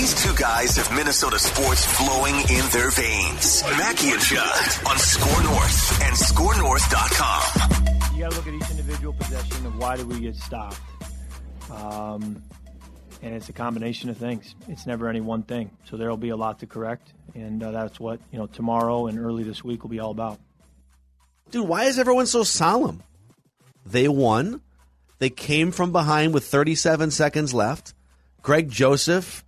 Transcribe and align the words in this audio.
These 0.00 0.24
two 0.24 0.34
guys 0.34 0.76
have 0.78 0.90
Minnesota 0.96 1.38
sports 1.38 1.84
flowing 1.84 2.34
in 2.34 2.66
their 2.70 2.90
veins. 2.90 3.62
Mackey 3.76 4.12
and 4.12 4.20
Judd 4.22 4.86
on 4.86 4.96
Score 4.96 5.42
North 5.42 6.02
and 6.02 6.16
ScoreNorth.com. 6.16 8.14
You 8.14 8.20
got 8.22 8.30
to 8.30 8.36
look 8.38 8.46
at 8.46 8.54
each 8.54 8.70
individual 8.70 9.12
possession 9.12 9.66
of 9.66 9.76
why 9.76 9.98
did 9.98 10.08
we 10.08 10.20
get 10.20 10.36
stopped. 10.36 10.80
Um, 11.70 12.42
and 13.20 13.34
it's 13.34 13.50
a 13.50 13.52
combination 13.52 14.08
of 14.08 14.16
things. 14.16 14.54
It's 14.68 14.86
never 14.86 15.06
any 15.06 15.20
one 15.20 15.42
thing. 15.42 15.70
So 15.84 15.98
there 15.98 16.08
will 16.08 16.16
be 16.16 16.30
a 16.30 16.36
lot 16.36 16.60
to 16.60 16.66
correct, 16.66 17.12
and 17.34 17.62
uh, 17.62 17.70
that's 17.70 18.00
what 18.00 18.20
you 18.32 18.38
know 18.38 18.46
tomorrow 18.46 19.06
and 19.06 19.18
early 19.18 19.42
this 19.42 19.62
week 19.62 19.82
will 19.82 19.90
be 19.90 20.00
all 20.00 20.12
about. 20.12 20.40
Dude, 21.50 21.68
why 21.68 21.84
is 21.84 21.98
everyone 21.98 22.26
so 22.26 22.42
solemn? 22.42 23.02
They 23.84 24.08
won. 24.08 24.62
They 25.18 25.28
came 25.28 25.72
from 25.72 25.92
behind 25.92 26.32
with 26.32 26.46
37 26.46 27.10
seconds 27.10 27.52
left. 27.52 27.92
Greg 28.40 28.70
Joseph 28.70 29.44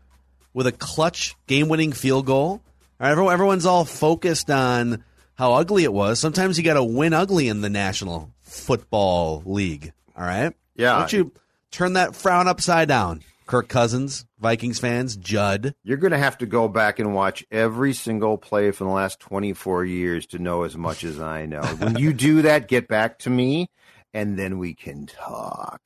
with 0.54 0.66
a 0.66 0.72
clutch 0.72 1.34
game-winning 1.46 1.92
field 1.92 2.26
goal. 2.26 2.60
Everyone's 3.00 3.66
all 3.66 3.84
focused 3.84 4.50
on 4.50 5.02
how 5.34 5.54
ugly 5.54 5.84
it 5.84 5.92
was. 5.92 6.20
Sometimes 6.20 6.56
you 6.56 6.64
got 6.64 6.74
to 6.74 6.84
win 6.84 7.12
ugly 7.12 7.48
in 7.48 7.60
the 7.60 7.70
National 7.70 8.30
Football 8.42 9.42
League. 9.44 9.92
All 10.16 10.24
right. 10.24 10.52
Yeah. 10.76 10.92
Why 10.92 10.98
don't 11.00 11.12
you 11.12 11.32
turn 11.70 11.94
that 11.94 12.14
frown 12.14 12.46
upside 12.46 12.86
down, 12.86 13.22
Kirk 13.46 13.68
Cousins, 13.68 14.24
Vikings 14.38 14.78
fans, 14.78 15.16
Judd. 15.16 15.74
You're 15.82 15.96
going 15.96 16.12
to 16.12 16.18
have 16.18 16.38
to 16.38 16.46
go 16.46 16.68
back 16.68 16.98
and 16.98 17.14
watch 17.14 17.44
every 17.50 17.92
single 17.92 18.38
play 18.38 18.70
from 18.70 18.88
the 18.88 18.92
last 18.92 19.18
24 19.20 19.84
years 19.84 20.26
to 20.26 20.38
know 20.38 20.62
as 20.62 20.76
much 20.76 21.02
as 21.02 21.18
I 21.18 21.46
know. 21.46 21.62
when 21.62 21.96
you 21.96 22.12
do 22.12 22.42
that, 22.42 22.68
get 22.68 22.86
back 22.88 23.18
to 23.20 23.30
me, 23.30 23.68
and 24.14 24.38
then 24.38 24.58
we 24.58 24.74
can 24.74 25.06
talk 25.06 25.80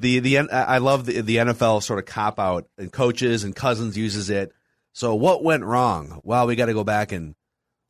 the 0.00 0.18
the 0.20 0.38
I 0.50 0.78
love 0.78 1.06
the 1.06 1.20
the 1.20 1.36
NFL 1.36 1.82
sort 1.82 1.98
of 1.98 2.06
cop 2.06 2.38
out 2.38 2.66
and 2.78 2.92
coaches 2.92 3.44
and 3.44 3.54
Cousins 3.54 3.96
uses 3.96 4.30
it. 4.30 4.52
So 4.92 5.14
what 5.14 5.44
went 5.44 5.64
wrong? 5.64 6.20
Well, 6.24 6.46
we 6.46 6.56
got 6.56 6.66
to 6.66 6.74
go 6.74 6.84
back 6.84 7.12
and 7.12 7.34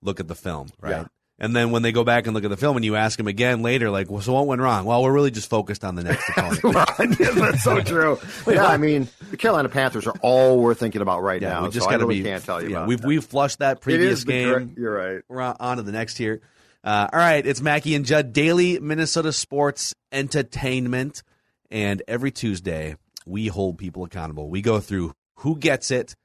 look 0.03 0.20
at 0.20 0.28
the 0.28 0.34
film, 0.34 0.69
right? 0.81 0.91
Yeah. 0.91 1.05
And 1.42 1.56
then 1.56 1.70
when 1.70 1.81
they 1.81 1.91
go 1.91 2.05
back 2.05 2.27
and 2.27 2.34
look 2.34 2.44
at 2.44 2.50
the 2.50 2.56
film, 2.58 2.77
and 2.77 2.84
you 2.84 2.97
ask 2.97 3.16
them 3.16 3.27
again 3.27 3.62
later, 3.62 3.88
like, 3.88 4.10
well, 4.10 4.20
so 4.20 4.34
what 4.34 4.47
went 4.47 4.60
wrong? 4.60 4.84
Well, 4.84 5.03
we're 5.03 5.12
really 5.12 5.31
just 5.31 5.49
focused 5.49 5.84
on 5.84 5.94
the 5.94 6.04
next 6.04 6.28
opponent. 6.28 7.19
yeah, 7.19 7.31
that's 7.31 7.65
so 7.65 7.81
true. 7.81 8.19
yeah, 8.47 8.66
I 8.66 8.76
mean, 8.76 9.09
the 9.31 9.38
Carolina 9.38 9.70
Panthers 9.70 10.06
are 10.06 10.15
all 10.20 10.60
we're 10.60 10.75
thinking 10.75 11.00
about 11.00 11.22
right 11.22 11.41
yeah, 11.41 11.54
now. 11.54 11.62
We 11.62 11.70
just 11.70 11.84
so 11.84 11.91
got 11.91 11.97
to 11.99 12.06
really 12.06 12.20
be. 12.20 12.28
Can't 12.28 12.44
tell 12.44 12.62
you. 12.62 12.69
Yeah, 12.69 12.84
we've 12.84 13.03
we've 13.03 13.25
flushed 13.25 13.60
that 13.60 13.81
previous 13.81 14.25
game. 14.25 14.75
you're 14.76 14.94
right. 14.94 15.22
We're 15.28 15.41
on 15.41 15.78
to 15.78 15.82
the 15.82 15.93
next 15.93 16.19
here. 16.19 16.43
Uh, 16.84 17.09
all 17.10 17.19
right, 17.19 17.47
it's 17.47 17.62
Mackey 17.62 17.94
and 17.94 18.04
Judd 18.04 18.34
daily 18.34 18.78
Minnesota 18.78 19.32
sports 19.32 19.94
entertainment. 20.12 21.22
And 21.70 22.03
every 22.08 22.31
Tuesday, 22.31 22.97
we 23.26 23.47
hold 23.47 23.78
people 23.78 24.04
accountable. 24.04 24.48
We 24.48 24.62
go 24.62 24.81
through 24.81 25.14
who 25.36 25.56
gets 25.56 25.91
it 25.91 26.16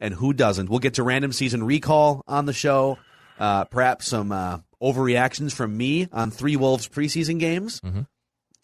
and 0.00 0.14
who 0.14 0.32
doesn't. 0.32 0.68
We'll 0.68 0.78
get 0.78 0.94
to 0.94 1.02
random 1.02 1.32
season 1.32 1.64
recall 1.64 2.22
on 2.26 2.46
the 2.46 2.52
show, 2.52 2.98
uh, 3.38 3.64
perhaps 3.64 4.08
some 4.08 4.32
uh, 4.32 4.58
overreactions 4.82 5.52
from 5.52 5.76
me 5.76 6.08
on 6.12 6.30
three 6.30 6.56
Wolves 6.56 6.88
preseason 6.88 7.38
games. 7.38 7.80
Mm-hmm. 7.80 8.02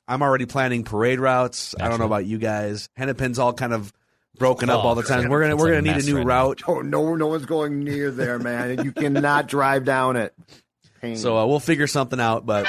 I'm 0.07 0.23
already 0.23 0.47
planning 0.47 0.85
parade 0.85 1.21
routes. 1.21 1.75
Naturally. 1.75 1.87
I 1.87 1.91
don't 1.91 1.99
know 2.01 2.07
about 2.07 2.25
you 2.25 2.39
guys. 2.39 2.89
Hennepin's 2.97 3.39
all 3.39 3.53
kind 3.53 3.73
of 3.73 3.93
broken 4.39 4.71
oh, 4.71 4.79
up 4.79 4.85
all 4.85 4.95
the 4.95 5.03
time. 5.03 5.29
We're 5.29 5.43
gonna 5.43 5.57
we're 5.57 5.69
gonna 5.69 5.83
need 5.83 6.03
a 6.03 6.07
new 6.07 6.17
right 6.17 6.27
route. 6.27 6.63
Oh 6.67 6.81
no, 6.81 7.15
no 7.15 7.27
one's 7.27 7.45
going 7.45 7.85
near 7.85 8.11
there, 8.11 8.39
man. 8.39 8.85
you 8.85 8.93
cannot 8.93 9.49
drive 9.49 9.85
down 9.85 10.17
it. 10.17 10.35
Pain. 11.03 11.17
So 11.17 11.37
uh, 11.37 11.47
we'll 11.47 11.61
figure 11.61 11.87
something 11.87 12.19
out. 12.19 12.47
But 12.47 12.67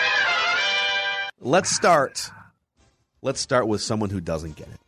let's 1.40 1.70
start 1.70 2.30
let's 3.22 3.40
start 3.40 3.68
with 3.68 3.82
someone 3.82 4.10
who 4.10 4.22
doesn't 4.22 4.56
get 4.56 4.68
it. 4.68 4.80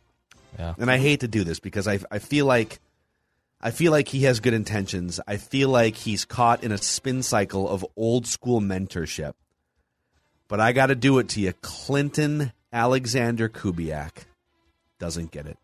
Yeah. 0.58 0.74
And 0.78 0.90
I 0.90 0.98
hate 0.98 1.20
to 1.20 1.28
do 1.28 1.44
this 1.44 1.60
because 1.60 1.88
I 1.88 2.00
I 2.10 2.18
feel 2.18 2.46
like 2.46 2.80
I 3.60 3.70
feel 3.70 3.92
like 3.92 4.08
he 4.08 4.24
has 4.24 4.40
good 4.40 4.54
intentions. 4.54 5.20
I 5.26 5.36
feel 5.36 5.68
like 5.68 5.96
he's 5.96 6.24
caught 6.24 6.64
in 6.64 6.72
a 6.72 6.78
spin 6.78 7.22
cycle 7.22 7.68
of 7.68 7.86
old 7.96 8.26
school 8.26 8.60
mentorship. 8.60 9.34
But 10.48 10.60
I 10.60 10.72
got 10.72 10.86
to 10.86 10.94
do 10.94 11.18
it 11.18 11.30
to 11.30 11.40
you. 11.40 11.54
Clinton 11.62 12.52
Alexander 12.72 13.48
Kubiak 13.48 14.26
doesn't 14.98 15.30
get 15.30 15.46
it. 15.46 15.56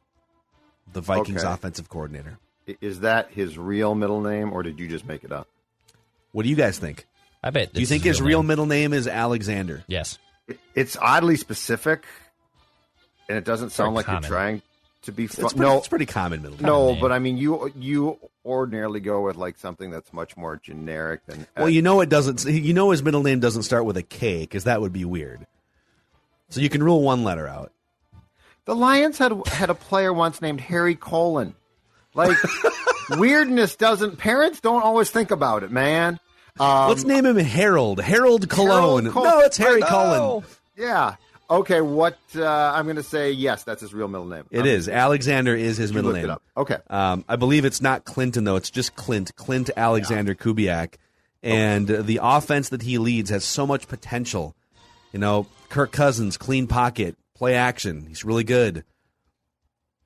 The 0.93 1.01
Vikings 1.01 1.45
okay. 1.45 1.53
offensive 1.53 1.89
coordinator. 1.89 2.39
Is 2.81 3.01
that 3.01 3.31
his 3.33 3.59
real 3.59 3.95
middle 3.95 4.21
name 4.21 4.53
or 4.53 4.63
did 4.63 4.79
you 4.79 4.89
just 4.89 5.05
make 5.05 5.25
it 5.25 5.33
up? 5.33 5.49
What 6.33 6.45
do 6.45 6.49
you 6.49 6.57
guys 6.57 6.79
think? 6.79 7.07
I 7.43 7.51
bet. 7.51 7.73
Do 7.73 7.81
you 7.81 7.87
think 7.87 8.05
his 8.05 8.21
real, 8.21 8.43
middle 8.43 8.67
name 8.67 8.93
is 8.93 9.07
Alexander? 9.07 9.85
Yes. 9.87 10.19
It's 10.75 10.97
oddly 11.01 11.37
specific 11.37 12.05
and 13.29 13.39
it 13.39 13.45
doesn't 13.45 13.71
sound 13.71 13.95
like 13.95 14.07
common. 14.07 14.23
you're 14.23 14.31
trying 14.31 14.63
to 15.03 15.13
be 15.13 15.27
fun. 15.27 15.45
It's 15.45 15.55
pretty, 15.55 15.69
no, 15.69 15.79
it's 15.79 15.89
pretty 15.89 16.07
common 16.07 16.43
middle. 16.43 16.57
Name. 16.57 16.67
No, 16.67 16.93
name. 16.93 17.01
but 17.01 17.13
I 17.13 17.19
mean, 17.19 17.37
you 17.39 17.73
you 17.77 18.19
ordinarily 18.45 19.01
go 19.01 19.23
with 19.23 19.37
like 19.37 19.59
something 19.59 19.91
that's 19.91 20.13
much 20.13 20.37
more 20.37 20.57
generic 20.57 21.25
than. 21.27 21.47
Well, 21.57 21.69
you 21.69 21.83
know 21.83 22.01
it 22.01 22.09
doesn't. 22.09 22.45
You 22.45 22.73
know 22.73 22.91
his 22.91 23.03
middle 23.03 23.23
name 23.23 23.41
doesn't 23.41 23.63
start 23.63 23.85
with 23.85 23.97
a 23.97 24.03
K 24.03 24.41
because 24.41 24.65
that 24.65 24.81
would 24.81 24.93
be 24.93 25.05
weird. 25.05 25.47
So 26.51 26.61
you 26.61 26.71
can 26.71 26.83
rule 26.83 27.03
one 27.03 27.25
letter 27.25 27.47
out. 27.47 27.73
The 28.65 28.75
Lions 28.75 29.19
had 29.19 29.47
had 29.49 29.71
a 29.71 29.75
player 29.75 30.13
once 30.13 30.41
named 30.43 30.61
Harry 30.61 30.95
Colon. 30.95 31.55
Like 32.15 32.37
weirdness 33.11 33.77
doesn't. 33.77 34.19
Parents 34.19 34.61
don't 34.61 34.83
always 34.83 35.11
think 35.11 35.31
about 35.31 35.63
it, 35.63 35.71
man. 35.71 36.19
Um, 36.59 36.89
Let's 36.89 37.05
name 37.05 37.25
him 37.25 37.37
Harold. 37.37 38.01
Harold 38.01 38.49
Cologne. 38.49 39.05
Harold 39.07 39.15
Col- 39.15 39.25
no, 39.25 39.41
it's 39.41 39.57
Harry 39.57 39.81
Cullen. 39.81 40.45
Yeah. 40.77 41.17
Okay, 41.51 41.81
what 41.81 42.19
uh, 42.37 42.47
I'm 42.47 42.85
going 42.85 42.97
to 42.97 43.03
say, 43.03 43.33
yes, 43.33 43.65
that's 43.65 43.81
his 43.81 43.95
real 43.95 44.09
middle 44.09 44.27
name. 44.27 44.45
It 44.51 44.67
is 44.67 44.87
Alexander 44.87 45.57
is 45.57 45.79
his 45.79 45.95
middle 45.95 46.13
name. 46.13 46.37
Okay, 46.57 46.77
um, 46.91 47.25
I 47.27 47.37
believe 47.37 47.65
it's 47.65 47.81
not 47.81 48.05
Clinton 48.05 48.45
though; 48.45 48.57
it's 48.57 48.71
just 48.71 48.97
Clint, 48.97 49.35
Clint 49.35 49.71
Alexander 49.75 50.33
yeah. 50.33 50.45
Kubiak, 50.45 50.95
and 51.43 51.91
okay. 51.91 52.03
the 52.03 52.21
offense 52.23 52.69
that 52.69 52.83
he 52.83 52.99
leads 52.99 53.31
has 53.31 53.45
so 53.45 53.67
much 53.67 53.89
potential. 53.89 54.55
You 55.13 55.21
know, 55.21 55.47
Kirk 55.71 55.91
Cousins, 55.91 56.37
clean 56.37 56.67
pocket, 56.67 57.17
play 57.35 57.55
action. 57.55 58.05
He's 58.07 58.25
really 58.25 58.45
good. 58.45 58.85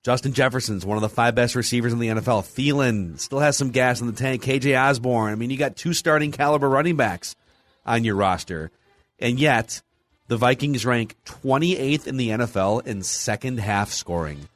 Justin 0.05 0.33
Jefferson's 0.33 0.85
one 0.87 0.97
of 0.97 1.03
the 1.03 1.09
five 1.09 1.35
best 1.35 1.55
receivers 1.55 1.93
in 1.93 1.99
the 1.99 2.09
NFL. 2.09 2.43
Thielen 2.43 3.19
still 3.19 3.38
has 3.38 3.56
some 3.56 3.71
gas 3.71 4.00
in 4.00 4.09
the 4.09 4.12
tank. 4.12 4.43
KJ 4.43 4.81
Osborn. 4.81 5.33
I 5.33 5.37
mean, 5.37 5.50
you 5.50 5.56
got 5.56 5.77
two 5.77 5.93
starting 5.93 6.31
caliber 6.31 6.69
running 6.69 6.97
backs 6.97 7.35
on 7.85 8.05
your 8.05 8.15
roster, 8.15 8.71
and 9.19 9.41
yet 9.41 9.83
the 10.32 10.38
Vikings 10.38 10.87
rank 10.87 11.14
28th 11.26 12.06
in 12.06 12.17
the 12.17 12.31
NFL 12.31 12.87
in 12.87 13.02
second 13.02 13.61
half 13.61 13.93
scoring. 13.93 14.49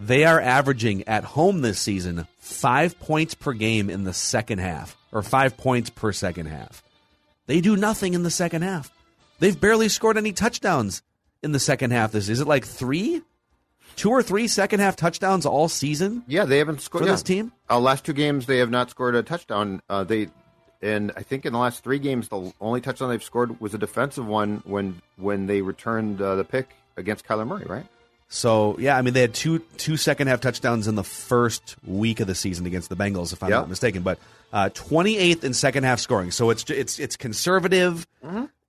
They 0.00 0.24
are 0.24 0.40
averaging 0.40 1.06
at 1.06 1.22
home 1.22 1.60
this 1.60 1.78
season 1.78 2.26
five 2.40 2.98
points 2.98 3.34
per 3.34 3.52
game 3.52 3.88
in 3.88 4.02
the 4.02 4.12
second 4.12 4.58
half, 4.58 4.96
or 5.12 5.22
five 5.22 5.56
points 5.56 5.90
per 5.90 6.10
second 6.10 6.46
half. 6.46 6.82
They 7.46 7.60
do 7.60 7.76
nothing 7.76 8.14
in 8.14 8.24
the 8.24 8.32
second 8.32 8.62
half. 8.62 8.90
They've 9.38 9.58
barely 9.58 9.88
scored 9.88 10.18
any 10.18 10.32
touchdowns 10.32 11.02
in 11.40 11.52
the 11.52 11.60
second 11.60 11.92
half. 11.92 12.10
This 12.10 12.28
is 12.28 12.40
it 12.40 12.48
like 12.48 12.64
three, 12.64 13.22
two 13.94 14.10
or 14.10 14.24
three 14.24 14.48
second 14.48 14.80
half 14.80 14.96
touchdowns 14.96 15.46
all 15.46 15.68
season. 15.68 16.24
Yeah, 16.26 16.46
they 16.46 16.58
haven't 16.58 16.80
scored 16.80 17.04
for 17.04 17.06
yeah. 17.06 17.14
this 17.14 17.22
team. 17.22 17.52
Uh, 17.70 17.78
last 17.78 18.04
two 18.04 18.12
games, 18.12 18.46
they 18.46 18.58
have 18.58 18.70
not 18.70 18.90
scored 18.90 19.14
a 19.14 19.22
touchdown. 19.22 19.82
Uh, 19.88 20.02
they 20.02 20.30
and 20.82 21.12
I 21.16 21.22
think 21.22 21.44
in 21.46 21.52
the 21.52 21.58
last 21.58 21.82
three 21.84 21.98
games, 21.98 22.28
the 22.28 22.52
only 22.60 22.80
touchdown 22.80 23.10
they've 23.10 23.22
scored 23.22 23.60
was 23.60 23.74
a 23.74 23.78
defensive 23.78 24.26
one 24.26 24.62
when 24.64 25.00
when 25.16 25.46
they 25.46 25.62
returned 25.62 26.20
uh, 26.20 26.34
the 26.36 26.44
pick 26.44 26.70
against 26.96 27.26
Kyler 27.26 27.46
Murray, 27.46 27.64
right? 27.66 27.86
So 28.28 28.76
yeah, 28.78 28.96
I 28.96 29.02
mean 29.02 29.12
they 29.14 29.20
had 29.22 29.34
two 29.34 29.58
two 29.76 29.96
second 29.96 30.28
half 30.28 30.40
touchdowns 30.40 30.86
in 30.88 30.94
the 30.94 31.04
first 31.04 31.76
week 31.86 32.20
of 32.20 32.26
the 32.26 32.34
season 32.34 32.64
against 32.66 32.88
the 32.88 32.96
Bengals, 32.96 33.32
if 33.32 33.42
I'm 33.42 33.50
Yep. 33.50 33.58
not 33.60 33.68
mistaken. 33.68 34.02
But 34.02 34.18
uh, 34.52 34.70
28th 34.72 35.42
in 35.44 35.52
second 35.54 35.84
half 35.84 35.98
scoring, 36.00 36.30
so 36.30 36.50
it's 36.50 36.68
it's 36.70 36.98
it's 36.98 37.16
conservative. 37.16 38.06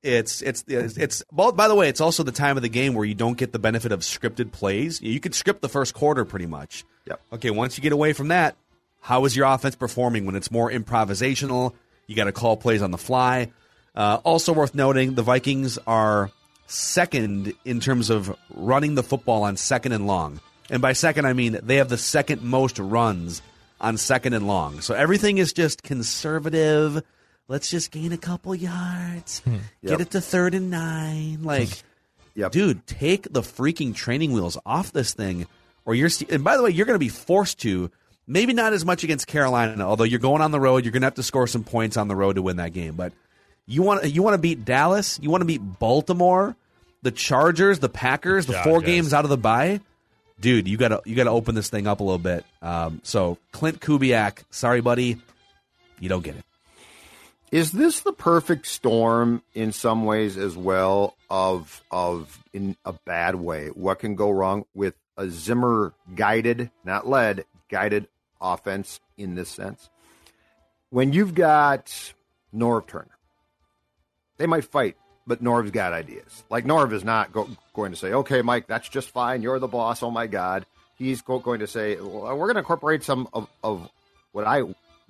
It's 0.03 0.41
it's 0.41 0.63
it's 0.67 0.97
it's. 0.97 1.23
Well, 1.31 1.51
by 1.51 1.67
the 1.67 1.75
way, 1.75 1.87
it's 1.89 2.01
also 2.01 2.23
the 2.23 2.31
time 2.31 2.57
of 2.57 2.63
the 2.63 2.69
game 2.69 2.95
where 2.95 3.05
you 3.05 3.13
don't 3.13 3.37
get 3.37 3.51
the 3.51 3.59
benefit 3.59 3.91
of 3.91 3.99
scripted 3.99 4.51
plays. 4.51 4.99
You 4.99 5.19
could 5.19 5.35
script 5.35 5.61
the 5.61 5.69
first 5.69 5.93
quarter 5.93 6.25
pretty 6.25 6.47
much. 6.47 6.83
Yep. 7.05 7.21
Okay, 7.33 7.51
once 7.51 7.77
you 7.77 7.83
get 7.83 7.93
away 7.93 8.13
from 8.13 8.29
that, 8.29 8.55
how 9.01 9.25
is 9.25 9.35
your 9.35 9.45
offense 9.45 9.75
performing 9.75 10.25
when 10.25 10.35
it's 10.35 10.49
more 10.49 10.71
improvisational? 10.71 11.73
You 12.11 12.17
got 12.17 12.25
to 12.25 12.33
call 12.33 12.57
plays 12.57 12.81
on 12.81 12.91
the 12.91 12.97
fly. 12.97 13.53
Uh, 13.95 14.19
also 14.25 14.51
worth 14.51 14.75
noting, 14.75 15.15
the 15.15 15.23
Vikings 15.23 15.77
are 15.87 16.29
second 16.67 17.53
in 17.63 17.79
terms 17.79 18.09
of 18.09 18.35
running 18.53 18.95
the 18.95 19.01
football 19.03 19.43
on 19.43 19.55
second 19.55 19.93
and 19.93 20.05
long. 20.05 20.41
And 20.69 20.81
by 20.81 20.91
second, 20.91 21.25
I 21.25 21.31
mean 21.31 21.57
they 21.63 21.77
have 21.77 21.87
the 21.87 21.97
second 21.97 22.41
most 22.41 22.79
runs 22.79 23.41
on 23.79 23.95
second 23.95 24.33
and 24.33 24.45
long. 24.45 24.81
So 24.81 24.93
everything 24.93 25.37
is 25.37 25.53
just 25.53 25.83
conservative. 25.83 27.01
Let's 27.47 27.69
just 27.69 27.91
gain 27.91 28.11
a 28.11 28.17
couple 28.17 28.53
yards, 28.55 29.41
get 29.45 29.61
Yep. 29.91 29.99
it 30.01 30.11
to 30.11 30.19
third 30.19 30.53
and 30.53 30.69
nine. 30.69 31.43
Like, 31.43 31.69
Yep. 32.35 32.51
dude, 32.51 32.87
take 32.87 33.31
the 33.31 33.41
freaking 33.41 33.95
training 33.95 34.33
wheels 34.33 34.57
off 34.65 34.91
this 34.91 35.13
thing, 35.13 35.47
or 35.85 35.95
you're. 35.95 36.09
And 36.29 36.43
by 36.43 36.57
the 36.57 36.63
way, 36.63 36.71
you're 36.71 36.85
going 36.85 36.95
to 36.95 36.99
be 36.99 37.07
forced 37.09 37.59
to. 37.61 37.89
Maybe 38.27 38.53
not 38.53 38.73
as 38.73 38.85
much 38.85 39.03
against 39.03 39.27
Carolina, 39.27 39.85
although 39.85 40.03
you're 40.03 40.19
going 40.19 40.41
on 40.41 40.51
the 40.51 40.59
road. 40.59 40.85
You're 40.85 40.91
going 40.91 41.01
to 41.01 41.07
have 41.07 41.15
to 41.15 41.23
score 41.23 41.47
some 41.47 41.63
points 41.63 41.97
on 41.97 42.07
the 42.07 42.15
road 42.15 42.35
to 42.35 42.41
win 42.41 42.57
that 42.57 42.71
game. 42.71 42.95
But 42.95 43.13
you 43.65 43.81
want 43.81 44.05
you 44.05 44.23
want 44.23 44.35
to 44.35 44.37
beat 44.37 44.63
Dallas. 44.63 45.19
You 45.21 45.29
want 45.29 45.41
to 45.41 45.45
beat 45.45 45.59
Baltimore, 45.79 46.55
the 47.01 47.11
Chargers, 47.11 47.79
the 47.79 47.89
Packers, 47.89 48.45
the 48.45 48.53
four 48.53 48.81
games 48.81 49.13
out 49.13 49.23
of 49.23 49.29
the 49.29 49.37
bye. 49.37 49.81
Dude, 50.39 50.67
you 50.67 50.77
gotta 50.77 51.01
you 51.05 51.15
gotta 51.15 51.29
open 51.29 51.55
this 51.55 51.69
thing 51.69 51.87
up 51.87 51.99
a 51.99 52.03
little 52.03 52.17
bit. 52.17 52.45
Um, 52.61 53.01
so 53.03 53.37
Clint 53.51 53.79
Kubiak, 53.79 54.43
sorry 54.49 54.81
buddy, 54.81 55.17
you 55.99 56.09
don't 56.09 56.23
get 56.23 56.35
it. 56.35 56.43
Is 57.51 57.71
this 57.71 57.99
the 57.99 58.13
perfect 58.13 58.65
storm 58.65 59.43
in 59.53 59.71
some 59.71 60.05
ways 60.05 60.37
as 60.37 60.55
well 60.55 61.15
of 61.29 61.83
of 61.91 62.43
in 62.53 62.75
a 62.85 62.93
bad 62.93 63.35
way? 63.35 63.67
What 63.67 63.99
can 63.99 64.15
go 64.15 64.31
wrong 64.31 64.65
with 64.73 64.95
a 65.17 65.29
Zimmer 65.29 65.93
guided, 66.15 66.71
not 66.83 67.07
led, 67.07 67.45
guided 67.71 68.07
offense 68.39 68.99
in 69.17 69.35
this 69.35 69.49
sense? 69.49 69.89
When 70.91 71.13
you've 71.13 71.33
got 71.33 72.13
Norv 72.53 72.87
Turner, 72.87 73.17
they 74.37 74.45
might 74.45 74.65
fight, 74.65 74.97
but 75.25 75.41
Norv's 75.41 75.71
got 75.71 75.93
ideas. 75.93 76.43
Like 76.49 76.65
Norv 76.65 76.93
is 76.93 77.03
not 77.03 77.31
go, 77.31 77.49
going 77.73 77.91
to 77.91 77.97
say, 77.97 78.13
"Okay, 78.13 78.41
Mike, 78.41 78.67
that's 78.67 78.89
just 78.89 79.09
fine. 79.09 79.41
You're 79.41 79.59
the 79.59 79.67
boss. 79.67 80.03
Oh 80.03 80.11
my 80.11 80.27
God." 80.27 80.65
He's 80.97 81.23
go, 81.23 81.39
going 81.39 81.61
to 81.61 81.67
say, 81.67 81.95
well, 81.95 82.37
"We're 82.37 82.45
going 82.45 82.55
to 82.55 82.59
incorporate 82.59 83.01
some 83.01 83.27
of, 83.33 83.49
of 83.63 83.89
what 84.33 84.45
I 84.45 84.61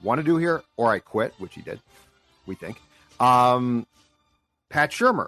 want 0.01 0.19
to 0.19 0.23
do 0.23 0.37
here, 0.37 0.63
or 0.77 0.89
I 0.89 0.99
quit," 0.99 1.33
which 1.37 1.55
he 1.55 1.61
did 1.61 1.81
we 2.45 2.55
think. 2.55 2.79
Um, 3.19 3.85
Pat 4.69 4.91
Shurmur, 4.91 5.27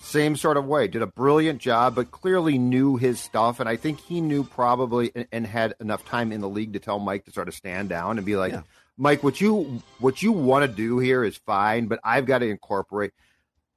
same 0.00 0.34
sort 0.36 0.56
of 0.56 0.64
way, 0.66 0.88
did 0.88 1.02
a 1.02 1.06
brilliant 1.06 1.60
job, 1.60 1.94
but 1.94 2.10
clearly 2.10 2.58
knew 2.58 2.96
his 2.96 3.20
stuff. 3.20 3.60
And 3.60 3.68
I 3.68 3.76
think 3.76 4.00
he 4.00 4.20
knew 4.20 4.42
probably 4.44 5.12
and, 5.14 5.26
and 5.30 5.46
had 5.46 5.74
enough 5.80 6.04
time 6.04 6.32
in 6.32 6.40
the 6.40 6.48
league 6.48 6.72
to 6.72 6.78
tell 6.78 6.98
Mike 6.98 7.26
to 7.26 7.30
sort 7.32 7.48
of 7.48 7.54
stand 7.54 7.90
down 7.90 8.16
and 8.16 8.26
be 8.26 8.36
like, 8.36 8.52
Yeah. 8.52 8.62
Mike, 8.96 9.22
what 9.22 9.40
you 9.40 9.82
what 9.98 10.22
you 10.22 10.32
want 10.32 10.68
to 10.68 10.74
do 10.76 10.98
here 10.98 11.24
is 11.24 11.36
fine, 11.36 11.86
but 11.86 12.00
I've 12.04 12.26
got 12.26 12.38
to 12.38 12.48
incorporate. 12.48 13.12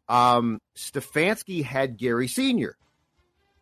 Um, 0.10 0.60
Stefanski 0.76 1.64
had 1.64 1.98
Gary 1.98 2.28
Senior, 2.28 2.76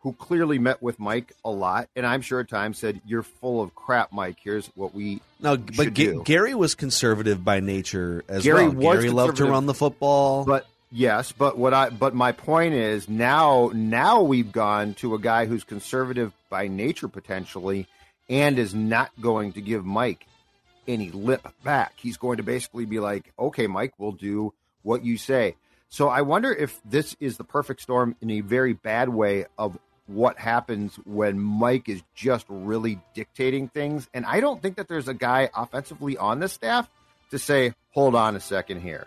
who 0.00 0.12
clearly 0.12 0.58
met 0.58 0.82
with 0.82 0.98
Mike 0.98 1.32
a 1.44 1.50
lot, 1.50 1.88
and 1.94 2.04
I'm 2.04 2.20
sure 2.20 2.40
at 2.40 2.48
times 2.48 2.78
said, 2.78 3.00
"You're 3.06 3.22
full 3.22 3.62
of 3.62 3.76
crap, 3.76 4.12
Mike. 4.12 4.38
Here's 4.42 4.66
what 4.74 4.92
we 4.92 5.20
No, 5.38 5.56
but 5.56 5.94
do." 5.94 6.22
Gary 6.24 6.54
was 6.56 6.74
conservative 6.74 7.44
by 7.44 7.60
nature 7.60 8.24
as 8.28 8.42
Gary 8.42 8.68
well. 8.68 8.94
Gary 8.94 9.10
loved 9.10 9.36
to 9.36 9.44
run 9.44 9.66
the 9.66 9.74
football. 9.74 10.44
But 10.44 10.66
yes, 10.92 11.32
but 11.32 11.58
what 11.58 11.74
I 11.74 11.90
but 11.90 12.14
my 12.14 12.32
point 12.32 12.74
is 12.74 13.08
now 13.08 13.70
now 13.74 14.22
we've 14.22 14.52
gone 14.52 14.94
to 14.94 15.14
a 15.14 15.18
guy 15.18 15.46
who's 15.46 15.64
conservative 15.64 16.32
by 16.50 16.68
nature 16.68 17.08
potentially 17.08 17.86
and 18.28 18.58
is 18.58 18.74
not 18.74 19.10
going 19.20 19.52
to 19.54 19.60
give 19.60 19.84
Mike 19.84 20.26
any 20.86 21.10
lip 21.10 21.46
back. 21.64 21.94
He's 21.96 22.16
going 22.16 22.36
to 22.36 22.42
basically 22.42 22.84
be 22.84 23.00
like, 23.00 23.32
"Okay, 23.38 23.66
Mike, 23.66 23.94
we'll 23.98 24.12
do 24.12 24.52
what 24.82 25.04
you 25.04 25.16
say." 25.16 25.56
So 25.88 26.08
I 26.08 26.22
wonder 26.22 26.52
if 26.52 26.80
this 26.84 27.16
is 27.20 27.36
the 27.36 27.44
perfect 27.44 27.82
storm 27.82 28.16
in 28.20 28.30
a 28.30 28.40
very 28.40 28.72
bad 28.72 29.08
way 29.08 29.46
of 29.58 29.78
what 30.06 30.38
happens 30.38 30.96
when 31.04 31.38
Mike 31.38 31.88
is 31.88 32.02
just 32.14 32.46
really 32.48 32.98
dictating 33.14 33.68
things. 33.68 34.08
And 34.14 34.24
I 34.26 34.40
don't 34.40 34.60
think 34.60 34.76
that 34.76 34.88
there's 34.88 35.08
a 35.08 35.14
guy 35.14 35.50
offensively 35.54 36.16
on 36.16 36.40
the 36.40 36.48
staff 36.48 36.88
to 37.30 37.38
say, 37.38 37.74
"Hold 37.90 38.14
on 38.14 38.36
a 38.36 38.40
second 38.40 38.80
here." 38.80 39.06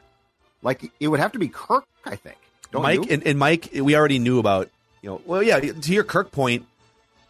Like 0.61 0.91
it 0.99 1.07
would 1.07 1.19
have 1.19 1.33
to 1.33 1.39
be 1.39 1.47
Kirk, 1.47 1.85
I 2.05 2.15
think. 2.15 2.37
Don't 2.71 2.83
Mike 2.83 3.05
you? 3.05 3.11
and, 3.11 3.25
and 3.25 3.39
Mike, 3.39 3.69
we 3.73 3.95
already 3.95 4.19
knew 4.19 4.39
about. 4.39 4.69
You 5.01 5.11
know, 5.11 5.21
well, 5.25 5.43
yeah. 5.43 5.59
To 5.59 5.93
your 5.93 6.03
Kirk 6.03 6.31
point, 6.31 6.65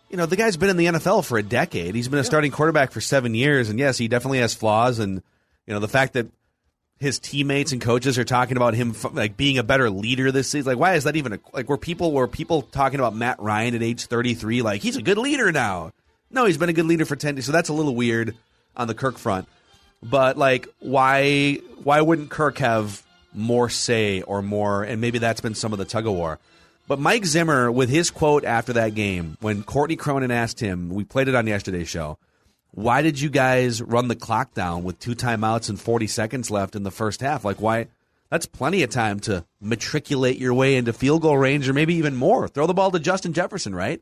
you 0.09 0.17
know, 0.17 0.25
the 0.25 0.35
guy's 0.35 0.57
been 0.57 0.69
in 0.69 0.77
the 0.77 0.85
NFL 0.85 1.25
for 1.25 1.37
a 1.37 1.43
decade. 1.43 1.93
He's 1.95 2.07
been 2.07 2.19
a 2.19 2.23
starting 2.23 2.51
quarterback 2.51 2.91
for 2.91 3.01
seven 3.01 3.35
years, 3.35 3.69
and 3.69 3.77
yes, 3.77 3.97
he 3.97 4.07
definitely 4.07 4.39
has 4.39 4.53
flaws. 4.53 4.99
And 4.99 5.21
you 5.67 5.73
know, 5.73 5.79
the 5.79 5.87
fact 5.87 6.13
that 6.13 6.27
his 6.99 7.19
teammates 7.19 7.73
and 7.73 7.81
coaches 7.81 8.17
are 8.17 8.23
talking 8.23 8.55
about 8.55 8.73
him 8.73 8.95
like 9.11 9.35
being 9.35 9.57
a 9.57 9.63
better 9.63 9.89
leader 9.89 10.31
this 10.31 10.49
season, 10.49 10.71
like 10.71 10.79
why 10.79 10.95
is 10.95 11.03
that 11.03 11.15
even 11.15 11.33
a, 11.33 11.39
like 11.53 11.67
were 11.67 11.77
people 11.77 12.13
were 12.13 12.27
people 12.27 12.61
talking 12.61 12.99
about 12.99 13.15
Matt 13.15 13.39
Ryan 13.41 13.75
at 13.75 13.83
age 13.83 14.05
thirty 14.05 14.33
three, 14.33 14.61
like 14.61 14.81
he's 14.81 14.95
a 14.95 15.01
good 15.01 15.17
leader 15.17 15.51
now? 15.51 15.91
No, 16.31 16.45
he's 16.45 16.57
been 16.57 16.69
a 16.69 16.73
good 16.73 16.85
leader 16.85 17.05
for 17.05 17.15
ten. 17.15 17.41
So 17.41 17.51
that's 17.51 17.69
a 17.69 17.73
little 17.73 17.95
weird 17.95 18.35
on 18.77 18.87
the 18.87 18.93
Kirk 18.95 19.17
front. 19.17 19.47
But 20.01 20.37
like, 20.37 20.67
why 20.79 21.55
why 21.83 22.01
wouldn't 22.01 22.29
Kirk 22.29 22.59
have 22.59 23.03
more 23.35 23.69
say 23.69 24.21
or 24.21 24.41
more? 24.41 24.83
And 24.83 25.01
maybe 25.01 25.19
that's 25.19 25.41
been 25.41 25.55
some 25.55 25.73
of 25.73 25.79
the 25.79 25.85
tug 25.85 26.07
of 26.07 26.13
war. 26.13 26.39
But 26.87 26.99
Mike 26.99 27.25
Zimmer, 27.25 27.71
with 27.71 27.89
his 27.89 28.11
quote 28.11 28.45
after 28.45 28.73
that 28.73 28.93
game, 28.93 29.37
when 29.41 29.63
Courtney 29.63 29.95
Cronin 29.95 30.31
asked 30.31 30.59
him, 30.59 30.89
we 30.89 31.03
played 31.03 31.27
it 31.27 31.35
on 31.35 31.47
yesterday's 31.47 31.89
show. 31.89 32.17
Why 32.71 33.01
did 33.01 33.19
you 33.19 33.29
guys 33.29 33.81
run 33.81 34.07
the 34.07 34.15
clock 34.15 34.53
down 34.53 34.83
with 34.83 34.99
two 34.99 35.15
timeouts 35.15 35.69
and 35.69 35.79
40 35.79 36.07
seconds 36.07 36.51
left 36.51 36.75
in 36.75 36.83
the 36.83 36.91
first 36.91 37.21
half? 37.21 37.45
Like, 37.45 37.59
why? 37.59 37.87
That's 38.29 38.45
plenty 38.45 38.83
of 38.83 38.89
time 38.89 39.19
to 39.21 39.45
matriculate 39.61 40.37
your 40.37 40.53
way 40.53 40.75
into 40.75 40.91
field 40.93 41.21
goal 41.21 41.37
range 41.37 41.69
or 41.69 41.73
maybe 41.73 41.95
even 41.95 42.15
more. 42.15 42.47
Throw 42.47 42.67
the 42.67 42.73
ball 42.73 42.91
to 42.91 42.99
Justin 42.99 43.33
Jefferson, 43.33 43.73
right? 43.73 44.01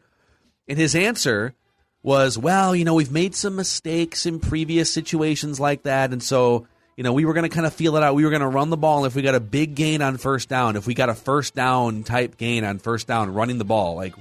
And 0.68 0.77
his 0.77 0.95
answer 0.95 1.53
was, 2.01 2.38
well, 2.38 2.75
you 2.75 2.83
know, 2.83 2.95
we've 2.95 3.12
made 3.12 3.35
some 3.35 3.56
mistakes 3.56 4.25
in 4.25 4.39
previous 4.39 4.91
situations 4.91 5.59
like 5.59 5.83
that. 5.83 6.12
And 6.12 6.24
so, 6.24 6.68
you 6.95 7.04
know, 7.04 7.14
we 7.14 7.26
were 7.26 7.33
going 7.33 7.50
to 7.50 7.54
kind 7.54 7.66
of 7.66 7.73
feel 7.73 7.95
it 7.97 8.04
out. 8.04 8.16
We 8.16 8.23
were 8.23 8.30
going 8.30 8.42
to 8.42 8.47
run 8.47 8.69
the 8.69 8.78
ball. 8.78 9.00
And 9.00 9.07
if 9.07 9.16
we 9.16 9.21
got 9.21 9.35
a 9.35 9.40
big 9.40 9.76
gain 9.76 10.02
on 10.02 10.18
first 10.18 10.50
down, 10.50 10.76
if 10.76 10.85
we 10.85 10.94
got 10.94 11.09
a 11.09 11.16
first 11.16 11.56
down 11.56 12.04
type 12.04 12.38
gain 12.38 12.64
on 12.64 12.80
first 12.80 13.07
down, 13.07 13.33
running 13.33 13.57
the 13.57 13.66
ball, 13.66 13.95
like 13.95 14.14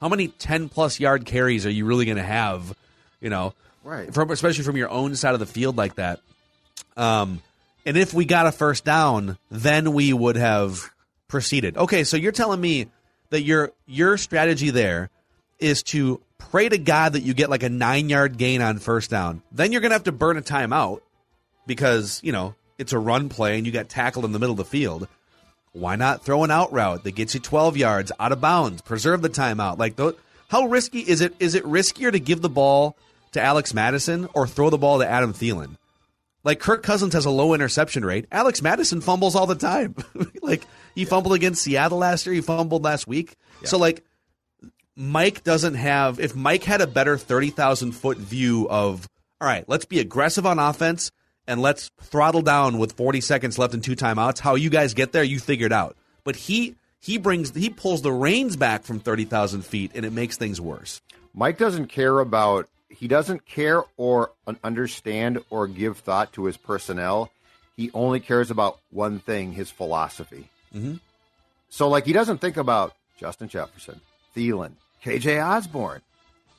how 0.00 0.08
many 0.08 0.28
10 0.28 0.68
plus 0.68 1.00
yard 1.00 1.24
carries 1.24 1.64
are 1.66 1.70
you 1.70 1.84
really 1.86 2.04
going 2.04 2.16
to 2.18 2.22
have, 2.22 2.74
you 3.20 3.30
know, 3.30 3.54
Right. 3.82 4.12
from, 4.12 4.30
especially 4.30 4.64
from 4.64 4.76
your 4.76 4.90
own 4.90 5.16
side 5.16 5.32
of 5.34 5.40
the 5.40 5.46
field 5.46 5.76
like 5.76 5.94
that? 5.94 6.20
Um, 6.96 7.40
and 7.86 7.96
if 7.96 8.12
we 8.12 8.24
got 8.26 8.46
a 8.46 8.52
first 8.52 8.84
down, 8.84 9.38
then 9.50 9.94
we 9.94 10.12
would 10.12 10.36
have 10.36 10.90
proceeded. 11.28 11.76
Okay, 11.78 12.04
so 12.04 12.16
you're 12.16 12.32
telling 12.32 12.60
me 12.60 12.88
that 13.30 13.42
your 13.42 13.72
your 13.86 14.18
strategy 14.18 14.70
there 14.70 15.08
is 15.58 15.82
to 15.84 16.20
pray 16.36 16.68
to 16.68 16.76
God 16.76 17.14
that 17.14 17.22
you 17.22 17.32
get 17.32 17.48
like 17.48 17.62
a 17.62 17.68
nine 17.70 18.08
yard 18.08 18.36
gain 18.36 18.60
on 18.60 18.78
first 18.78 19.08
down. 19.10 19.40
Then 19.52 19.72
you're 19.72 19.80
gonna 19.80 19.94
have 19.94 20.04
to 20.04 20.12
burn 20.12 20.36
a 20.36 20.42
timeout 20.42 21.00
because 21.66 22.20
you 22.22 22.32
know 22.32 22.54
it's 22.78 22.92
a 22.92 22.98
run 22.98 23.28
play 23.28 23.56
and 23.56 23.66
you 23.66 23.72
got 23.72 23.88
tackled 23.88 24.24
in 24.24 24.32
the 24.32 24.38
middle 24.38 24.52
of 24.52 24.58
the 24.58 24.64
field. 24.64 25.06
Why 25.72 25.96
not 25.96 26.24
throw 26.24 26.42
an 26.42 26.50
out 26.50 26.72
route 26.72 27.04
that 27.04 27.12
gets 27.12 27.34
you 27.34 27.40
12 27.40 27.76
yards 27.76 28.10
out 28.18 28.32
of 28.32 28.40
bounds? 28.40 28.82
Preserve 28.82 29.22
the 29.22 29.28
timeout. 29.28 29.78
Like, 29.78 29.94
tho- 29.94 30.16
how 30.48 30.66
risky 30.66 30.98
is 31.00 31.20
it? 31.20 31.34
Is 31.38 31.54
it 31.54 31.62
riskier 31.64 32.10
to 32.10 32.18
give 32.18 32.40
the 32.40 32.48
ball 32.48 32.96
to 33.32 33.40
Alex 33.40 33.72
Mattison 33.72 34.28
or 34.34 34.48
throw 34.48 34.70
the 34.70 34.78
ball 34.78 34.98
to 34.98 35.08
Adam 35.08 35.32
Thielen? 35.32 35.76
Like 36.42 36.58
Kirk 36.58 36.82
Cousins 36.82 37.12
has 37.12 37.26
a 37.26 37.30
low 37.30 37.52
interception 37.54 38.04
rate. 38.04 38.26
Alex 38.32 38.62
Mattison 38.62 39.00
fumbles 39.00 39.36
all 39.36 39.46
the 39.46 39.54
time. 39.54 39.94
like 40.42 40.66
he 40.94 41.04
fumbled 41.04 41.34
against 41.34 41.62
Seattle 41.62 41.98
last 41.98 42.26
year. 42.26 42.34
He 42.34 42.40
fumbled 42.40 42.82
last 42.82 43.06
week. 43.06 43.36
So 43.64 43.76
like 43.78 44.02
Mike 44.96 45.44
doesn't 45.44 45.74
have. 45.74 46.18
If 46.18 46.34
Mike 46.34 46.64
had 46.64 46.80
a 46.80 46.86
better 46.86 47.18
thirty 47.18 47.50
thousand 47.50 47.92
foot 47.92 48.16
view 48.16 48.66
of, 48.70 49.06
all 49.40 49.46
right, 49.46 49.68
let's 49.68 49.84
be 49.84 50.00
aggressive 50.00 50.46
on 50.46 50.58
offense 50.58 51.10
and 51.50 51.60
let's 51.60 51.90
throttle 52.00 52.42
down 52.42 52.78
with 52.78 52.92
forty 52.92 53.20
seconds 53.20 53.58
left 53.58 53.74
and 53.74 53.84
two 53.84 53.96
timeouts. 53.96 54.38
How 54.38 54.54
you 54.54 54.70
guys 54.70 54.94
get 54.94 55.12
there, 55.12 55.24
you 55.24 55.38
figured 55.38 55.72
out. 55.72 55.96
But 56.24 56.36
he 56.36 56.76
he 57.00 57.18
brings 57.18 57.54
he 57.54 57.68
pulls 57.70 58.02
the 58.02 58.12
reins 58.12 58.56
back 58.56 58.84
from 58.84 59.00
thirty 59.00 59.24
thousand 59.24 59.66
feet 59.66 59.92
and 59.94 60.06
it 60.06 60.12
makes 60.12 60.36
things 60.36 60.60
worse. 60.60 61.00
Mike 61.34 61.58
doesn't 61.58 61.86
care 61.88 62.20
about 62.20 62.68
he 62.88 63.08
doesn't 63.08 63.46
care 63.46 63.82
or 63.96 64.32
understand 64.64 65.38
or 65.50 65.66
give 65.66 65.98
thought 65.98 66.32
to 66.34 66.44
his 66.46 66.56
personnel. 66.56 67.30
He 67.76 67.90
only 67.94 68.20
cares 68.20 68.50
about 68.50 68.78
one 68.90 69.18
thing: 69.20 69.52
his 69.52 69.70
philosophy. 69.70 70.48
Mhm. 70.74 71.00
So, 71.70 71.88
like, 71.88 72.04
he 72.04 72.12
doesn't 72.12 72.38
think 72.38 72.56
about 72.56 72.94
Justin 73.18 73.48
Jefferson, 73.48 74.00
Thielen, 74.36 74.72
KJ 75.04 75.40
Osborn, 75.40 76.02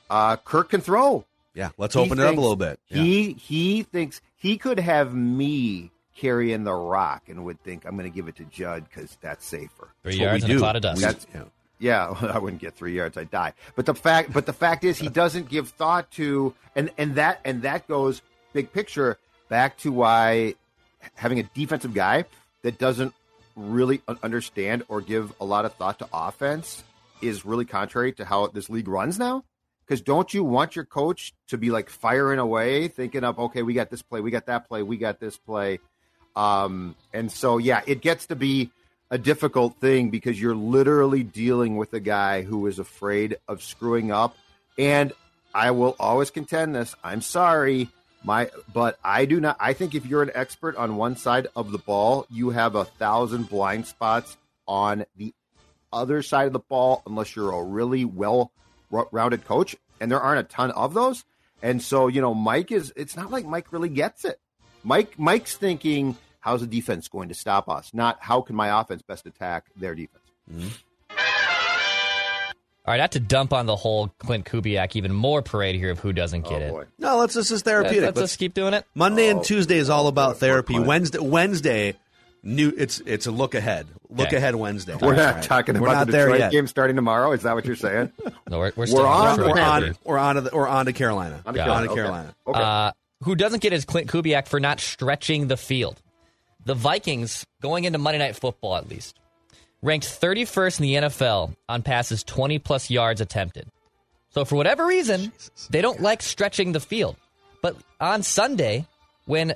uh, 0.08 0.36
Kirk 0.36 0.70
can 0.70 0.80
throw. 0.80 1.24
Yeah, 1.54 1.70
let's 1.78 1.94
He 1.94 2.00
open 2.00 2.18
it 2.18 2.24
up 2.24 2.36
a 2.36 2.40
little 2.40 2.56
bit. 2.56 2.80
Yeah. 2.88 3.02
He 3.02 3.32
he 3.34 3.82
thinks 3.82 4.20
he 4.36 4.56
could 4.58 4.78
have 4.80 5.14
me 5.14 5.90
carrying 6.16 6.64
the 6.64 6.72
rock 6.74 7.24
and 7.28 7.44
would 7.44 7.62
think 7.62 7.84
I'm 7.84 7.96
going 7.96 8.10
to 8.10 8.14
give 8.14 8.28
it 8.28 8.36
to 8.36 8.44
Judd 8.44 8.84
because 8.88 9.16
that's 9.20 9.44
safer. 9.44 9.88
Three 10.02 10.12
That's 10.12 10.18
yards 10.18 10.44
we 10.44 10.50
and 10.50 10.52
a 10.52 10.54
do. 10.54 10.58
cloud 10.60 10.76
of 10.76 10.82
dust. 10.82 10.98
We- 10.98 11.04
That's- 11.04 11.26
yeah. 11.34 11.42
Yeah, 11.78 12.14
I 12.32 12.38
wouldn't 12.38 12.62
get 12.62 12.74
three 12.76 12.94
yards. 12.94 13.16
I'd 13.18 13.30
die. 13.32 13.54
But 13.74 13.86
the 13.86 13.94
fact, 13.94 14.32
but 14.32 14.46
the 14.46 14.52
fact 14.52 14.84
is, 14.84 14.98
he 14.98 15.08
doesn't 15.22 15.48
give 15.48 15.68
thought 15.70 16.10
to, 16.12 16.54
and 16.76 16.90
and 16.96 17.16
that 17.16 17.40
and 17.44 17.62
that 17.62 17.88
goes 17.88 18.22
big 18.52 18.72
picture 18.72 19.18
back 19.48 19.78
to 19.78 19.90
why 19.90 20.54
having 21.14 21.40
a 21.40 21.42
defensive 21.42 21.92
guy 21.92 22.24
that 22.62 22.78
doesn't 22.78 23.12
really 23.56 24.00
understand 24.22 24.84
or 24.88 25.00
give 25.00 25.32
a 25.40 25.44
lot 25.44 25.64
of 25.64 25.74
thought 25.74 25.98
to 25.98 26.08
offense 26.12 26.84
is 27.20 27.44
really 27.44 27.64
contrary 27.64 28.12
to 28.12 28.24
how 28.24 28.46
this 28.46 28.70
league 28.70 28.86
runs 28.88 29.18
now. 29.18 29.42
Because 29.92 30.04
don't 30.06 30.32
you 30.32 30.42
want 30.42 30.74
your 30.74 30.86
coach 30.86 31.34
to 31.48 31.58
be 31.58 31.70
like 31.70 31.90
firing 31.90 32.38
away, 32.38 32.88
thinking 32.88 33.24
of 33.24 33.38
okay, 33.38 33.60
we 33.60 33.74
got 33.74 33.90
this 33.90 34.00
play, 34.00 34.22
we 34.22 34.30
got 34.30 34.46
that 34.46 34.66
play, 34.66 34.82
we 34.82 34.96
got 34.96 35.20
this 35.20 35.36
play, 35.36 35.80
um, 36.34 36.96
and 37.12 37.30
so 37.30 37.58
yeah, 37.58 37.82
it 37.86 38.00
gets 38.00 38.24
to 38.28 38.34
be 38.34 38.70
a 39.10 39.18
difficult 39.18 39.76
thing 39.80 40.08
because 40.08 40.40
you're 40.40 40.54
literally 40.54 41.22
dealing 41.22 41.76
with 41.76 41.92
a 41.92 42.00
guy 42.00 42.40
who 42.40 42.66
is 42.68 42.78
afraid 42.78 43.36
of 43.46 43.62
screwing 43.62 44.10
up. 44.10 44.34
And 44.78 45.12
I 45.54 45.72
will 45.72 45.94
always 46.00 46.30
contend 46.30 46.74
this. 46.74 46.94
I'm 47.04 47.20
sorry, 47.20 47.90
my 48.24 48.48
but 48.72 48.98
I 49.04 49.26
do 49.26 49.42
not 49.42 49.58
I 49.60 49.74
think 49.74 49.94
if 49.94 50.06
you're 50.06 50.22
an 50.22 50.30
expert 50.34 50.74
on 50.76 50.96
one 50.96 51.16
side 51.16 51.48
of 51.54 51.70
the 51.70 51.76
ball, 51.76 52.24
you 52.30 52.48
have 52.48 52.76
a 52.76 52.86
thousand 52.86 53.50
blind 53.50 53.86
spots 53.86 54.38
on 54.66 55.04
the 55.18 55.34
other 55.92 56.22
side 56.22 56.46
of 56.46 56.54
the 56.54 56.60
ball 56.60 57.02
unless 57.04 57.36
you're 57.36 57.52
a 57.52 57.62
really 57.62 58.06
well 58.06 58.52
rounded 59.10 59.44
coach. 59.44 59.74
And 60.00 60.10
there 60.10 60.20
aren't 60.20 60.40
a 60.40 60.42
ton 60.44 60.70
of 60.72 60.94
those. 60.94 61.24
And 61.62 61.80
so, 61.80 62.08
you 62.08 62.20
know, 62.20 62.34
Mike 62.34 62.72
is 62.72 62.92
it's 62.96 63.16
not 63.16 63.30
like 63.30 63.46
Mike 63.46 63.72
really 63.72 63.88
gets 63.88 64.24
it. 64.24 64.40
Mike 64.84 65.18
Mike's 65.18 65.56
thinking 65.56 66.16
how's 66.40 66.60
the 66.60 66.66
defense 66.66 67.06
going 67.08 67.28
to 67.28 67.34
stop 67.34 67.68
us? 67.68 67.92
Not 67.94 68.18
how 68.20 68.40
can 68.40 68.56
my 68.56 68.80
offense 68.80 69.02
best 69.02 69.26
attack 69.26 69.66
their 69.76 69.94
defense. 69.94 70.24
Mm-hmm. 70.52 70.68
All 72.84 72.92
right, 72.92 72.98
not 72.98 73.12
to 73.12 73.20
dump 73.20 73.52
on 73.52 73.66
the 73.66 73.76
whole 73.76 74.08
Clint 74.18 74.44
Kubiak 74.44 74.96
even 74.96 75.12
more 75.12 75.40
parade 75.40 75.76
here 75.76 75.92
of 75.92 76.00
who 76.00 76.12
doesn't 76.12 76.42
get 76.48 76.62
oh 76.62 76.80
it. 76.80 76.88
No, 76.98 77.16
let's 77.18 77.32
this 77.34 77.46
is 77.46 77.52
Let's, 77.52 77.62
therapeutic. 77.62 78.02
let's 78.02 78.16
Let's- 78.16 78.32
just 78.32 78.38
keep 78.40 78.54
doing 78.54 78.74
it. 78.74 78.84
Monday 78.96 79.28
and 79.28 79.38
Oh, 79.38 79.42
Tuesday 79.44 79.76
is 79.76 79.88
all 79.88 80.06
oh, 80.06 80.08
about 80.08 80.38
therapy. 80.38 80.76
Wednesday, 80.80 81.20
Wednesday, 81.20 81.94
new. 82.42 82.72
It's 82.76 83.00
it's 83.06 83.26
a 83.26 83.30
look 83.30 83.54
ahead. 83.54 83.86
Look 84.10 84.28
Okay. 84.28 84.36
ahead 84.36 84.54
Wednesday. 84.54 84.96
We're 85.00 85.14
not 85.14 85.34
Right. 85.36 85.42
talking 85.44 85.74
We're 85.80 85.86
about 85.88 85.92
not 85.98 86.06
the 86.06 86.12
there 86.12 86.24
Detroit 86.26 86.40
yet. 86.40 86.52
game 86.52 86.66
starting 86.66 86.96
tomorrow. 86.96 87.32
Is 87.32 87.42
that 87.42 87.54
what 87.54 87.64
you're 87.64 87.76
saying? 87.76 88.12
No, 88.50 88.58
we're, 88.58 88.72
we're, 88.76 88.84
still 88.86 89.06
on 89.06 89.38
we're 89.38 89.44
the 89.44 89.50
Or 89.50 89.56
still- 89.56 89.64
on 89.64 89.96
or 90.04 90.18
on 90.18 90.34
to 90.34 90.40
the, 90.42 90.50
or 90.50 90.68
on 90.68 90.84
to 90.86 90.92
Carolina. 90.92 91.40
On 91.46 91.54
to 91.54 91.60
On 91.60 91.64
Carolina. 91.66 91.86
to 91.86 91.92
Okay. 91.92 92.00
Carolina. 92.02 92.34
Okay. 92.46 92.60
Uh, 92.60 92.92
who 93.24 93.34
doesn't 93.34 93.62
get 93.62 93.72
is 93.72 93.84
Clint 93.86 94.10
Kubiak 94.10 94.46
for 94.46 94.60
not 94.60 94.78
stretching 94.80 95.46
the 95.48 95.56
field. 95.56 96.02
The 96.66 96.74
Vikings, 96.74 97.46
going 97.62 97.84
into 97.84 97.98
Monday 97.98 98.18
Night 98.18 98.36
Football 98.36 98.76
at 98.76 98.88
least, 98.90 99.18
ranked 99.80 100.06
31st 100.06 100.80
in 100.80 100.82
the 100.82 100.94
NFL 101.08 101.54
on 101.68 101.82
passes 101.82 102.22
20 102.24 102.58
plus 102.58 102.90
yards 102.90 103.20
attempted. 103.22 103.68
So 104.30 104.44
for 104.44 104.56
whatever 104.56 104.86
reason, 104.86 105.32
they 105.70 105.80
don't 105.80 106.00
like 106.02 106.20
stretching 106.20 106.72
the 106.72 106.80
field. 106.80 107.16
But 107.62 107.76
on 108.00 108.22
Sunday, 108.22 108.86
when 109.24 109.54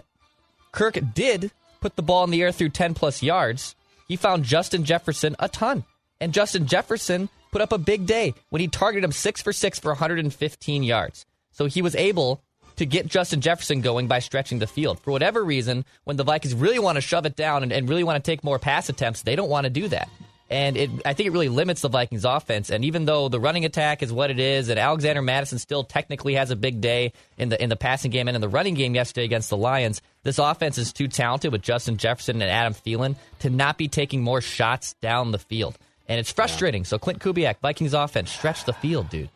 Kirk 0.73 0.99
did 1.15 1.51
put 1.87 1.95
the 1.95 2.03
ball 2.03 2.25
in 2.25 2.31
the 2.31 2.43
air 2.43 2.51
through 2.51 2.71
10 2.71 2.95
plus 2.95 3.23
yards, 3.23 3.77
he 4.09 4.17
found 4.17 4.43
Justin 4.43 4.85
Jefferson 4.85 5.37
a 5.39 5.49
ton. 5.49 5.85
And 6.21 6.35
Justin 6.35 6.67
Jefferson 6.67 7.29
put 7.53 7.61
up 7.61 7.71
a 7.71 7.79
big 7.79 8.07
day 8.07 8.35
when 8.51 8.59
he 8.59 8.67
targeted 8.67 9.05
him 9.05 9.13
six 9.13 9.41
for 9.41 9.53
six 9.53 9.79
for 9.79 9.93
115 9.93 10.83
yards. 10.83 11.27
So 11.53 11.67
he 11.67 11.83
was 11.83 11.95
able 11.95 12.43
to 12.75 12.87
get 12.87 13.07
Justin 13.07 13.41
Jefferson 13.41 13.83
going 13.83 14.09
by 14.09 14.19
stretching 14.19 14.59
the 14.59 14.67
field. 14.67 14.99
For 14.99 15.13
whatever 15.13 15.45
reason, 15.45 15.85
when 16.03 16.17
the 16.17 16.25
Vikings 16.25 16.55
really 16.55 16.81
want 16.81 16.97
to 16.97 17.01
shove 17.01 17.25
it 17.25 17.37
down 17.37 17.63
and, 17.63 17.71
and 17.71 17.89
really 17.89 18.03
want 18.03 18.23
to 18.23 18.29
take 18.29 18.43
more 18.43 18.59
pass 18.59 18.89
attempts, 18.89 19.23
they 19.23 19.37
don't 19.37 19.49
want 19.49 19.63
to 19.63 19.71
do 19.71 19.87
that. 19.87 20.09
And 20.51 20.77
it, 20.77 20.91
I 21.05 21.13
think 21.13 21.29
it 21.29 21.31
really 21.31 21.49
limits 21.49 21.83
the 21.83 21.89
Vikings 21.89 22.25
offense. 22.25 22.71
And 22.71 22.85
even 22.85 23.05
though 23.05 23.29
the 23.29 23.41
running 23.41 23.65
attack 23.65 24.03
is 24.03 24.13
what 24.13 24.31
it 24.31 24.41
is, 24.41 24.69
and 24.69 24.79
Alexander 24.79 25.23
Mattison 25.23 25.59
still 25.59 25.85
technically 25.85 26.35
has 26.35 26.51
a 26.51 26.57
big 26.57 26.81
day 26.81 27.13
in 27.39 27.49
the 27.49 27.63
in 27.63 27.69
the 27.69 27.77
passing 27.77 28.11
game 28.11 28.27
and 28.27 28.35
in 28.35 28.41
the 28.41 28.49
running 28.49 28.75
game 28.75 28.95
yesterday 28.95 29.25
against 29.25 29.51
the 29.51 29.57
Lions, 29.57 30.03
this 30.27 30.39
offense 30.39 30.79
is 30.79 30.93
too 30.93 31.09
talented 31.09 31.53
with 31.53 31.63
Justin 31.63 31.97
Jefferson 31.97 32.43
and 32.43 32.51
Adam 32.51 32.75
Thielen 32.75 33.17
to 33.41 33.51
not 33.51 33.79
be 33.79 33.89
taking 33.89 34.23
more 34.23 34.41
shots 34.41 34.95
down 35.01 35.31
the 35.31 35.39
field. 35.39 35.79
And 36.09 36.19
it's 36.19 36.33
frustrating. 36.33 36.85
So 36.85 36.99
Clint 36.99 37.21
Kubiak, 37.21 37.59
Vikings 37.61 37.95
offense, 37.95 38.31
stretch 38.31 38.65
the 38.65 38.73
field, 38.73 39.09
dude. 39.11 39.31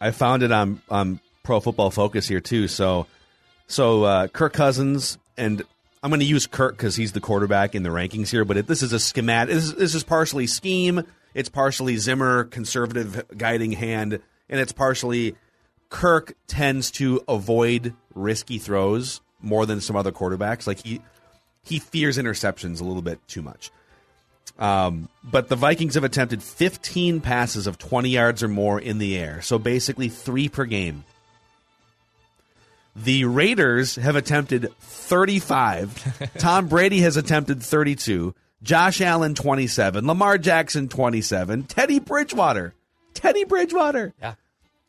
I 0.00 0.10
found 0.10 0.42
it 0.42 0.52
on 0.52 0.80
on 0.88 1.20
Pro 1.42 1.60
Football 1.60 1.90
Focus 1.90 2.28
here 2.28 2.40
too. 2.40 2.68
So, 2.68 3.06
so 3.66 4.04
uh, 4.04 4.26
Kirk 4.28 4.52
Cousins 4.52 5.18
and 5.36 5.62
I'm 6.02 6.10
going 6.10 6.20
to 6.20 6.26
use 6.26 6.46
Kirk 6.46 6.76
because 6.76 6.96
he's 6.96 7.12
the 7.12 7.20
quarterback 7.20 7.74
in 7.74 7.82
the 7.82 7.88
rankings 7.88 8.28
here. 8.28 8.44
But 8.44 8.58
it, 8.58 8.66
this 8.66 8.82
is 8.82 8.92
a 8.92 9.00
schematic. 9.00 9.54
This 9.54 9.64
is, 9.64 9.74
this 9.74 9.94
is 9.94 10.04
partially 10.04 10.46
scheme. 10.46 11.02
It's 11.32 11.48
partially 11.48 11.96
Zimmer 11.96 12.44
conservative 12.44 13.24
guiding 13.36 13.72
hand, 13.72 14.20
and 14.48 14.60
it's 14.60 14.70
partially 14.70 15.34
Kirk 15.88 16.34
tends 16.46 16.90
to 16.92 17.22
avoid 17.26 17.94
risky 18.14 18.58
throws 18.58 19.20
more 19.44 19.66
than 19.66 19.80
some 19.80 19.96
other 19.96 20.12
quarterbacks. 20.12 20.66
Like 20.66 20.84
he 20.84 21.00
he 21.62 21.78
fears 21.78 22.18
interceptions 22.18 22.80
a 22.80 22.84
little 22.84 23.02
bit 23.02 23.20
too 23.28 23.42
much. 23.42 23.70
Um, 24.58 25.08
but 25.24 25.48
the 25.48 25.56
Vikings 25.56 25.94
have 25.94 26.04
attempted 26.04 26.42
15 26.42 27.20
passes 27.20 27.66
of 27.66 27.78
20 27.78 28.08
yards 28.08 28.42
or 28.42 28.48
more 28.48 28.80
in 28.80 28.98
the 28.98 29.18
air, 29.18 29.42
so 29.42 29.58
basically 29.58 30.08
three 30.08 30.48
per 30.48 30.64
game. 30.64 31.04
The 32.96 33.24
Raiders 33.24 33.96
have 33.96 34.14
attempted 34.14 34.72
35. 34.78 36.30
Tom 36.38 36.68
Brady 36.68 37.00
has 37.00 37.16
attempted 37.16 37.60
32. 37.60 38.34
Josh 38.62 39.00
Allen 39.00 39.34
27. 39.34 40.06
Lamar 40.06 40.38
Jackson 40.38 40.88
27. 40.88 41.64
Teddy 41.64 41.98
Bridgewater. 41.98 42.72
Teddy 43.12 43.44
Bridgewater. 43.44 44.14
Yeah. 44.20 44.34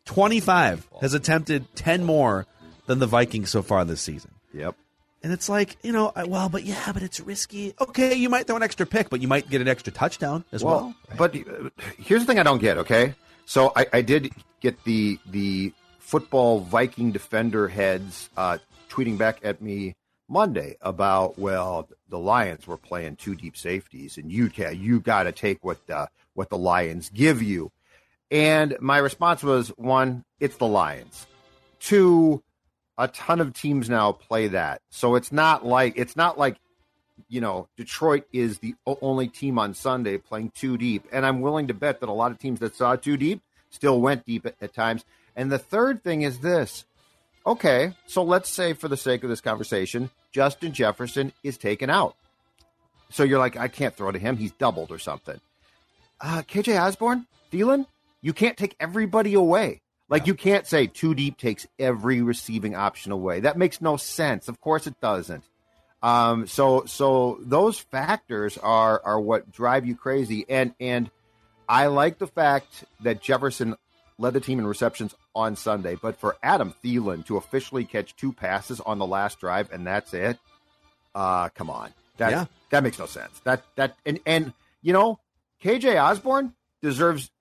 25 0.05 0.88
has 1.01 1.15
attempted 1.15 1.75
10 1.75 2.03
more 2.03 2.45
than 2.85 3.00
the 3.00 3.07
Vikings 3.07 3.50
so 3.50 3.63
far 3.63 3.83
this 3.85 4.01
season. 4.01 4.31
Yep. 4.55 4.75
And 5.24 5.33
it's 5.33 5.50
like, 5.50 5.77
you 5.81 5.91
know, 5.91 6.12
I- 6.15 6.24
well, 6.25 6.50
but 6.50 6.63
yeah, 6.63 6.91
but 6.91 7.01
it's 7.01 7.19
risky. 7.19 7.74
Okay, 7.81 8.13
you 8.13 8.29
might 8.29 8.47
throw 8.47 8.55
an 8.55 8.63
extra 8.63 8.85
pick, 8.85 9.09
but 9.09 9.21
you 9.21 9.27
might 9.27 9.50
get 9.50 9.59
an 9.59 9.67
extra 9.67 9.91
touchdown 9.91 10.45
as 10.51 10.63
well. 10.63 10.93
But 11.17 11.35
uh, 11.35 11.69
here's 11.97 12.21
the 12.21 12.27
thing 12.27 12.39
I 12.39 12.43
don't 12.43 12.59
get. 12.62 12.77
Okay, 12.77 13.15
so 13.45 13.71
I, 13.75 13.88
I 13.93 14.01
did 14.01 14.31
get 14.62 14.83
the 14.83 15.19
the 15.25 15.74
football 16.00 16.59
Viking 16.59 17.12
defender 17.12 17.67
heads 17.67 18.29
uh, 18.38 18.59
tweeting 18.89 19.17
back 19.17 19.39
at 19.43 19.62
me 19.62 19.95
Monday 20.27 20.77
about 20.81 21.39
well 21.39 21.89
the 22.09 22.19
Lions 22.19 22.67
were 22.67 22.77
playing 22.77 23.15
two 23.15 23.33
deep 23.35 23.57
safeties 23.57 24.17
and 24.17 24.31
you 24.31 24.50
can 24.50 24.79
you 24.79 25.00
got 25.00 25.24
to 25.24 25.31
take 25.31 25.63
what 25.63 25.85
the, 25.88 26.07
what 26.35 26.50
the 26.50 26.57
Lions 26.57 27.09
give 27.09 27.41
you, 27.41 27.71
and 28.29 28.77
my 28.79 29.00
response 29.00 29.41
was 29.41 29.69
one 29.69 30.24
it's 30.39 30.57
the 30.57 30.67
Lions, 30.67 31.25
two 31.79 32.43
a 32.97 33.07
ton 33.07 33.41
of 33.41 33.53
teams 33.53 33.89
now 33.89 34.11
play 34.11 34.47
that 34.47 34.81
so 34.89 35.15
it's 35.15 35.31
not 35.31 35.65
like 35.65 35.93
it's 35.97 36.15
not 36.15 36.37
like 36.37 36.57
you 37.29 37.41
know, 37.41 37.67
Detroit 37.77 38.25
is 38.33 38.59
the 38.59 38.75
only 39.01 39.27
team 39.27 39.57
on 39.57 39.73
Sunday 39.73 40.17
playing 40.17 40.51
two 40.55 40.77
deep. 40.77 41.05
And 41.11 41.25
I'm 41.25 41.41
willing 41.41 41.67
to 41.67 41.73
bet 41.73 41.99
that 41.99 42.09
a 42.09 42.13
lot 42.13 42.31
of 42.31 42.39
teams 42.39 42.59
that 42.59 42.75
saw 42.75 42.95
two 42.95 43.17
deep 43.17 43.41
still 43.69 44.01
went 44.01 44.25
deep 44.25 44.45
at, 44.45 44.55
at 44.61 44.73
times. 44.73 45.05
And 45.35 45.51
the 45.51 45.57
third 45.57 46.03
thing 46.03 46.21
is 46.21 46.39
this. 46.39 46.85
Okay, 47.45 47.93
so 48.07 48.23
let's 48.23 48.49
say 48.49 48.73
for 48.73 48.87
the 48.87 48.97
sake 48.97 49.23
of 49.23 49.29
this 49.29 49.41
conversation, 49.41 50.09
Justin 50.31 50.73
Jefferson 50.73 51.31
is 51.43 51.57
taken 51.57 51.89
out. 51.89 52.15
So 53.11 53.23
you're 53.23 53.39
like, 53.39 53.55
I 53.55 53.67
can't 53.67 53.95
throw 53.95 54.11
to 54.11 54.19
him. 54.19 54.37
He's 54.37 54.51
doubled 54.51 54.91
or 54.91 54.97
something. 54.97 55.39
Uh, 56.19 56.41
KJ 56.41 56.81
Osborn, 56.81 57.27
Thielen, 57.51 57.85
you 58.21 58.33
can't 58.33 58.57
take 58.57 58.75
everybody 58.79 59.35
away. 59.35 59.81
Like 60.09 60.27
you 60.27 60.35
can't 60.35 60.67
say 60.67 60.88
two 60.88 61.15
deep 61.15 61.38
takes 61.38 61.65
every 61.79 62.21
receiving 62.21 62.75
option 62.75 63.12
away. 63.12 63.39
That 63.41 63.57
makes 63.57 63.81
no 63.81 63.97
sense. 63.97 64.47
Of 64.47 64.62
course 64.62 64.85
it 64.88 65.00
doesn't. 65.01 65.43
Um, 66.03 66.45
so 66.45 66.85
so 66.85 67.39
those 67.41 67.79
factors 67.79 68.57
are 68.59 69.01
are 69.03 69.19
what 69.19 69.51
drive 69.51 69.85
you 69.85 69.95
crazy. 69.95 70.45
And 70.47 70.75
and 70.79 71.09
I 71.67 71.88
like 71.88 72.19
the 72.19 72.27
fact 72.27 72.83
that 73.01 73.21
Jefferson 73.21 73.75
led 74.19 74.33
the 74.33 74.39
team 74.39 74.59
in 74.59 74.67
receptions 74.67 75.15
on 75.33 75.55
Sunday, 75.55 75.95
but 76.00 76.17
for 76.19 76.38
Adam 76.43 76.74
Thielen 76.83 77.25
to 77.25 77.38
officially 77.38 77.83
catch 77.83 78.15
two 78.15 78.31
passes 78.31 78.79
on 78.81 79.00
the 79.00 79.05
last 79.07 79.39
drive 79.39 79.71
and 79.74 79.85
that's 79.88 80.13
it, 80.13 80.38
uh, 81.15 81.50
come 81.50 81.69
on, 81.71 81.91
that 82.17 82.31
Yeah. 82.31 82.45
that 82.69 82.83
makes 82.83 83.00
no 83.00 83.07
sense. 83.07 83.39
That 83.43 83.63
that 83.75 83.95
and 84.05 84.19
and 84.27 84.53
you 84.83 84.93
know, 84.93 85.19
KJ 85.63 86.00
Osborn 86.01 86.53
deserves 86.83 87.31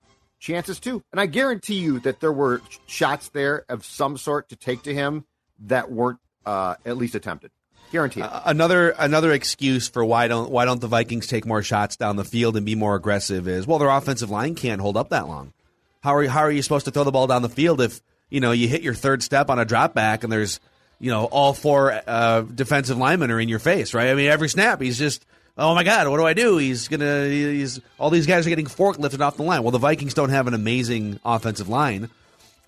chances 0.45 0.79
too, 0.79 1.03
and 1.11 1.19
I 1.19 1.25
guarantee 1.25 1.79
you 1.79 1.99
that 2.01 2.19
there 2.19 2.31
were 2.31 2.61
shots 2.87 3.29
there 3.29 3.65
of 3.69 3.85
some 3.85 4.17
sort 4.17 4.49
to 4.49 4.55
take 4.55 4.83
to 4.83 4.93
him 4.93 5.25
that 5.65 5.91
weren't 5.91 6.19
uh, 6.45 6.75
at 6.85 6.97
least 6.97 7.15
attempted. 7.15 7.51
Guarantee. 7.91 8.21
Uh, 8.21 8.41
another 8.45 8.89
another 8.91 9.31
excuse 9.31 9.87
for 9.87 10.03
why 10.03 10.27
don't 10.27 10.49
why 10.49 10.65
don't 10.65 10.81
the 10.81 10.87
Vikings 10.87 11.27
take 11.27 11.45
more 11.45 11.61
shots 11.61 11.95
down 11.95 12.15
the 12.15 12.25
field 12.25 12.57
and 12.57 12.65
be 12.65 12.75
more 12.75 12.95
aggressive 12.95 13.47
is 13.47 13.67
well 13.67 13.77
their 13.77 13.89
offensive 13.89 14.29
line 14.29 14.55
can't 14.55 14.81
hold 14.81 14.97
up 14.97 15.09
that 15.09 15.27
long. 15.27 15.53
How 16.01 16.15
are 16.15 16.27
how 16.27 16.41
are 16.41 16.51
you 16.51 16.61
supposed 16.61 16.85
to 16.85 16.91
throw 16.91 17.03
the 17.03 17.11
ball 17.11 17.27
down 17.27 17.41
the 17.41 17.49
field 17.49 17.81
if 17.81 18.01
you 18.29 18.39
know, 18.39 18.51
you 18.51 18.67
hit 18.67 18.81
your 18.81 18.93
third 18.93 19.23
step 19.23 19.49
on 19.49 19.59
a 19.59 19.65
drop 19.65 19.93
back 19.93 20.23
and 20.23 20.31
there's, 20.31 20.59
you 20.99 21.11
know, 21.11 21.25
all 21.25 21.53
four 21.53 22.01
uh, 22.07 22.41
defensive 22.41 22.97
linemen 22.97 23.31
are 23.31 23.39
in 23.39 23.49
your 23.49 23.59
face, 23.59 23.93
right? 23.93 24.09
I 24.09 24.15
mean, 24.15 24.27
every 24.27 24.49
snap 24.49 24.81
he's 24.81 24.97
just, 24.97 25.25
oh 25.57 25.73
my 25.75 25.83
god, 25.83 26.07
what 26.07 26.17
do 26.17 26.25
I 26.25 26.33
do? 26.33 26.57
He's 26.57 26.87
gonna, 26.87 27.27
he's 27.27 27.79
all 27.97 28.09
these 28.09 28.25
guys 28.27 28.45
are 28.45 28.49
getting 28.49 28.65
forklifted 28.65 29.21
off 29.21 29.37
the 29.37 29.43
line. 29.43 29.63
Well, 29.63 29.71
the 29.71 29.77
Vikings 29.77 30.13
don't 30.13 30.29
have 30.29 30.47
an 30.47 30.53
amazing 30.53 31.19
offensive 31.25 31.69
line, 31.69 32.09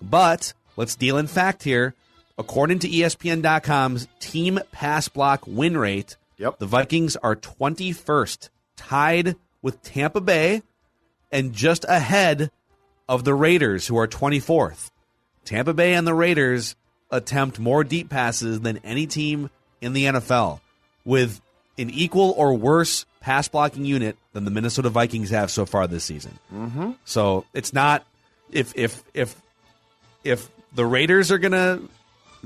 but 0.00 0.52
let's 0.76 0.96
deal 0.96 1.18
in 1.18 1.26
fact 1.26 1.62
here. 1.62 1.94
According 2.36 2.78
to 2.80 2.88
ESPN.com's 2.88 4.06
team 4.20 4.60
pass 4.70 5.08
block 5.08 5.42
win 5.46 5.76
rate, 5.76 6.16
Yep. 6.36 6.58
the 6.60 6.66
Vikings 6.66 7.16
are 7.16 7.34
21st, 7.34 8.48
tied 8.76 9.34
with 9.60 9.82
Tampa 9.82 10.20
Bay 10.20 10.62
and 11.32 11.52
just 11.52 11.84
ahead 11.88 12.52
of 13.08 13.24
the 13.24 13.34
Raiders, 13.34 13.88
who 13.88 13.96
are 13.98 14.06
24th. 14.06 14.90
Tampa 15.44 15.74
Bay 15.74 15.94
and 15.94 16.06
the 16.06 16.14
Raiders 16.14 16.76
attempt 17.10 17.58
more 17.58 17.82
deep 17.82 18.08
passes 18.08 18.60
than 18.60 18.76
any 18.84 19.06
team 19.08 19.50
in 19.80 19.92
the 19.94 20.04
NFL, 20.04 20.60
with 21.04 21.40
an 21.78 21.90
equal 21.90 22.34
or 22.36 22.54
worse 22.54 23.06
pass 23.20 23.48
blocking 23.48 23.84
unit 23.84 24.16
than 24.32 24.44
the 24.44 24.50
Minnesota 24.50 24.90
Vikings 24.90 25.30
have 25.30 25.50
so 25.50 25.64
far 25.66 25.86
this 25.86 26.04
season. 26.04 26.38
Mm-hmm. 26.52 26.92
So 27.04 27.44
it's 27.54 27.72
not 27.72 28.06
if 28.50 28.72
if 28.76 29.02
if 29.14 29.40
if 30.24 30.48
the 30.74 30.84
Raiders 30.84 31.30
are 31.30 31.38
gonna 31.38 31.80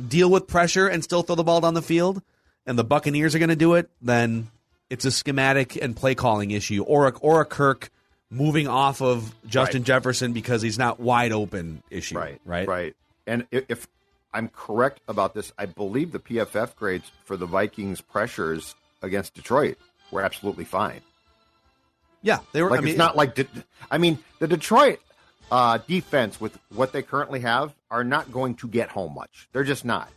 deal 0.08 0.30
with 0.30 0.46
pressure 0.46 0.88
and 0.88 1.02
still 1.02 1.22
throw 1.22 1.36
the 1.36 1.44
ball 1.44 1.60
down 1.60 1.74
the 1.74 1.82
field, 1.82 2.22
and 2.66 2.78
the 2.78 2.84
Buccaneers 2.84 3.34
are 3.34 3.38
gonna 3.38 3.56
do 3.56 3.74
it, 3.74 3.90
then 4.00 4.48
it's 4.90 5.04
a 5.04 5.10
schematic 5.10 5.76
and 5.76 5.96
play 5.96 6.14
calling 6.14 6.50
issue, 6.50 6.82
or 6.82 7.08
a, 7.08 7.10
or 7.18 7.40
a 7.40 7.44
Kirk 7.44 7.90
moving 8.30 8.66
off 8.66 9.02
of 9.02 9.34
Justin 9.46 9.82
Right. 9.82 9.86
Jefferson 9.86 10.32
because 10.32 10.62
he's 10.62 10.78
not 10.78 11.00
wide 11.00 11.32
open 11.32 11.82
issue. 11.90 12.16
Right, 12.16 12.40
right, 12.44 12.66
right. 12.66 12.96
And 13.26 13.46
if 13.50 13.86
I'm 14.32 14.48
correct 14.48 15.00
about 15.06 15.34
this, 15.34 15.52
I 15.58 15.66
believe 15.66 16.12
the 16.12 16.18
PFF 16.18 16.74
grades 16.74 17.10
for 17.24 17.36
the 17.36 17.46
Vikings 17.46 18.00
pressures 18.00 18.74
against 19.02 19.34
Detroit 19.34 19.76
were 20.10 20.22
absolutely 20.22 20.64
fine. 20.64 21.00
Yeah, 22.22 22.38
they 22.52 22.62
were. 22.62 22.70
Like 22.70 22.78
I 22.78 22.82
mean, 22.82 22.90
it's 22.90 22.98
not 22.98 23.16
like 23.16 23.34
De- 23.34 23.46
I 23.90 23.98
mean 23.98 24.18
the 24.38 24.46
Detroit 24.46 25.00
uh, 25.50 25.78
defense 25.86 26.40
with 26.40 26.56
what 26.74 26.92
they 26.92 27.02
currently 27.02 27.40
have 27.40 27.74
are 27.90 28.04
not 28.04 28.30
going 28.32 28.54
to 28.56 28.68
get 28.68 28.88
home 28.90 29.14
much. 29.14 29.48
They're 29.52 29.64
just 29.64 29.84
not. 29.84 30.08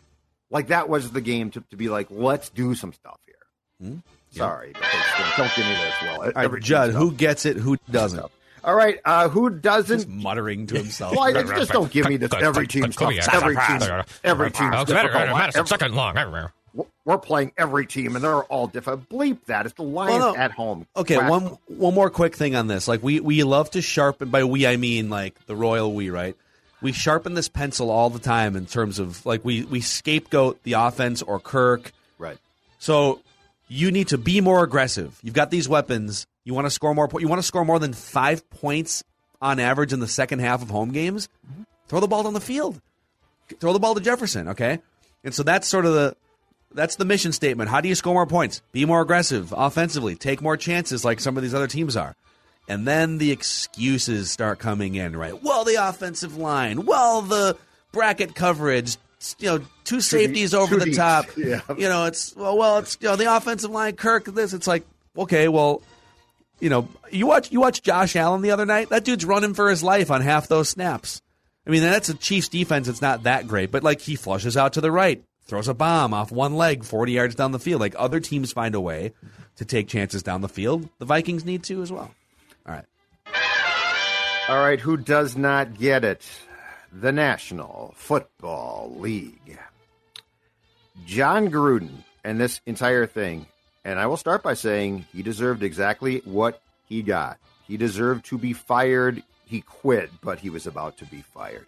Like 0.52 0.68
that 0.68 0.88
was 0.88 1.12
the 1.12 1.22
game 1.22 1.50
to, 1.52 1.62
to 1.72 1.76
be 1.76 1.90
like, 1.90 2.08
let's 2.12 2.50
do 2.50 2.76
some 2.76 2.94
stuff 2.94 3.20
here. 3.26 4.02
Sorry, 4.32 4.72
but 4.74 4.84
don't- 4.84 5.38
don't 5.38 5.56
give 5.56 5.66
me 5.66 5.72
this. 5.74 5.94
Well, 6.04 6.32
Hmm? 6.32 6.38
Right, 6.54 6.62
Judd, 6.62 6.92
who 6.92 7.12
gets 7.12 7.46
it, 7.46 7.58
who 7.58 7.78
doesn't? 7.90 8.24
All 8.64 8.76
right, 8.76 9.00
uh, 9.06 9.28
who 9.30 9.50
doesn't? 9.50 10.08
muttering 10.08 10.68
to 10.68 10.76
himself. 10.80 11.16
Well, 11.16 11.32
just 11.56 11.72
don't 11.72 11.92
give 11.92 12.08
me 12.08 12.18
this. 12.18 12.32
Every 12.34 12.68
team's 12.68 12.96
tough. 12.96 13.14
Every 13.34 13.56
team's 13.56 13.88
every 14.24 14.52
team's 14.52 14.86
difficult. 14.86 15.16
Every- 15.56 15.68
second 15.68 15.96
long. 15.96 16.18
We're 17.06 17.18
playing 17.20 17.54
every 17.58 17.86
team, 17.86 18.16
and 18.16 18.24
they're 18.24 18.44
all 18.44 18.68
different. 18.68 19.08
Bleep 19.10 19.46
that. 19.46 19.66
It's 19.66 19.76
the 19.76 19.84
Lions 19.84 20.20
Well, 20.20 20.34
no. 20.34 20.40
at 20.40 20.52
home. 20.52 20.88
Okay, 20.98 21.16
Crap. 21.18 21.30
one 21.30 21.58
one 21.68 21.94
more 21.94 22.10
quick 22.10 22.36
thing 22.36 22.56
on 22.56 22.68
this. 22.68 22.88
Like 22.88 23.02
we 23.04 23.20
we 23.20 23.44
love 23.44 23.70
to 23.72 23.82
sharpen 23.82 24.30
by 24.30 24.44
we 24.44 24.66
I 24.68 24.76
mean 24.78 25.10
like 25.10 25.36
the 25.46 25.56
royal 25.56 25.94
we, 25.94 26.10
right? 26.10 26.36
We 26.82 26.92
sharpen 26.92 27.34
this 27.34 27.48
pencil 27.48 27.90
all 27.90 28.10
the 28.10 28.20
time 28.20 28.56
in 28.56 28.66
terms 28.66 29.00
of 29.00 29.26
like 29.26 29.46
we 29.46 29.64
we 29.64 29.82
scapegoat 29.82 30.62
the 30.64 30.74
offense 30.74 31.22
or 31.22 31.40
Kirk. 31.40 31.92
Right. 32.18 32.38
So 32.80 33.22
you 33.68 33.92
need 33.92 34.10
to 34.10 34.18
be 34.18 34.42
more 34.42 34.64
aggressive. 34.64 35.18
You've 35.24 35.34
got 35.34 35.52
these 35.52 35.70
weapons. 35.70 36.28
You 36.44 36.54
want 36.54 36.66
to 36.66 36.72
score 36.72 36.94
more 36.94 37.08
po- 37.08 37.20
you 37.20 37.28
want 37.28 37.40
to 37.40 37.48
score 37.48 37.64
more 37.66 37.80
than 37.80 37.94
5 37.94 38.50
points 38.50 39.04
on 39.42 39.60
average 39.60 39.94
in 39.94 40.00
the 40.00 40.08
second 40.08 40.40
half 40.40 40.62
of 40.62 40.70
home 40.70 40.92
games? 40.92 41.30
Mm-hmm. 41.50 41.64
Throw 41.88 42.00
the 42.00 42.08
ball 42.08 42.24
down 42.24 42.34
the 42.34 42.42
field. 42.42 42.82
Throw 43.60 43.74
the 43.74 43.80
ball 43.80 43.96
to 43.96 44.02
Jefferson, 44.02 44.50
okay? 44.50 44.80
And 45.24 45.34
so 45.34 45.44
that's 45.44 45.68
sort 45.68 45.86
of 45.86 45.94
the 45.94 46.16
that's 46.76 46.98
the 46.98 47.06
mission 47.06 47.32
statement. 47.32 47.70
How 47.70 47.82
do 47.82 47.90
you 47.90 47.96
score 47.96 48.14
more 48.14 48.28
points? 48.28 48.62
Be 48.72 48.86
more 48.86 49.02
aggressive 49.02 49.54
offensively. 49.56 50.16
Take 50.16 50.42
more 50.42 50.58
chances 50.58 51.04
like 51.04 51.20
some 51.20 51.38
of 51.38 51.44
these 51.44 51.54
other 51.54 51.68
teams 51.68 51.96
are. 51.98 52.16
And 52.68 52.88
then 52.88 53.18
the 53.20 53.32
excuses 53.32 54.32
start 54.32 54.60
coming 54.60 54.96
in, 54.96 55.16
right? 55.16 55.42
Well, 55.42 55.64
the 55.64 55.76
offensive 55.76 56.38
line. 56.38 56.86
Well, 56.86 57.22
the 57.22 57.58
bracket 57.92 58.36
coverage. 58.36 58.98
You 59.40 59.60
know, 59.60 59.66
two 59.86 60.02
safeties 60.02 60.54
over 60.54 60.76
too 60.76 60.80
the 60.80 60.86
deep. 60.86 60.96
top. 60.96 61.26
Yeah. 61.38 61.62
You 61.78 61.90
know, 61.90 62.06
it's 62.06 62.36
well, 62.36 62.58
well, 62.58 62.78
it's 62.80 62.98
you 63.00 63.08
know 63.08 63.16
the 63.16 63.36
offensive 63.36 63.72
line. 63.72 63.96
Kirk, 63.96 64.26
this. 64.26 64.54
It's 64.54 64.68
like 64.68 64.84
okay, 65.18 65.48
well, 65.48 65.82
you 66.60 66.70
know, 66.70 66.88
you 67.12 67.26
watch 67.26 67.52
you 67.52 67.60
watch 67.60 67.82
Josh 67.82 68.16
Allen 68.16 68.42
the 68.42 68.52
other 68.52 68.66
night. 68.66 68.90
That 68.90 69.04
dude's 69.04 69.26
running 69.26 69.54
for 69.54 69.70
his 69.70 69.84
life 69.84 70.12
on 70.12 70.22
half 70.22 70.48
those 70.48 70.70
snaps. 70.70 71.22
I 71.66 71.72
mean, 71.72 71.82
that's 71.82 72.10
a 72.10 72.14
Chiefs 72.14 72.50
defense. 72.50 72.88
It's 72.88 73.02
not 73.02 73.24
that 73.24 73.48
great, 73.48 73.72
but 73.72 73.84
like 73.84 74.02
he 74.02 74.16
flushes 74.16 74.56
out 74.56 74.74
to 74.74 74.82
the 74.82 74.92
right, 74.92 75.24
throws 75.46 75.68
a 75.68 75.74
bomb 75.74 76.14
off 76.14 76.32
one 76.32 76.56
leg, 76.56 76.84
forty 76.84 77.14
yards 77.14 77.36
down 77.36 77.52
the 77.52 77.60
field. 77.60 77.82
Like 77.82 77.96
other 77.98 78.20
teams 78.20 78.52
find 78.52 78.76
a 78.76 78.82
way 78.82 79.14
to 79.58 79.66
take 79.66 79.88
chances 79.88 80.24
down 80.24 80.42
the 80.42 80.50
field. 80.50 80.90
The 81.00 81.06
Vikings 81.06 81.46
need 81.46 81.64
to 81.64 81.82
as 81.82 81.92
well. 81.92 82.12
All 82.68 82.74
right. 82.74 82.86
All 84.48 84.60
right, 84.60 84.80
who 84.80 84.98
does 84.98 85.36
not 85.36 85.78
get 85.80 86.04
it? 86.04 86.24
The 86.92 87.12
National 87.12 87.94
Football 87.98 88.96
League. 88.98 89.58
Jon 91.06 91.50
Gruden 91.50 92.04
and 92.24 92.40
this 92.40 92.62
entire 92.66 93.06
thing, 93.06 93.48
and 93.84 94.00
I 94.00 94.06
will 94.06 94.18
start 94.18 94.44
by 94.44 94.54
saying 94.54 95.06
he 95.12 95.24
deserved 95.24 95.64
exactly 95.64 96.22
what 96.26 96.62
he 96.88 97.02
got. 97.02 97.38
He 97.68 97.78
deserved 97.78 98.26
to 98.26 98.38
be 98.38 98.54
fired. 98.54 99.24
He 99.46 99.62
quit, 99.62 100.10
but 100.22 100.40
he 100.40 100.50
was 100.50 100.68
about 100.68 100.98
to 100.98 101.06
be 101.06 101.22
fired. 101.22 101.66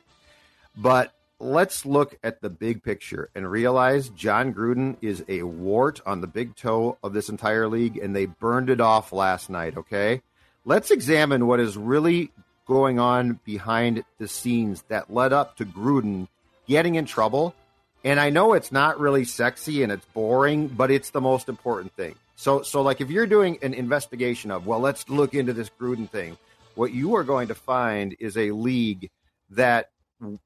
But 0.75 1.13
let's 1.39 1.85
look 1.85 2.17
at 2.23 2.41
the 2.41 2.49
big 2.49 2.83
picture 2.83 3.29
and 3.35 3.49
realize 3.49 4.09
Jon 4.09 4.53
Gruden 4.53 4.97
is 5.01 5.23
a 5.27 5.43
wart 5.43 6.01
on 6.05 6.21
the 6.21 6.27
big 6.27 6.55
toe 6.55 6.97
of 7.03 7.13
this 7.13 7.29
entire 7.29 7.67
league, 7.67 7.97
and 7.97 8.15
they 8.15 8.25
burned 8.25 8.69
it 8.69 8.81
off 8.81 9.11
last 9.11 9.49
night, 9.49 9.77
okay? 9.77 10.21
Let's 10.65 10.91
examine 10.91 11.47
what 11.47 11.59
is 11.59 11.77
really 11.77 12.31
going 12.65 12.99
on 12.99 13.39
behind 13.45 14.03
the 14.17 14.27
scenes 14.27 14.83
that 14.89 15.13
led 15.13 15.31
up 15.31 15.55
to 15.57 15.65
Gruden 15.65 16.27
getting 16.67 16.95
in 16.95 17.05
trouble. 17.05 17.55
And 18.03 18.19
I 18.19 18.29
know 18.29 18.53
it's 18.53 18.71
not 18.71 18.99
really 18.99 19.23
sexy 19.23 19.83
and 19.83 19.91
it's 19.91 20.05
boring, 20.07 20.67
but 20.67 20.91
it's 20.91 21.11
the 21.11 21.21
most 21.21 21.49
important 21.49 21.93
thing. 21.95 22.15
So, 22.35 22.61
so 22.61 22.81
like 22.81 22.99
if 22.99 23.09
you're 23.09 23.25
doing 23.25 23.57
an 23.61 23.73
investigation 23.73 24.51
of, 24.51 24.67
well, 24.67 24.79
let's 24.79 25.07
look 25.09 25.33
into 25.33 25.53
this 25.53 25.71
Gruden 25.79 26.09
thing, 26.09 26.37
what 26.75 26.91
you 26.91 27.15
are 27.15 27.23
going 27.23 27.47
to 27.47 27.55
find 27.55 28.15
is 28.19 28.37
a 28.37 28.51
league 28.51 29.09
that 29.51 29.89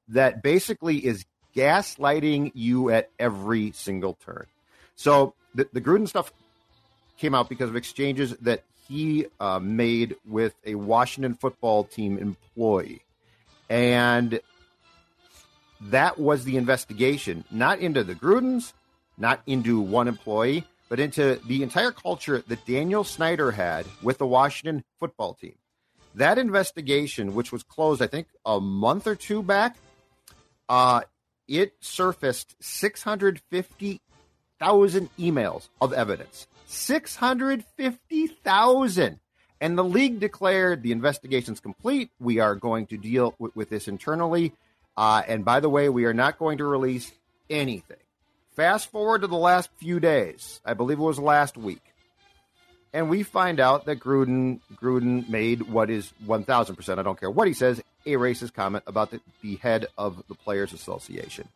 that 0.08 0.42
basically 0.42 1.04
is 1.04 1.24
gaslighting 1.54 2.52
you 2.54 2.90
at 2.90 3.10
every 3.18 3.72
single 3.72 4.14
turn. 4.24 4.46
So 4.94 5.34
the, 5.54 5.68
the 5.72 5.80
Gruden 5.80 6.08
stuff 6.08 6.32
came 7.18 7.34
out 7.34 7.48
because 7.48 7.68
of 7.68 7.76
exchanges 7.76 8.36
that 8.38 8.64
he 8.88 9.26
uh, 9.38 9.58
made 9.58 10.16
with 10.26 10.54
a 10.64 10.74
Washington 10.74 11.34
football 11.34 11.84
team 11.84 12.18
employee. 12.18 13.02
And 13.68 14.40
that 15.82 16.18
was 16.18 16.44
the 16.44 16.56
investigation, 16.56 17.44
not 17.50 17.78
into 17.80 18.04
the 18.04 18.14
Grudens, 18.14 18.72
not 19.18 19.42
into 19.46 19.80
one 19.80 20.08
employee, 20.08 20.64
but 20.88 21.00
into 21.00 21.40
the 21.46 21.62
entire 21.62 21.90
culture 21.90 22.42
that 22.48 22.66
Daniel 22.66 23.04
Snyder 23.04 23.50
had 23.50 23.86
with 24.02 24.18
the 24.18 24.26
Washington 24.26 24.84
football 24.98 25.34
team. 25.34 25.54
That 26.14 26.38
investigation, 26.38 27.34
which 27.34 27.52
was 27.52 27.62
closed, 27.62 28.02
I 28.02 28.06
think, 28.06 28.26
a 28.44 28.60
month 28.60 29.06
or 29.06 29.14
two 29.14 29.42
back, 29.42 29.76
uh, 30.68 31.02
it 31.48 31.74
surfaced 31.80 32.54
650,000 32.60 35.10
emails 35.18 35.68
of 35.80 35.92
evidence. 35.92 36.46
650,000. 36.66 39.18
And 39.60 39.78
the 39.78 39.84
league 39.84 40.18
declared 40.18 40.82
the 40.82 40.90
investigation's 40.92 41.60
complete. 41.60 42.10
We 42.18 42.40
are 42.40 42.56
going 42.56 42.86
to 42.88 42.96
deal 42.96 43.36
with, 43.38 43.54
with 43.54 43.70
this 43.70 43.86
internally. 43.86 44.54
Uh, 44.96 45.22
and 45.26 45.44
by 45.44 45.60
the 45.60 45.70
way, 45.70 45.88
we 45.88 46.04
are 46.04 46.14
not 46.14 46.38
going 46.38 46.58
to 46.58 46.64
release 46.64 47.12
anything. 47.48 47.96
Fast 48.56 48.90
forward 48.90 49.22
to 49.22 49.28
the 49.28 49.36
last 49.36 49.70
few 49.76 50.00
days. 50.00 50.60
I 50.64 50.74
believe 50.74 50.98
it 50.98 51.02
was 51.02 51.18
last 51.18 51.56
week. 51.56 51.91
And 52.92 53.08
we 53.08 53.22
find 53.22 53.58
out 53.58 53.86
that 53.86 54.00
Gruden 54.00 54.60
Gruden 54.74 55.28
made 55.28 55.62
what 55.62 55.88
is 55.88 56.12
1000%, 56.26 56.98
I 56.98 57.02
don't 57.02 57.18
care 57.18 57.30
what 57.30 57.48
he 57.48 57.54
says, 57.54 57.80
a 58.04 58.12
racist 58.12 58.52
comment 58.52 58.84
about 58.86 59.10
the, 59.10 59.20
the 59.40 59.56
head 59.56 59.86
of 59.96 60.22
the 60.28 60.34
Players 60.34 60.72
Association. 60.72 61.48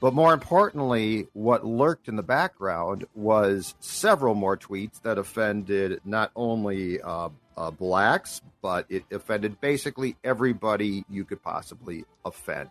But 0.00 0.12
more 0.12 0.34
importantly, 0.34 1.28
what 1.32 1.64
lurked 1.64 2.08
in 2.08 2.16
the 2.16 2.22
background 2.22 3.06
was 3.14 3.74
several 3.80 4.34
more 4.34 4.56
tweets 4.56 5.00
that 5.02 5.16
offended 5.16 6.00
not 6.04 6.30
only 6.36 7.00
uh, 7.00 7.30
uh, 7.56 7.70
blacks, 7.70 8.42
but 8.60 8.84
it 8.90 9.04
offended 9.10 9.58
basically 9.60 10.16
everybody 10.22 11.04
you 11.08 11.24
could 11.24 11.42
possibly 11.42 12.04
offend, 12.26 12.68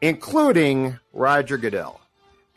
including 0.00 0.98
Roger 1.12 1.58
Goodell. 1.58 2.00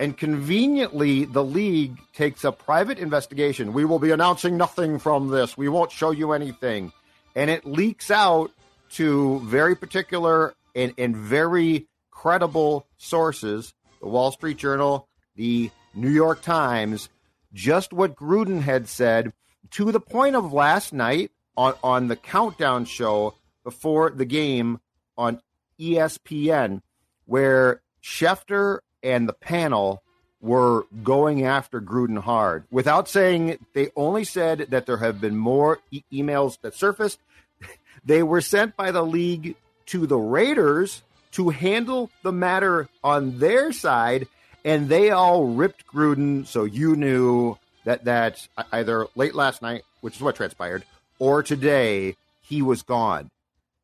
And 0.02 0.18
conveniently, 0.18 1.26
the 1.26 1.44
league 1.44 2.00
takes 2.14 2.44
a 2.44 2.52
private 2.52 2.98
investigation. 2.98 3.72
We 3.72 3.86
will 3.86 4.00
be 4.00 4.10
announcing 4.10 4.58
nothing 4.58 4.98
from 4.98 5.28
this. 5.28 5.56
We 5.56 5.70
won't 5.70 5.92
show 5.92 6.10
you 6.10 6.32
anything. 6.32 6.92
And 7.36 7.52
it 7.52 7.68
leaks 7.68 8.10
out 8.10 8.50
to 8.94 9.42
very 9.42 9.76
particular 9.76 10.56
and, 10.74 10.96
and 10.98 11.16
very 11.16 11.86
credible 12.10 12.88
sources, 12.98 13.76
the 14.02 14.08
Wall 14.08 14.32
Street 14.32 14.58
Journal, 14.58 15.08
the 15.36 15.70
New 15.94 16.10
York 16.10 16.42
Times, 16.42 17.08
just 17.54 17.94
what 17.94 18.16
Gruden 18.16 18.62
had 18.62 18.90
said 18.90 19.32
to 19.70 19.92
the 19.92 20.00
point 20.00 20.36
of 20.36 20.52
last 20.52 20.94
night 20.94 21.30
on, 21.56 21.76
on 21.84 22.08
the 22.08 22.16
countdown 22.16 22.86
show 22.86 23.36
before 23.64 24.10
the 24.10 24.26
game 24.26 24.80
on 25.16 25.44
ESPN, 25.80 26.82
where 27.26 27.84
Schefter 28.02 28.80
and 29.04 29.28
the 29.28 29.34
panel 29.34 30.02
were 30.42 30.86
going 31.04 31.46
after 31.46 31.80
Gruden 31.80 32.18
hard 32.18 32.64
without 32.72 33.08
saying 33.08 33.60
they 33.74 33.92
only 33.96 34.24
said 34.24 34.68
that 34.70 34.86
there 34.86 34.98
have 34.98 35.22
been 35.22 35.38
more 35.38 35.80
e- 35.92 36.04
emails 36.12 36.60
that 36.62 36.76
surfaced. 36.76 37.20
They 38.04 38.24
were 38.24 38.42
sent 38.42 38.76
by 38.76 38.90
the 38.90 39.04
league 39.06 39.56
to 39.88 40.08
the 40.08 40.18
Raiders 40.18 41.04
to 41.34 41.50
handle 41.50 42.10
the 42.24 42.32
matter 42.32 42.90
on 43.04 43.38
their 43.38 43.72
side, 43.72 44.28
and 44.66 44.90
they 44.90 45.12
all 45.12 45.46
ripped 45.46 45.86
Gruden. 45.86 46.48
So 46.48 46.64
you 46.64 46.96
knew 46.96 47.58
that 47.84 48.06
that 48.06 48.48
either 48.72 49.06
late 49.16 49.36
last 49.36 49.62
night, 49.62 49.84
which 50.02 50.16
is 50.16 50.22
what 50.22 50.36
transpired, 50.36 50.84
or 51.20 51.44
today 51.44 52.16
he 52.42 52.62
was 52.62 52.82
gone. 52.82 53.30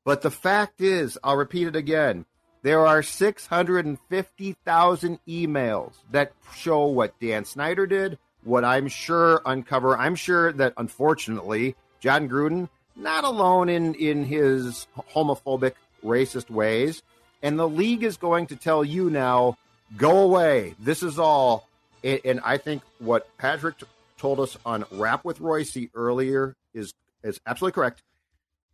But 0.04 0.22
the 0.22 0.32
fact 0.32 0.82
is, 0.82 1.18
I'll 1.24 1.38
repeat 1.38 1.68
it 1.68 1.76
again. 1.76 2.26
There 2.68 2.86
are 2.86 3.02
650,000 3.02 5.20
emails 5.26 5.94
that 6.12 6.34
show 6.54 6.88
what 6.88 7.18
Dan 7.22 7.46
Snyder 7.46 7.88
did, 7.88 8.18
what 8.44 8.66
I'm 8.66 8.90
sure 8.90 9.42
uncover. 9.46 9.98
I'm 9.98 10.16
sure 10.16 10.52
that 10.52 10.74
unfortunately, 10.76 11.78
Jon 12.02 12.28
Gruden, 12.28 12.68
not 12.94 13.24
alone 13.24 13.70
in, 13.70 13.96
in 13.96 14.26
his 14.26 14.86
homophobic, 15.16 15.76
racist 16.04 16.50
ways, 16.50 17.04
and 17.42 17.58
the 17.58 17.70
league 17.70 18.04
is 18.04 18.18
going 18.18 18.48
to 18.48 18.58
tell 18.58 18.84
you 18.84 19.10
now, 19.10 19.58
go 19.96 20.18
away. 20.18 20.76
This 20.78 21.04
is 21.04 21.18
all. 21.18 21.70
And, 22.04 22.20
and 22.26 22.42
I 22.44 22.58
think 22.58 22.82
what 23.00 23.30
Patrick 23.38 23.78
t- 23.78 23.86
told 24.18 24.42
us 24.42 24.58
on 24.66 24.84
Rap 24.92 25.24
with 25.24 25.40
Royce 25.40 25.78
earlier 25.96 26.54
is 26.74 26.94
is 27.24 27.40
absolutely 27.48 27.76
correct 27.76 28.04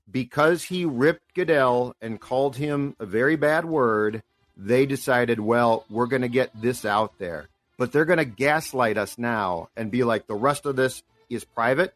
because 0.10 0.64
he 0.64 0.86
ripped 0.86 1.34
Goodell 1.34 1.96
and 2.02 2.20
called 2.20 2.56
him 2.56 2.96
a 3.00 3.06
very 3.06 3.36
bad 3.36 3.66
word, 3.66 4.24
they 4.56 4.86
decided, 4.86 5.40
well, 5.40 5.86
we're 5.90 6.08
going 6.08 6.22
to 6.22 6.28
get 6.28 6.50
this 6.60 6.86
out 6.86 7.18
there. 7.18 7.48
But 7.78 7.92
they're 7.92 8.06
going 8.06 8.18
to 8.18 8.26
gaslight 8.26 8.98
us 8.98 9.18
now 9.18 9.70
and 9.76 9.90
be 9.90 10.04
like, 10.04 10.28
the 10.28 10.36
rest 10.36 10.66
of 10.66 10.76
this 10.76 11.02
is 11.30 11.44
private. 11.44 11.94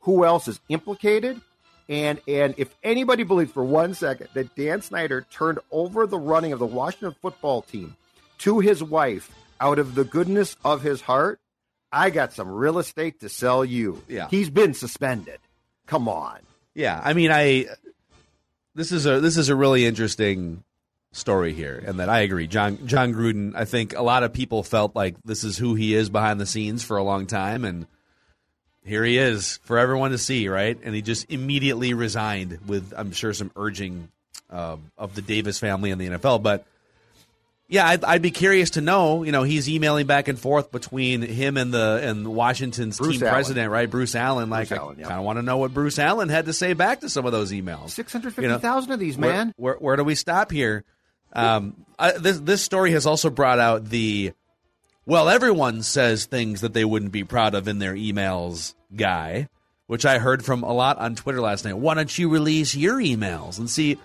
Who 0.00 0.24
else 0.24 0.48
is 0.48 0.60
implicated? 0.68 1.40
And 1.88 2.20
and 2.26 2.54
if 2.56 2.74
anybody 2.82 3.24
believes 3.24 3.52
for 3.52 3.64
one 3.64 3.94
second 3.94 4.28
that 4.34 4.54
Dan 4.56 4.80
Snyder 4.80 5.26
turned 5.30 5.58
over 5.70 6.06
the 6.06 6.18
running 6.18 6.52
of 6.52 6.58
the 6.58 6.66
Washington 6.66 7.14
football 7.20 7.62
team 7.62 7.96
to 8.38 8.60
his 8.60 8.82
wife 8.82 9.30
out 9.60 9.78
of 9.78 9.94
the 9.94 10.04
goodness 10.04 10.56
of 10.64 10.82
his 10.82 11.02
heart, 11.02 11.40
I 11.92 12.10
got 12.10 12.32
some 12.32 12.48
real 12.48 12.78
estate 12.78 13.20
to 13.20 13.28
sell 13.28 13.64
you. 13.64 14.02
Yeah. 14.08 14.28
He's 14.30 14.50
been 14.50 14.72
suspended. 14.74 15.38
Come 15.86 16.08
on. 16.08 16.38
Yeah, 16.74 17.00
I 17.02 17.14
mean, 17.14 17.30
I 17.30 17.66
this 18.74 18.92
is 18.92 19.06
a 19.06 19.20
this 19.20 19.36
is 19.36 19.48
a 19.48 19.56
really 19.56 19.86
interesting 19.86 20.64
story 21.12 21.52
here, 21.54 21.82
and 21.86 22.00
that 22.00 22.08
I 22.08 22.20
agree. 22.20 22.46
Jon 22.46 22.86
Jon 22.86 23.14
Gruden, 23.14 23.54
I 23.54 23.64
think 23.64 23.96
a 23.96 24.02
lot 24.02 24.24
of 24.24 24.32
people 24.32 24.62
felt 24.62 24.96
like 24.96 25.16
this 25.24 25.44
is 25.44 25.56
who 25.56 25.74
he 25.74 25.94
is 25.94 26.10
behind 26.10 26.40
the 26.40 26.46
scenes 26.46 26.82
for 26.82 26.96
a 26.96 27.02
long 27.02 27.26
time, 27.26 27.64
and 27.64 27.86
here 28.84 29.04
he 29.04 29.16
is 29.18 29.58
for 29.64 29.78
everyone 29.78 30.10
to 30.10 30.18
see, 30.18 30.48
right? 30.48 30.78
And 30.82 30.94
he 30.94 31.02
just 31.02 31.30
immediately 31.30 31.94
resigned 31.94 32.58
with, 32.66 32.92
I'm 32.96 33.12
sure, 33.12 33.32
some 33.32 33.50
urging 33.56 34.08
uh, 34.50 34.76
of 34.98 35.14
the 35.14 35.22
Davis 35.22 35.58
family 35.58 35.90
and 35.90 36.00
the 36.00 36.08
NFL, 36.08 36.42
but. 36.42 36.66
Yeah, 37.74 37.88
I'd, 37.88 38.04
I'd, 38.04 38.22
be 38.22 38.30
curious 38.30 38.70
to 38.70 38.80
know. 38.80 39.24
You 39.24 39.32
know, 39.32 39.42
he's 39.42 39.68
emailing 39.68 40.06
back 40.06 40.28
and 40.28 40.38
forth 40.38 40.70
between 40.70 41.22
him 41.22 41.56
and 41.56 41.74
the 41.74 41.98
and 42.04 42.24
Washington's 42.28 42.98
Bruce 42.98 43.14
team 43.14 43.24
Allen. 43.24 43.34
president, 43.34 43.72
right? 43.72 43.90
Bruce 43.90 44.14
Allen. 44.14 44.48
Like, 44.48 44.68
Bruce 44.68 44.78
Allen, 44.78 45.00
I 45.00 45.02
kind 45.02 45.18
of 45.18 45.24
want 45.24 45.38
to 45.38 45.42
know 45.42 45.56
what 45.56 45.74
Bruce 45.74 45.98
Allen 45.98 46.28
had 46.28 46.46
to 46.46 46.52
say 46.52 46.74
back 46.74 47.00
to 47.00 47.08
some 47.08 47.26
of 47.26 47.32
those 47.32 47.50
emails. 47.50 47.90
Six 47.90 48.12
hundred 48.12 48.32
fifty 48.34 48.58
thousand 48.58 48.92
of 48.92 49.00
these, 49.00 49.18
Where- 49.18 49.32
man. 49.32 49.54
Where, 49.56 49.74
where, 49.74 49.96
do 49.96 50.04
we 50.04 50.14
stop 50.14 50.52
here? 50.52 50.84
Um, 51.32 51.84
I, 51.98 52.12
this 52.12 52.38
this 52.38 52.62
story 52.62 52.92
has 52.92 53.06
also 53.06 53.28
brought 53.28 53.58
out 53.58 53.86
the 53.86 54.32
well, 55.04 55.28
everyone 55.28 55.82
says 55.82 56.26
things 56.26 56.60
that 56.60 56.74
they 56.74 56.84
wouldn't 56.84 57.10
be 57.10 57.24
proud 57.24 57.56
of 57.56 57.66
in 57.66 57.80
their 57.80 57.94
emails 57.94 58.74
guy, 58.94 59.48
which 59.88 60.06
I 60.06 60.20
heard 60.20 60.44
from 60.44 60.62
a 60.62 60.72
lot 60.72 60.98
on 60.98 61.16
Twitter 61.16 61.40
last 61.40 61.64
night. 61.64 61.76
Why 61.76 61.94
don't 61.94 62.16
you 62.16 62.28
release 62.28 62.76
your 62.76 62.98
emails 63.00 63.58
and 63.58 63.68
see? 63.68 63.98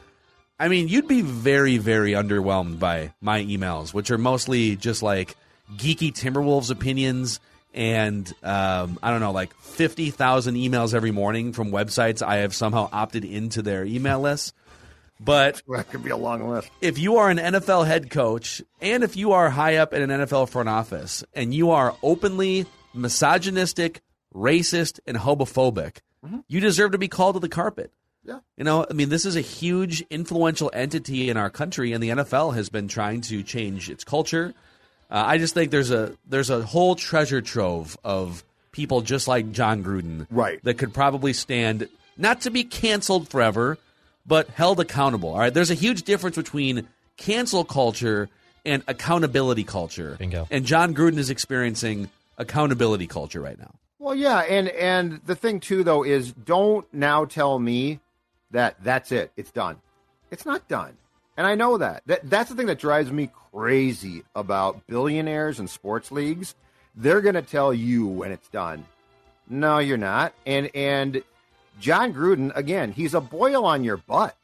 I 0.59 0.67
mean, 0.67 0.87
you'd 0.89 1.07
be 1.07 1.21
very, 1.21 1.77
very 1.77 2.11
underwhelmed 2.11 2.79
by 2.79 3.13
my 3.21 3.41
emails, 3.43 3.93
which 3.93 4.11
are 4.11 4.17
mostly 4.17 4.75
just 4.75 5.01
like 5.01 5.35
geeky 5.75 6.11
Timberwolves 6.13 6.69
opinions 6.69 7.39
and 7.73 8.27
um, 8.43 8.97
I 9.01 9.11
don't 9.11 9.19
know, 9.21 9.31
like 9.31 9.53
50,000 9.55 10.55
emails 10.55 10.93
every 10.93 11.11
morning 11.11 11.53
from 11.53 11.71
websites 11.71 12.21
I 12.21 12.37
have 12.37 12.53
somehow 12.55 12.89
opted 12.91 13.23
into 13.23 13.61
their 13.61 13.85
email 13.85 14.19
list. 14.19 14.53
But 15.19 15.61
That 15.67 15.89
could 15.89 16.03
be 16.03 16.09
a 16.09 16.17
long 16.17 16.49
list. 16.49 16.69
if 16.81 16.97
you 16.97 17.17
are 17.17 17.29
an 17.29 17.37
NFL 17.37 17.85
head 17.85 18.09
coach 18.09 18.61
and 18.81 19.03
if 19.03 19.15
you 19.15 19.33
are 19.33 19.49
high 19.49 19.75
up 19.77 19.93
in 19.93 20.09
an 20.09 20.21
NFL 20.21 20.49
front 20.49 20.67
office 20.69 21.23
and 21.33 21.53
you 21.53 21.71
are 21.71 21.95
openly 22.01 22.65
misogynistic, 22.93 24.01
racist, 24.33 24.99
and 25.05 25.15
homophobic, 25.17 25.97
you 26.47 26.59
deserve 26.59 26.91
to 26.93 26.97
be 26.97 27.07
called 27.07 27.35
to 27.35 27.39
the 27.39 27.49
carpet. 27.49 27.91
Yeah. 28.23 28.39
You 28.57 28.63
know, 28.63 28.85
I 28.89 28.93
mean, 28.93 29.09
this 29.09 29.25
is 29.25 29.35
a 29.35 29.41
huge 29.41 30.01
influential 30.09 30.69
entity 30.73 31.29
in 31.29 31.37
our 31.37 31.49
country, 31.49 31.93
and 31.93 32.03
the 32.03 32.09
NFL 32.09 32.53
has 32.55 32.69
been 32.69 32.87
trying 32.87 33.21
to 33.21 33.41
change 33.43 33.89
its 33.89 34.03
culture. 34.03 34.53
Uh, 35.09 35.23
I 35.25 35.37
just 35.37 35.53
think 35.53 35.71
there's 35.71 35.89
a 35.91 36.15
there's 36.27 36.49
a 36.49 36.61
whole 36.63 36.95
treasure 36.95 37.41
trove 37.41 37.97
of 38.03 38.43
people 38.71 39.01
just 39.01 39.27
like 39.27 39.51
Jon 39.51 39.83
Gruden, 39.83 40.27
Right. 40.29 40.59
that 40.63 40.77
could 40.77 40.93
probably 40.93 41.33
stand 41.33 41.87
not 42.17 42.41
to 42.41 42.51
be 42.51 42.63
canceled 42.63 43.29
forever, 43.29 43.77
but 44.27 44.47
held 44.49 44.79
accountable. 44.79 45.29
All 45.29 45.39
right, 45.39 45.53
there's 45.53 45.71
a 45.71 45.75
huge 45.75 46.03
difference 46.03 46.35
between 46.35 46.87
cancel 47.17 47.63
culture 47.65 48.29
and 48.65 48.83
accountability 48.87 49.63
culture. 49.63 50.15
Bingo. 50.19 50.45
And 50.51 50.65
Jon 50.65 50.93
Gruden 50.93 51.17
is 51.17 51.29
experiencing 51.31 52.09
accountability 52.37 53.07
culture 53.07 53.41
right 53.41 53.57
now. 53.57 53.71
Well, 53.97 54.13
yeah, 54.13 54.39
and 54.41 54.67
and 54.69 55.21
the 55.25 55.35
thing 55.35 55.59
too 55.59 55.83
though 55.83 56.03
is 56.03 56.31
don't 56.33 56.85
now 56.93 57.25
tell 57.25 57.57
me 57.57 57.99
that 58.51 58.83
that's 58.83 59.11
it. 59.11 59.31
It's 59.37 59.51
done. 59.51 59.77
It's 60.31 60.45
not 60.45 60.67
done. 60.67 60.97
And 61.37 61.47
I 61.47 61.55
know 61.55 61.77
that. 61.77 62.03
that 62.07 62.29
that's 62.29 62.49
the 62.49 62.55
thing 62.55 62.67
that 62.67 62.79
drives 62.79 63.11
me 63.11 63.29
crazy 63.51 64.23
about 64.35 64.85
billionaires 64.87 65.59
and 65.59 65.69
sports 65.69 66.11
leagues. 66.11 66.55
They're 66.95 67.21
going 67.21 67.35
to 67.35 67.41
tell 67.41 67.73
you 67.73 68.07
when 68.07 68.31
it's 68.31 68.49
done. 68.49 68.85
No, 69.49 69.79
you're 69.79 69.97
not. 69.97 70.33
And 70.45 70.69
and 70.75 71.23
Jon 71.79 72.13
Gruden 72.13 72.55
again, 72.55 72.91
he's 72.91 73.13
a 73.13 73.21
boil 73.21 73.65
on 73.65 73.83
your 73.83 73.97
butt. 73.97 74.35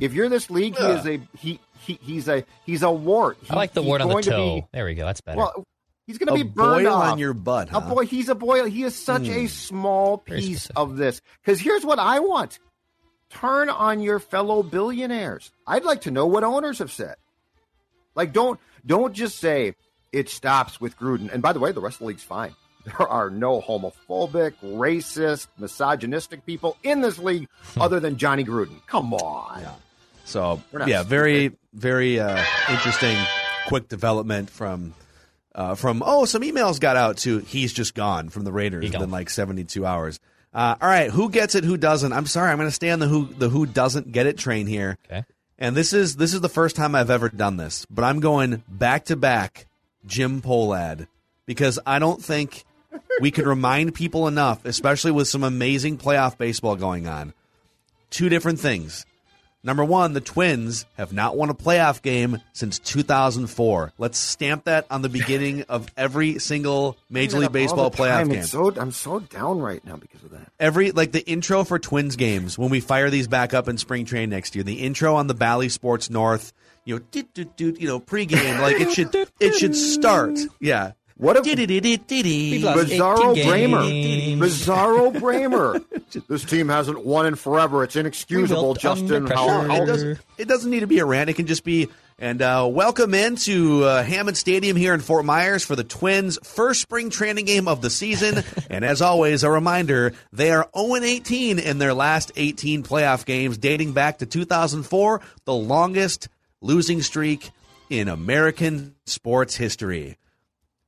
If 0.00 0.14
you're 0.14 0.28
this 0.28 0.50
league, 0.50 0.76
he 0.76 0.84
is 0.84 1.06
a 1.06 1.20
he, 1.38 1.60
he 1.80 1.98
he's 2.02 2.28
a 2.28 2.44
he's 2.64 2.82
a 2.82 2.90
wart. 2.90 3.38
I 3.48 3.56
like 3.56 3.72
the 3.72 3.82
He- 3.82 3.90
word 3.90 4.00
on 4.00 4.08
the 4.08 4.14
going 4.14 4.24
to 4.24 4.30
toe. 4.30 4.54
be- 4.56 4.66
there 4.72 4.84
we 4.86 4.94
go. 4.94 5.04
That's 5.04 5.20
better. 5.20 5.38
well, 5.38 5.64
he's 6.06 6.18
going 6.18 6.36
to 6.36 6.44
be 6.44 6.50
burned 6.50 6.84
boil 6.84 6.94
off. 6.94 7.12
on 7.12 7.18
your 7.18 7.34
butt, 7.34 7.68
A 7.72 7.80
boy, 7.80 8.06
he's 8.06 8.28
a 8.28 8.34
boil. 8.34 8.64
He 8.64 8.82
is 8.82 8.94
such 8.94 9.28
a 9.28 9.42
hmm. 9.42 9.46
small 9.46 10.18
piece 10.18 10.70
of 10.70 10.96
this. 10.96 11.20
Because 11.42 11.60
here's 11.60 11.84
what 11.84 11.98
I 11.98 12.20
want: 12.20 12.58
turn 13.30 13.68
on 13.68 14.00
your 14.00 14.18
fellow 14.18 14.62
billionaires. 14.62 15.50
I'd 15.66 15.84
like 15.84 16.02
to 16.02 16.10
know 16.10 16.26
what 16.26 16.44
owners 16.44 16.78
have 16.78 16.92
said. 16.92 17.16
Like, 18.14 18.32
don't 18.32 18.60
don't 18.86 19.12
just 19.12 19.38
say 19.38 19.74
it 20.12 20.28
stops 20.28 20.80
with 20.80 20.96
Gruden. 20.96 21.32
And 21.32 21.42
by 21.42 21.52
the 21.52 21.60
way, 21.60 21.72
the 21.72 21.80
rest 21.80 21.96
of 21.96 22.00
the 22.00 22.06
league's 22.06 22.22
fine. 22.22 22.54
There 22.84 23.08
are 23.08 23.30
no 23.30 23.62
homophobic, 23.62 24.52
racist, 24.62 25.46
misogynistic 25.56 26.44
people 26.44 26.76
in 26.82 27.00
this 27.00 27.18
league 27.18 27.48
other 27.80 27.98
than 27.98 28.18
Johnny 28.18 28.44
Gruden. 28.44 28.86
Come 28.86 29.14
on. 29.14 29.64
So 30.26 30.60
yeah, 30.72 30.84
stupid. 30.84 31.06
very 31.06 31.52
very 31.72 32.20
uh, 32.20 32.44
interesting, 32.68 33.16
quick 33.68 33.88
development 33.88 34.50
from 34.50 34.92
uh, 35.54 35.76
from 35.76 36.02
oh 36.04 36.26
some 36.26 36.42
emails 36.42 36.78
got 36.78 36.96
out 36.96 37.16
to 37.18 37.38
he's 37.38 37.72
just 37.72 37.94
gone 37.94 38.28
from 38.28 38.44
the 38.44 38.52
Raiders 38.52 38.84
He 38.84 38.90
within 38.90 39.10
like 39.10 39.30
seventy 39.30 39.64
two 39.64 39.86
hours. 39.86 40.20
Uh, 40.54 40.76
all 40.80 40.88
right, 40.88 41.10
who 41.10 41.30
gets 41.30 41.54
it? 41.54 41.64
Who 41.64 41.76
doesn't? 41.76 42.12
I'm 42.12 42.26
sorry, 42.26 42.50
I'm 42.50 42.58
going 42.58 42.68
to 42.68 42.74
stay 42.74 42.90
on 42.90 43.00
the 43.00 43.08
who 43.08 43.26
the 43.26 43.48
who 43.48 43.66
doesn't 43.66 44.12
get 44.12 44.26
it 44.26 44.38
train 44.38 44.66
here. 44.66 44.96
okay. 45.06 45.24
And 45.58 45.76
this 45.76 45.92
is 45.92 46.16
this 46.16 46.34
is 46.34 46.40
the 46.40 46.48
first 46.48 46.76
time 46.76 46.94
I've 46.94 47.10
ever 47.10 47.28
done 47.28 47.56
this, 47.56 47.86
but 47.90 48.04
I'm 48.04 48.20
going 48.20 48.62
back 48.68 49.06
to 49.06 49.16
back 49.16 49.66
Jim 50.06 50.42
Pohlad 50.42 51.06
because 51.46 51.78
I 51.86 51.98
don't 51.98 52.22
think 52.22 52.64
we 53.20 53.30
could 53.30 53.46
remind 53.46 53.94
people 53.94 54.26
enough, 54.28 54.64
especially 54.64 55.12
with 55.12 55.28
some 55.28 55.44
amazing 55.44 55.98
playoff 55.98 56.36
baseball 56.38 56.76
going 56.76 57.06
on. 57.06 57.34
Two 58.10 58.28
different 58.28 58.60
things. 58.60 59.06
Number 59.64 59.82
one, 59.82 60.12
the 60.12 60.20
Twins 60.20 60.84
have 60.98 61.14
not 61.14 61.38
won 61.38 61.48
a 61.48 61.54
playoff 61.54 62.02
game 62.02 62.42
since 62.52 62.78
2004. 62.78 63.94
Let's 63.96 64.18
stamp 64.18 64.64
that 64.64 64.86
on 64.90 65.00
the 65.00 65.08
beginning 65.08 65.62
of 65.70 65.90
every 65.96 66.38
single 66.38 66.98
Major 67.08 67.38
League 67.38 67.50
Baseball 67.50 67.90
playoff 67.90 68.30
game. 68.30 68.42
So, 68.42 68.70
I'm 68.76 68.92
so 68.92 69.20
down 69.20 69.60
right 69.60 69.82
now 69.84 69.96
because 69.96 70.22
of 70.22 70.32
that. 70.32 70.52
Every 70.60 70.92
like 70.92 71.12
the 71.12 71.26
intro 71.26 71.64
for 71.64 71.78
Twins 71.78 72.16
games 72.16 72.58
when 72.58 72.68
we 72.68 72.80
fire 72.80 73.08
these 73.08 73.26
back 73.26 73.54
up 73.54 73.66
in 73.66 73.78
spring 73.78 74.04
train 74.04 74.28
next 74.28 74.54
year. 74.54 74.64
The 74.64 74.80
intro 74.82 75.14
on 75.14 75.28
the 75.28 75.34
Bally 75.34 75.70
Sports 75.70 76.10
North, 76.10 76.52
you 76.84 76.96
know, 76.96 77.04
doot, 77.10 77.32
doot, 77.32 77.56
doot, 77.56 77.80
you 77.80 77.88
know, 77.88 78.00
pregame 78.00 78.60
like 78.60 78.80
it 78.80 78.92
should 78.92 79.14
it 79.40 79.54
should 79.54 79.74
start. 79.74 80.38
Yeah. 80.60 80.92
What 81.16 81.36
if 81.36 81.44
Bizarro 81.46 83.36
18 83.36 83.48
Bremer? 83.48 83.82
Bizarro 84.46 85.20
Bremer. 85.20 85.80
this 86.28 86.44
team 86.44 86.68
hasn't 86.68 87.04
won 87.04 87.26
in 87.26 87.36
forever. 87.36 87.84
It's 87.84 87.94
inexcusable, 87.94 88.56
Rebuilt 88.74 88.80
Justin. 88.80 89.14
under 89.14 89.34
How, 89.34 89.48
how- 89.62 89.82
it 89.82 89.86
doesn't 89.86 90.18
it 90.38 90.48
doesn't 90.48 90.70
need 90.70 90.80
to 90.80 90.86
be 90.88 90.98
a 90.98 91.04
rant. 91.04 91.30
It 91.30 91.34
can 91.34 91.46
just 91.46 91.62
be 91.64 91.88
and 92.18 92.42
uh, 92.42 92.68
welcome 92.70 93.12
into 93.12 93.82
uh, 93.82 94.02
Hammond 94.02 94.36
Stadium 94.36 94.76
here 94.76 94.94
in 94.94 95.00
Fort 95.00 95.24
Myers 95.24 95.64
for 95.64 95.74
the 95.74 95.82
Twins' 95.82 96.38
first 96.44 96.80
spring 96.80 97.10
training 97.10 97.44
game 97.44 97.66
of 97.66 97.80
the 97.80 97.90
season. 97.90 98.44
and 98.70 98.84
as 98.84 99.02
always, 99.02 99.42
a 99.44 99.50
reminder: 99.50 100.12
they 100.32 100.50
are 100.50 100.68
0 100.76 100.96
18 100.96 101.58
in 101.58 101.78
their 101.78 101.94
last 101.94 102.30
18 102.36 102.82
playoff 102.84 103.24
games, 103.24 103.58
dating 103.58 103.92
back 103.92 104.18
to 104.18 104.26
2004, 104.26 105.20
the 105.44 105.54
longest 105.54 106.28
losing 106.60 107.02
streak 107.02 107.50
in 107.90 108.08
American 108.08 108.94
sports 109.06 109.56
history. 109.56 110.16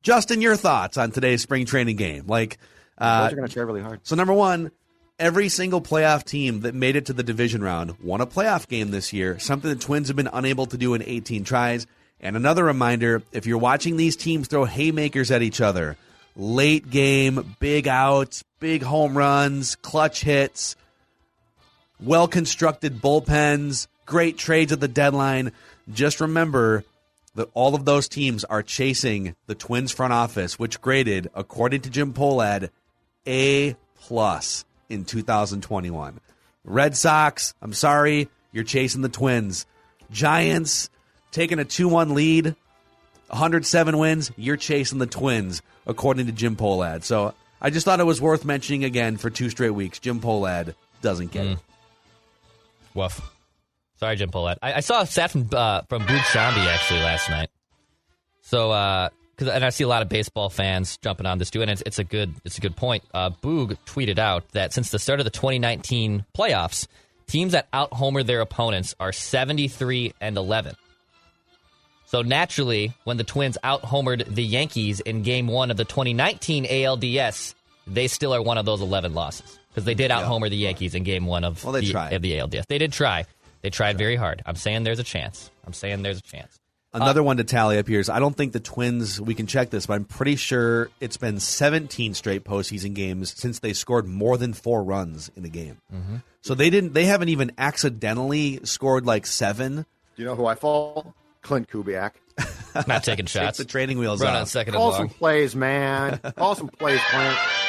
Justin, 0.07 0.41
your 0.41 0.55
thoughts 0.55 0.99
on 0.99 1.11
today's 1.11 1.43
spring 1.43 1.67
training 1.67 1.97
game? 1.97 2.29
Like, 2.29 2.59
uh, 2.97 3.29
are 3.29 3.35
going 3.35 3.49
to 3.49 3.53
try 3.53 3.65
really 3.65 3.83
hard. 3.83 3.99
so 4.05 4.15
number 4.15 4.33
one, 4.33 4.71
every 5.19 5.49
single 5.49 5.81
playoff 5.81 6.23
team 6.23 6.61
that 6.61 6.77
made 6.77 6.95
it 6.95 7.07
to 7.07 7.13
the 7.13 7.25
division 7.25 7.61
round 7.61 7.99
won 7.99 8.21
a 8.21 8.27
playoff 8.27 8.69
game 8.69 8.93
this 8.93 9.13
year, 9.13 9.41
something 9.41 9.69
the 9.69 9.75
Twins 9.75 10.07
have 10.07 10.17
been 10.17 10.31
unable 10.33 10.67
to 10.67 10.77
do 10.77 10.95
in 10.95 11.03
18 11.03 11.43
tries. 11.43 11.89
And 12.21 12.37
another 12.37 12.63
reminder, 12.63 13.25
if 13.33 13.47
you're 13.47 13.59
watching 13.59 13.97
these 13.97 14.15
teams 14.15 14.47
throw 14.47 14.65
haymakers 14.65 15.33
at 15.33 15.43
each 15.43 15.61
other, 15.61 15.97
late 16.37 16.89
game, 16.89 17.57
big 17.59 17.89
outs, 17.89 18.45
big 18.61 18.85
home 18.85 19.19
runs, 19.19 19.75
clutch 19.75 20.21
hits, 20.21 20.77
well 22.01 22.29
constructed 22.29 23.03
bullpens, 23.03 23.89
great 24.07 24.39
trades 24.39 24.71
at 24.71 24.79
the 24.79 24.87
deadline, 24.87 25.51
just 25.93 26.21
remember 26.21 26.85
that 27.37 27.51
all 27.55 27.75
of 27.75 27.85
those 27.85 28.09
teams 28.09 28.45
are 28.45 28.63
chasing 28.63 29.37
the 29.47 29.55
Twins 29.55 29.93
front 29.93 30.13
office, 30.13 30.59
which 30.59 30.81
graded, 30.81 31.31
according 31.35 31.83
to 31.83 31.91
Jim 31.91 32.13
Pohlad, 32.13 32.71
A 33.27 33.77
plus 34.01 34.65
in 34.89 35.05
2021. 35.05 36.21
Red 36.65 36.97
Sox, 36.97 37.55
I'm 37.63 37.73
sorry, 37.73 38.29
you're 38.53 38.65
chasing 38.65 39.03
the 39.03 39.09
Twins. 39.09 39.67
Giants 40.11 40.91
taking 41.31 41.59
a 41.59 41.65
2-1 41.65 42.15
lead, 42.15 42.57
107 43.29 43.99
wins, 43.99 44.33
you're 44.37 44.57
chasing 44.57 44.99
the 44.99 45.07
Twins, 45.07 45.63
according 45.87 46.27
to 46.27 46.33
Jim 46.33 46.57
Pohlad. 46.57 47.05
So 47.05 47.35
I 47.61 47.71
just 47.71 47.85
thought 47.85 48.01
it 48.01 48.05
was 48.05 48.21
worth 48.21 48.45
mentioning 48.45 48.85
again 48.85 49.17
for 49.17 49.31
two 49.31 49.51
straight 49.51 49.71
weeks. 49.71 49.99
Jim 49.99 50.21
Pohlad 50.21 50.75
doesn't 51.03 51.31
get 51.33 51.45
hmm. 51.45 51.53
it. 51.53 51.59
Woof. 52.95 53.36
Sorry, 53.99 54.17
Jim 54.17 54.31
Pohlad. 54.31 54.57
I, 54.63 54.75
I 54.75 54.81
saw 54.81 55.03
a 55.03 55.07
stat 55.07 55.31
from 55.31 55.49
uh, 55.53 55.83
from 55.89 56.03
Boog 56.03 56.19
Sciambi 56.21 56.67
actually 56.67 57.01
last 57.01 57.31
night. 57.31 57.49
So, 58.43 58.71
uh 58.71 59.09
'cause 59.37 59.49
and 59.49 59.65
I 59.65 59.71
see 59.71 59.85
a 59.85 59.89
lot 59.89 60.03
of 60.03 60.09
baseball 60.09 60.49
fans 60.51 60.97
jumping 60.99 61.27
on 61.27 61.39
this 61.39 61.51
too, 61.51 61.63
and 61.63 61.71
it's, 61.71 61.83
it's 61.87 61.99
a 61.99 62.05
good 62.05 62.35
it's 62.45 62.59
a 62.59 62.61
good 62.61 62.77
point. 62.77 63.05
Uh, 63.15 63.31
Boog 63.31 63.77
tweeted 63.87 64.19
out 64.19 64.49
that 64.53 64.73
since 64.73 64.91
the 64.91 64.99
start 64.99 65.21
of 65.21 65.25
the 65.25 65.31
2019 65.31 66.25
playoffs, 66.37 66.87
teams 67.27 67.53
that 67.53 67.69
out 67.73 67.93
homer 67.93 68.23
their 68.23 68.41
opponents 68.41 68.95
are 69.01 69.13
73 69.13 70.13
and 70.21 70.37
11. 70.37 70.77
So 72.07 72.23
naturally, 72.23 72.93
when 73.05 73.17
the 73.17 73.25
Twins 73.25 73.59
out 73.65 73.83
homered 73.83 74.33
the 74.33 74.45
Yankees 74.45 75.01
in 75.01 75.23
Game 75.23 75.49
One 75.49 75.71
of 75.73 75.77
the 75.77 75.85
2019 75.85 76.65
ALDS, 76.67 77.55
they 77.87 78.07
still 78.09 78.33
are 78.33 78.41
one 78.43 78.59
of 78.59 78.65
those 78.65 78.81
11 78.81 79.13
losses 79.13 79.59
because 79.71 79.85
they 79.85 79.95
did 79.95 80.11
out 80.13 80.23
homer 80.25 80.49
the 80.49 80.57
Yankees 80.57 80.95
in 80.95 81.03
Game 81.03 81.27
One 81.27 81.43
of 81.45 81.65
Well, 81.65 81.73
they 81.73 81.81
the, 81.81 81.91
tried. 81.91 82.13
of 82.13 82.23
the 82.23 82.33
ALDS. 82.39 82.67
They 82.69 82.79
did 82.79 82.93
try. 82.93 83.25
They 83.67 83.71
tried 83.71 83.99
very 83.99 84.15
hard. 84.15 84.43
I'm 84.47 84.55
saying 84.55 84.85
there's 84.85 85.01
a 85.01 85.03
chance. 85.03 85.51
I'm 85.67 85.73
saying 85.73 86.03
there's 86.05 86.19
a 86.19 86.23
chance. 86.23 86.57
Uh, 86.95 86.99
Another 86.99 87.21
one 87.25 87.39
to 87.39 87.43
tally 87.43 87.79
up 87.79 87.89
here 87.89 87.99
is 87.99 88.09
I 88.09 88.21
don't 88.21 88.37
think 88.37 88.53
the 88.53 88.61
Twins, 88.61 89.21
we 89.21 89.35
can 89.35 89.49
check 89.49 89.71
this, 89.71 89.87
but 89.87 89.95
I'm 89.95 90.05
pretty 90.05 90.37
sure 90.37 90.89
it's 91.01 91.17
been 91.17 91.41
17 91.41 92.15
straight 92.15 92.45
postseason 92.45 92.95
games 92.95 93.35
since 93.37 93.59
they 93.59 93.73
scored 93.73 94.07
more 94.07 94.39
than 94.39 94.53
four 94.53 94.85
runs 94.85 95.33
in 95.35 95.45
a 95.45 95.49
game. 95.49 95.79
Mm-hmm. 95.93 96.19
So 96.43 96.55
they 96.55 96.71
didn't, 96.71 96.93
they 96.95 97.07
haven't 97.07 97.29
even 97.31 97.51
accidentally 97.59 98.61
scored 98.63 99.05
like 99.05 99.27
seven. 99.27 99.85
Do 100.15 100.23
you 100.23 100.27
know 100.27 100.37
who 100.37 100.47
I 100.47 100.55
fall? 100.55 101.13
Clint 101.43 101.69
Kubiak. 101.69 102.13
Not 102.87 103.03
taking 103.03 103.27
Take 103.27 103.43
shots. 103.43 103.59
the 103.59 103.65
training 103.65 103.99
wheels 103.99 104.23
Run 104.23 104.37
on 104.37 104.43
off. 104.43 104.49
second 104.49 104.75
and 104.75 104.81
Call 104.81 104.93
some 104.93 105.09
plays, 105.09 105.57
man. 105.57 106.21
Call 106.37 106.55
some 106.55 106.69
plays, 106.69 107.01
Clint. 107.11 107.37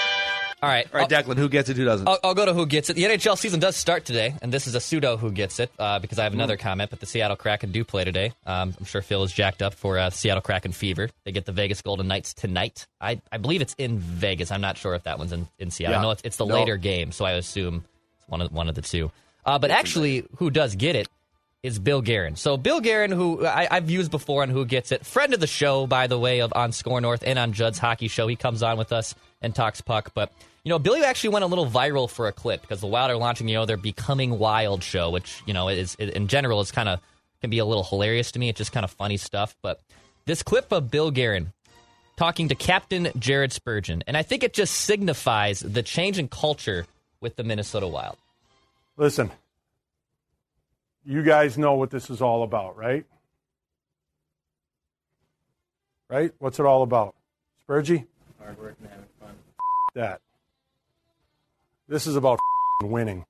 All 0.59 0.67
right. 0.69 0.87
All 0.91 0.99
right, 1.01 1.07
Declan, 1.09 1.37
who 1.37 1.49
gets 1.49 1.69
it, 1.69 1.77
who 1.77 1.85
doesn't? 1.85 2.07
I'll, 2.07 2.17
I'll 2.23 2.33
go 2.33 2.45
to 2.45 2.53
who 2.53 2.65
gets 2.65 2.89
it. 2.89 2.95
The 2.95 3.03
NHL 3.03 3.37
season 3.37 3.59
does 3.59 3.75
start 3.75 4.05
today, 4.05 4.33
and 4.41 4.51
this 4.51 4.65
is 4.65 4.73
a 4.73 4.79
pseudo 4.79 5.15
who 5.15 5.31
gets 5.31 5.59
it 5.59 5.71
uh, 5.77 5.99
because 5.99 6.17
I 6.17 6.23
have 6.23 6.33
another 6.33 6.57
comment. 6.57 6.89
But 6.89 6.99
the 6.99 7.05
Seattle 7.05 7.37
Kraken 7.37 7.71
do 7.71 7.83
play 7.83 8.03
today. 8.05 8.33
Um, 8.43 8.73
I'm 8.79 8.85
sure 8.85 9.03
Phil 9.03 9.21
is 9.21 9.31
jacked 9.31 9.61
up 9.61 9.75
for 9.75 9.99
uh, 9.99 10.09
Seattle 10.09 10.41
Kraken 10.41 10.71
fever. 10.71 11.09
They 11.25 11.31
get 11.31 11.45
the 11.45 11.51
Vegas 11.51 11.83
Golden 11.83 12.07
Knights 12.07 12.33
tonight. 12.33 12.87
I, 12.99 13.21
I 13.31 13.37
believe 13.37 13.61
it's 13.61 13.75
in 13.77 13.99
Vegas. 13.99 14.49
I'm 14.51 14.61
not 14.61 14.77
sure 14.77 14.95
if 14.95 15.03
that 15.03 15.19
one's 15.19 15.31
in, 15.31 15.47
in 15.59 15.69
Seattle. 15.69 15.99
I 15.99 16.01
know 16.01 16.09
it's, 16.11 16.23
it's 16.25 16.37
the 16.37 16.45
No. 16.47 16.55
later 16.55 16.77
game, 16.77 17.11
so 17.11 17.23
I 17.23 17.33
assume 17.33 17.85
it's 18.19 18.27
one 18.27 18.41
of 18.41 18.51
one 18.51 18.67
of 18.67 18.73
the 18.73 18.81
two. 18.81 19.11
Uh, 19.45 19.59
but 19.59 19.69
actually, 19.69 20.25
who 20.37 20.49
does 20.49 20.75
get 20.75 20.95
it 20.95 21.07
is 21.61 21.77
Bill 21.77 22.01
Guerin. 22.01 22.35
So 22.35 22.57
Bill 22.57 22.81
Guerin, 22.81 23.11
who 23.11 23.45
I, 23.45 23.67
I've 23.69 23.89
used 23.91 24.09
before 24.09 24.41
on 24.41 24.49
Who 24.49 24.65
Gets 24.65 24.91
It, 24.91 25.05
friend 25.05 25.33
of 25.35 25.39
the 25.39 25.47
show, 25.47 25.85
by 25.85 26.07
the 26.07 26.17
way, 26.17 26.41
of 26.41 26.51
on 26.55 26.71
Score 26.71 26.99
North 27.01 27.23
and 27.25 27.37
on 27.37 27.53
Judd's 27.53 27.77
Hockey 27.79 28.07
Show. 28.07 28.27
He 28.27 28.35
comes 28.35 28.63
on 28.63 28.77
with 28.77 28.91
us 28.91 29.13
and 29.41 29.53
talks 29.53 29.81
puck. 29.81 30.11
But 30.13 30.31
you 30.63 30.69
know, 30.69 30.79
Billy 30.79 31.03
actually 31.03 31.29
went 31.29 31.43
a 31.43 31.47
little 31.47 31.67
viral 31.67 32.09
for 32.09 32.27
a 32.27 32.31
clip 32.31 32.61
because 32.61 32.81
the 32.81 32.87
Wild 32.87 33.11
are 33.11 33.17
launching, 33.17 33.47
you 33.47 33.55
know, 33.55 33.65
their 33.65 33.77
Becoming 33.77 34.37
Wild 34.37 34.83
show, 34.83 35.09
which 35.09 35.41
you 35.45 35.53
know 35.53 35.69
is 35.69 35.95
in 35.95 36.27
general 36.27 36.61
is 36.61 36.71
kind 36.71 36.89
of 36.89 36.99
can 37.41 37.49
be 37.49 37.59
a 37.59 37.65
little 37.65 37.83
hilarious 37.83 38.31
to 38.33 38.39
me. 38.39 38.49
It's 38.49 38.57
just 38.57 38.71
kind 38.71 38.83
of 38.83 38.91
funny 38.91 39.17
stuff. 39.17 39.55
But 39.61 39.79
this 40.25 40.43
clip 40.43 40.71
of 40.71 40.91
Bill 40.91 41.11
Guerin 41.11 41.53
talking 42.17 42.49
to 42.49 42.55
Captain 42.55 43.09
Jared 43.17 43.53
Spurgeon, 43.53 44.03
and 44.07 44.17
I 44.17 44.23
think 44.23 44.43
it 44.43 44.53
just 44.53 44.73
signifies 44.73 45.59
the 45.59 45.83
change 45.83 46.17
in 46.17 46.27
culture 46.27 46.85
with 47.21 47.35
the 47.35 47.43
Minnesota 47.43 47.87
Wild. 47.87 48.17
Listen, 48.97 49.31
you 51.05 51.23
guys 51.23 51.57
know 51.57 51.75
what 51.75 51.91
this 51.91 52.09
is 52.09 52.21
all 52.21 52.43
about, 52.43 52.75
right? 52.75 53.05
Right? 56.09 56.33
What's 56.39 56.59
it 56.59 56.65
all 56.65 56.83
about? 56.83 57.15
Spurgey? 57.67 58.05
Hard 58.39 58.57
work 58.59 58.75
and 58.79 58.89
having 58.89 59.05
fun. 59.05 59.16
That. 59.97 60.21
This 61.87 62.05
is 62.05 62.15
about 62.15 62.37
winning. 62.83 63.25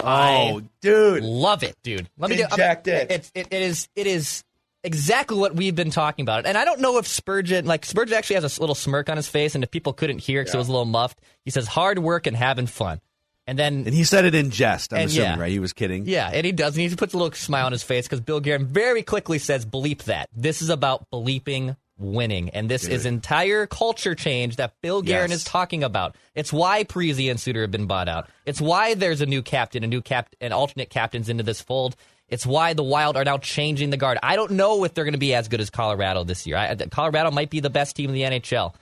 oh, 0.00 0.62
dude. 0.80 1.22
Love 1.22 1.62
it, 1.62 1.76
dude. 1.84 2.08
Let 2.18 2.30
me 2.30 2.36
get 2.36 2.50
Inject 2.50 2.88
it. 2.88 3.10
It's 3.12 3.32
it, 3.36 3.46
it 3.52 3.62
is 3.62 3.88
it 3.94 4.08
is 4.08 4.42
exactly 4.82 5.38
what 5.38 5.54
we've 5.54 5.76
been 5.76 5.92
talking 5.92 6.24
about. 6.24 6.44
And 6.44 6.58
I 6.58 6.64
don't 6.64 6.80
know 6.80 6.98
if 6.98 7.06
Spurgeon 7.06 7.66
like 7.66 7.84
Spurgeon 7.84 8.14
actually 8.16 8.34
has 8.40 8.58
a 8.58 8.60
little 8.60 8.74
smirk 8.74 9.08
on 9.08 9.16
his 9.16 9.28
face, 9.28 9.54
and 9.54 9.62
if 9.62 9.70
people 9.70 9.92
couldn't 9.92 10.18
hear 10.18 10.40
because 10.40 10.54
it 10.54 10.58
was 10.58 10.68
a 10.68 10.72
little 10.72 10.86
muffed, 10.86 11.20
he 11.44 11.52
says 11.52 11.68
hard 11.68 12.00
work 12.00 12.26
and 12.26 12.36
having 12.36 12.66
fun. 12.66 13.00
And 13.46 13.56
then 13.56 13.84
And 13.86 13.94
he 13.94 14.02
said 14.02 14.24
it 14.24 14.34
in 14.34 14.50
jest, 14.50 14.92
I'm 14.92 15.06
assuming, 15.06 15.24
yeah. 15.24 15.38
right? 15.38 15.52
He 15.52 15.60
was 15.60 15.72
kidding. 15.72 16.04
yeah, 16.04 16.30
and 16.32 16.44
he 16.44 16.50
does, 16.50 16.76
and 16.76 16.90
he 16.90 16.96
puts 16.96 17.14
a 17.14 17.16
little 17.16 17.32
smile 17.32 17.66
on 17.66 17.72
his 17.72 17.84
face 17.84 18.06
because 18.06 18.20
Bill 18.20 18.40
Guerin 18.40 18.66
very 18.66 19.04
quickly 19.04 19.38
says, 19.38 19.64
"Bleep 19.64 20.02
that." 20.04 20.28
This 20.36 20.62
is 20.62 20.68
about 20.68 21.06
bleeping 21.12 21.76
winning, 21.98 22.50
and 22.50 22.68
this 22.68 22.86
is 22.86 23.04
entire 23.06 23.66
culture 23.66 24.14
change 24.14 24.56
that 24.56 24.74
Bill 24.82 25.02
Guerin 25.02 25.30
Yes. 25.30 25.40
is 25.40 25.44
talking 25.44 25.82
about. 25.84 26.16
It's 26.34 26.52
why 26.52 26.84
Parise 26.84 27.30
and 27.30 27.40
Suter 27.40 27.62
have 27.62 27.70
been 27.70 27.86
bought 27.86 28.08
out. 28.08 28.28
It's 28.46 28.60
why 28.60 28.94
there's 28.94 29.20
a 29.20 29.26
new 29.26 29.42
captain, 29.42 29.82
a 29.84 29.86
new 29.88 30.00
cap, 30.02 30.34
and 30.40 30.52
alternate 30.54 30.90
captains 30.90 31.28
into 31.28 31.42
this 31.42 31.60
fold. 31.60 31.96
It's 32.28 32.44
why 32.46 32.74
the 32.74 32.82
Wild 32.84 33.16
are 33.16 33.24
now 33.24 33.38
changing 33.38 33.90
the 33.90 33.96
guard. 33.96 34.18
I 34.22 34.36
don't 34.36 34.52
know 34.52 34.84
if 34.84 34.94
they're 34.94 35.04
going 35.04 35.12
to 35.12 35.18
be 35.18 35.34
as 35.34 35.48
good 35.48 35.60
as 35.60 35.70
Colorado 35.70 36.24
this 36.24 36.46
year. 36.46 36.56
I, 36.56 36.74
Colorado 36.74 37.30
might 37.30 37.48
be 37.50 37.60
the 37.60 37.70
best 37.70 37.96
team 37.96 38.10
in 38.10 38.14
the 38.14 38.22
NHL. 38.38 38.74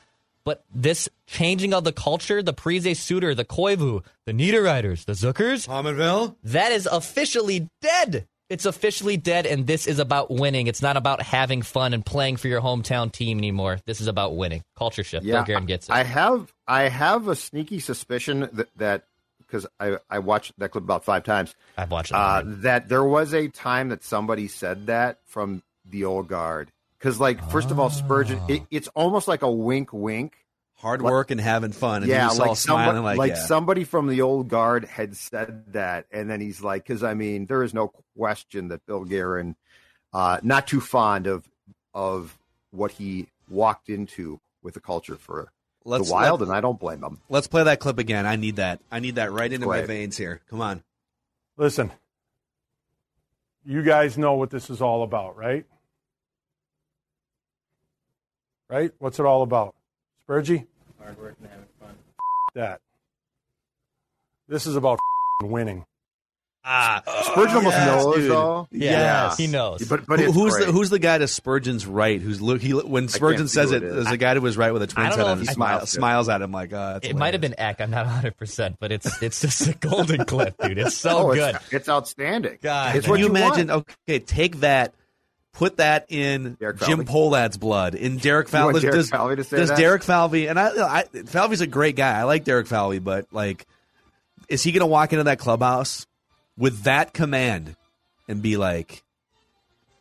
But 0.45 0.65
this 0.75 1.09
changing 1.27 1.75
of 1.75 1.83
the 1.85 1.93
culture, 1.93 2.41
the 2.43 2.55
Parise 2.55 2.97
Suter, 2.97 3.35
the 3.35 3.45
Koivu, 3.45 4.05
the 4.27 4.33
Niederreiters, 4.33 5.05
the 5.05 5.13
Zuckers, 5.15 5.67
Pominville? 5.67 6.37
that 6.45 6.71
is 6.73 6.87
officially 6.87 7.69
dead. 7.81 8.27
It's 8.49 8.65
officially 8.65 9.17
dead, 9.17 9.45
and 9.45 9.67
this 9.67 9.89
is 9.89 9.99
about 9.99 10.31
winning. 10.31 10.69
It's 10.69 10.81
not 10.81 10.97
about 10.97 11.21
having 11.21 11.63
fun 11.63 11.93
and 11.95 12.07
playing 12.07 12.37
for 12.37 12.47
your 12.47 12.61
hometown 12.61 13.11
team 13.11 13.39
anymore. 13.39 13.79
This 13.87 14.01
is 14.01 14.07
about 14.07 14.37
winning. 14.37 14.63
Culture 14.77 15.03
shift. 15.03 15.27
Bill 15.27 15.43
Guerin 15.43 15.67
gets 15.67 15.89
it. 15.89 15.93
I 15.93 16.05
have 16.05 16.53
I 16.67 16.83
have 16.89 17.27
a 17.27 17.35
sneaky 17.35 17.81
suspicion 17.81 18.49
that 18.53 18.69
that 18.77 19.05
because 19.39 19.67
I 19.81 19.99
I 20.09 20.21
watched 20.21 20.53
that 20.59 20.71
clip 20.71 20.85
about 20.85 21.05
five 21.05 21.25
times. 21.25 21.57
I've 21.77 21.91
watched 21.91 22.13
it. 22.13 22.17
Uh, 22.17 22.43
that 22.45 22.89
there 22.89 23.05
was 23.05 23.35
a 23.35 23.49
time 23.49 23.89
that 23.89 24.05
somebody 24.05 24.47
said 24.47 24.87
that 24.87 25.19
from 25.25 25.63
the 25.85 26.05
old 26.05 26.29
guard. 26.29 26.71
Because 26.99 27.19
like 27.19 27.51
first 27.51 27.73
of 27.73 27.81
all, 27.81 27.91
Spurgeon, 27.91 28.41
it, 28.49 28.63
it's 28.71 28.89
almost 28.89 29.27
like 29.27 29.43
a 29.43 29.51
wink, 29.51 29.93
wink. 29.93 30.46
Hard 30.77 31.03
Like- 31.03 31.11
work 31.11 31.31
and 31.31 31.41
having 31.41 31.73
fun. 31.73 32.03
And 32.03 32.11
yeah, 32.11 32.23
he 32.23 32.27
was 32.29 32.41
all 32.41 32.47
like 32.49 32.57
smiling 32.57 32.85
somebody, 32.97 33.05
like, 33.05 33.19
like 33.19 33.31
yeah. 33.39 33.47
somebody 33.47 33.85
from 33.85 34.09
the 34.09 34.23
old 34.23 34.49
guard 34.49 34.85
had 34.85 35.17
said 35.17 35.73
that, 35.73 36.07
and 36.11 36.31
then 36.31 36.41
he's 36.41 36.63
like, 36.63 36.87
because 36.87 37.03
I 37.03 37.15
mean, 37.15 37.47
there 37.47 37.63
is 37.63 37.73
no 37.75 37.93
question 38.17 38.69
that 38.69 38.85
Bill 38.87 39.05
Guerin, 39.05 39.57
uh, 40.13 40.39
not 40.43 40.67
too 40.67 40.81
fond 40.81 41.27
of 41.27 41.49
of 41.95 42.39
what 42.71 42.93
he 42.93 43.29
walked 43.49 43.89
into 43.89 44.41
with 44.63 44.75
the 44.75 44.81
culture 44.81 45.17
for 45.17 45.51
Let's- 45.85 46.09
the 46.09 46.13
Wild, 46.15 46.43
and 46.43 46.53
I 46.53 46.61
don't 46.61 46.79
blame 46.79 47.03
him. 47.03 47.21
Let's 47.29 47.47
play 47.47 47.63
that 47.65 47.81
clip 47.81 47.99
again. 47.99 48.27
I 48.27 48.37
need 48.37 48.57
that. 48.57 48.81
I 48.91 49.01
need 49.01 49.15
that 49.15 49.33
right 49.33 49.53
into 49.53 49.67
my 49.67 49.83
veins 49.83 50.17
here. 50.17 50.41
Come 50.51 50.61
on. 50.61 50.83
Listen, 51.57 51.91
you 53.65 53.83
guys 53.83 54.19
know 54.19 54.35
what 54.35 54.51
this 54.51 54.69
is 54.69 54.83
all 54.83 55.05
about, 55.05 55.37
right? 55.37 55.65
Right? 58.69 58.91
What's 58.99 59.21
it 59.21 59.25
all 59.25 59.43
about? 59.43 59.76
Spurgey? 60.29 60.67
Hard 61.03 61.19
work 61.19 61.37
and 61.41 61.49
having 61.51 61.67
fun. 61.81 61.95
That. 62.55 62.81
This 64.49 64.67
is 64.67 64.77
about 64.77 64.99
winning. 65.43 65.85
Ah, 66.69 67.01
Spurgeon 67.31 67.59
almost 67.59 67.77
yes, 67.77 67.87
knows, 68.05 68.15
dude. 68.17 68.31
though. 68.33 68.69
Yes. 68.73 69.37
He 69.37 69.47
knows. 69.47 69.87
But 69.89 70.05
but 70.05 70.19
Who- 70.19 70.25
it's 70.27 70.35
who's 70.35 70.59
the 70.59 70.73
who's 70.73 70.91
the 70.91 70.99
guy 70.99 71.17
to 71.19 71.29
Spurgeon's 71.29 71.87
right? 71.87 72.21
Who's 72.21 72.43
look 72.43 72.61
he 72.61 72.73
when 72.73 73.07
Spurgeon 73.07 73.47
says 73.47 73.71
who 73.71 73.77
it, 73.77 73.83
it 73.85 73.87
is. 73.87 73.95
there's 73.95 74.11
a 74.11 74.17
guy 74.17 74.35
to 74.35 74.41
his 74.41 74.57
right 74.57 74.73
with 74.73 74.83
a 74.83 74.89
twin 74.89 75.07
I 75.07 75.11
head 75.11 75.19
know 75.19 75.27
on. 75.27 75.41
if- 75.41 75.47
He 75.47 75.55
smiles, 75.55 75.91
smiles 75.91 76.29
at 76.29 76.43
him 76.43 76.51
like, 76.51 76.73
uh, 76.73 76.95
that's 76.95 77.07
It 77.07 77.15
might 77.15 77.35
have 77.35 77.41
been 77.41 77.55
Eck. 77.57 77.81
I'm 77.81 77.93
not 77.93 78.07
100, 78.07 78.37
percent 78.37 78.79
but 78.81 78.91
it's 78.91 79.23
it's 79.23 79.41
just 79.43 79.69
a 79.69 79.75
golden 79.75 80.25
clip, 80.25 80.57
dude. 80.61 80.79
It's 80.79 80.97
so 80.97 81.31
oh, 81.31 81.35
good. 81.35 81.55
It's, 81.55 81.73
it's 81.73 81.89
outstanding. 81.89 82.59
God, 82.61 82.97
it's 82.97 83.05
Can 83.05 83.11
what 83.13 83.21
you 83.21 83.27
you 83.27 83.31
imagine? 83.31 83.69
want. 83.69 83.89
Okay, 84.09 84.19
take 84.19 84.57
that, 84.61 84.93
put 85.57 85.79
that 85.79 86.07
in 86.11 86.57
Jim 86.61 86.77
Falvey? 86.77 87.05
Pohlad's 87.05 87.57
blood, 87.57 87.95
in 87.95 88.19
Derek 88.19 88.53
You 88.53 88.59
want 88.59 88.73
Falvey. 88.75 88.81
Derek 88.81 88.95
does 88.97 89.11
Falvey 89.11 89.37
to 89.37 89.45
say 89.45 89.57
does 89.57 89.69
that? 89.71 89.79
Derek 89.79 90.03
Falvey? 90.03 90.47
And 90.49 90.59
I, 90.59 90.69
I, 90.69 91.03
Falvey's 91.27 91.61
a 91.61 91.67
great 91.67 91.97
guy. 91.97 92.19
I 92.19 92.23
like 92.25 92.45
Derek 92.45 92.67
Falvey, 92.67 92.99
but 92.99 93.27
like, 93.33 93.67
is 94.49 94.63
he 94.63 94.73
going 94.73 94.81
to 94.81 94.87
walk 94.87 95.13
into 95.13 95.25
that 95.25 95.39
clubhouse 95.39 96.07
with 96.57 96.83
that 96.85 97.13
command 97.13 97.75
and 98.29 98.43
be 98.43 98.57
like, 98.57 99.03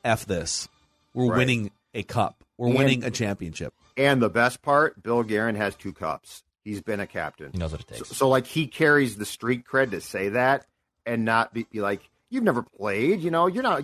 "F 0.03 0.25
this, 0.25 0.67
we're 1.13 1.29
Right. 1.29 1.37
winning 1.37 1.71
a 1.93 2.03
cup, 2.03 2.43
we're 2.57 2.67
And- 2.69 2.77
winning 2.77 3.03
a 3.03 3.11
championship." 3.11 3.73
And 3.97 4.21
the 4.21 4.29
best 4.29 4.61
part, 4.61 5.01
Bill 5.01 5.23
Guerin 5.23 5.55
has 5.55 5.75
two 5.75 5.93
cups. 5.93 6.43
He's 6.63 6.81
been 6.81 6.99
a 6.99 7.07
captain. 7.07 7.51
He 7.53 7.57
knows 7.59 7.71
what 7.71 7.81
it 7.81 7.87
So, 7.89 7.95
takes. 8.03 8.17
so, 8.17 8.27
like 8.27 8.45
he 8.47 8.67
carries 8.67 9.15
the 9.17 9.25
street 9.25 9.63
cred 9.65 9.91
to 9.91 10.01
say 10.01 10.29
that 10.29 10.65
and 11.05 11.23
not 11.23 11.53
be, 11.53 11.65
be 11.71 11.79
like, 11.79 12.01
you've 12.29 12.43
never 12.43 12.63
played, 12.63 13.21
you 13.21 13.29
know, 13.31 13.45
you're 13.47 13.61
not. 13.63 13.83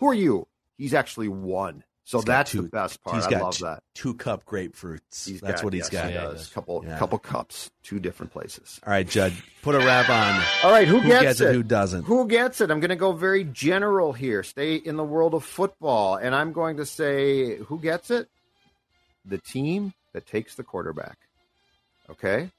Who 0.00 0.08
are 0.08 0.14
you? 0.14 0.46
He's 0.78 0.94
actually 0.94 1.28
won. 1.28 1.84
So 2.04 2.18
He's 2.18 2.24
that's 2.24 2.52
two- 2.52 2.62
the 2.62 2.68
best 2.68 3.02
part. 3.04 3.16
He's 3.16 3.26
I 3.26 3.30
got 3.32 3.42
love 3.42 3.56
t- 3.56 3.64
that. 3.64 3.82
two 3.94 4.14
cup 4.14 4.46
grapefruits. 4.46 5.26
He's 5.28 5.42
That's 5.42 5.60
got- 5.60 5.64
what 5.64 5.72
he's 5.74 5.82
yes, 5.82 5.90
got. 5.90 6.06
He 6.08 6.14
does. 6.14 6.34
does. 6.38 6.48
Couple 6.48 6.82
Yeah. 6.86 6.98
couple 6.98 7.18
cups, 7.18 7.70
two 7.82 7.98
different 8.00 8.32
places. 8.32 8.80
All 8.86 8.90
right, 8.92 9.06
Judd, 9.06 9.34
put 9.60 9.74
a 9.74 9.78
wrap 9.78 10.08
on. 10.08 10.42
All 10.64 10.70
right, 10.70 10.88
who, 10.88 11.00
Who 11.00 11.08
gets, 11.08 11.22
gets 11.22 11.40
it, 11.42 11.52
who 11.54 11.62
doesn't? 11.62 12.04
Who 12.04 12.26
gets 12.26 12.62
it? 12.62 12.70
I'm 12.70 12.80
going 12.80 12.88
to 12.88 12.96
go 12.96 13.12
very 13.12 13.44
general 13.44 14.14
here. 14.14 14.42
Stay 14.42 14.76
in 14.76 14.96
the 14.96 15.04
world 15.04 15.34
of 15.34 15.44
football, 15.44 16.16
and 16.16 16.34
I'm 16.34 16.52
going 16.54 16.78
to 16.78 16.86
say 16.86 17.56
who 17.58 17.78
gets 17.78 18.10
it? 18.10 18.30
The 19.26 19.36
team 19.38 19.92
that 20.14 20.26
takes 20.26 20.54
the 20.54 20.64
quarterback. 20.64 21.18
Okay, 22.08 22.50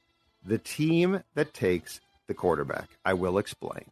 the 0.45 0.59
team 0.59 1.23
that 1.33 1.55
takes 1.55 2.01
the 2.27 2.35
quarterback. 2.35 2.87
I 3.03 3.15
will 3.15 3.39
explain. 3.39 3.85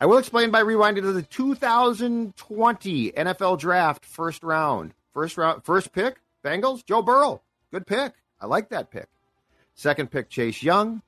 I 0.00 0.06
will 0.06 0.16
explain 0.16 0.50
by 0.50 0.62
rewinding 0.62 1.02
to 1.02 1.12
the 1.12 1.22
2020 1.22 3.12
NFL 3.12 3.58
Draft 3.58 4.06
first 4.06 4.42
round. 4.42 4.94
First 5.12 5.36
round, 5.36 5.62
first 5.62 5.92
pick, 5.92 6.16
Bengals, 6.42 6.84
Joe 6.86 7.02
Burrow. 7.02 7.42
Good 7.70 7.86
pick. 7.86 8.14
I 8.40 8.46
like 8.46 8.70
that 8.70 8.90
pick. 8.90 9.08
Second 9.74 10.10
pick, 10.10 10.30
Chase 10.30 10.62
Young. 10.62 11.02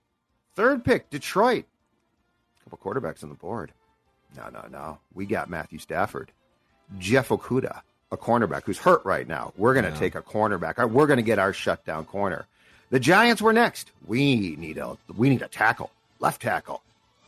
Third 0.54 0.84
pick, 0.84 1.08
Detroit. 1.08 1.64
A 2.60 2.70
couple 2.70 2.78
quarterbacks 2.92 3.22
on 3.22 3.30
the 3.30 3.34
board. 3.34 3.72
No, 4.36 4.48
no, 4.50 4.66
no. 4.70 4.98
We 5.14 5.24
got 5.24 5.48
Matthew 5.48 5.78
Stafford. 5.78 6.30
Jeff 6.98 7.28
Okudah, 7.28 7.80
a 8.10 8.16
cornerback 8.18 8.64
who's 8.64 8.78
hurt 8.78 9.02
right 9.06 9.26
now. 9.26 9.54
We're 9.56 9.72
going 9.72 9.90
to 9.90 9.98
take 9.98 10.14
a 10.14 10.20
cornerback. 10.22 10.82
Uh, 10.82 10.86
We're 10.86 11.06
going 11.06 11.16
to 11.18 11.22
get 11.22 11.38
our 11.38 11.54
shutdown 11.54 12.04
corner. 12.04 12.44
The 12.90 13.00
Giants 13.00 13.40
were 13.40 13.54
next. 13.54 13.90
We 14.06 14.54
need 14.56 14.76
a 14.76 14.98
we 15.16 15.30
need 15.30 15.40
a 15.40 15.48
tackle, 15.48 15.90
left 16.20 16.42
tackle. 16.42 16.82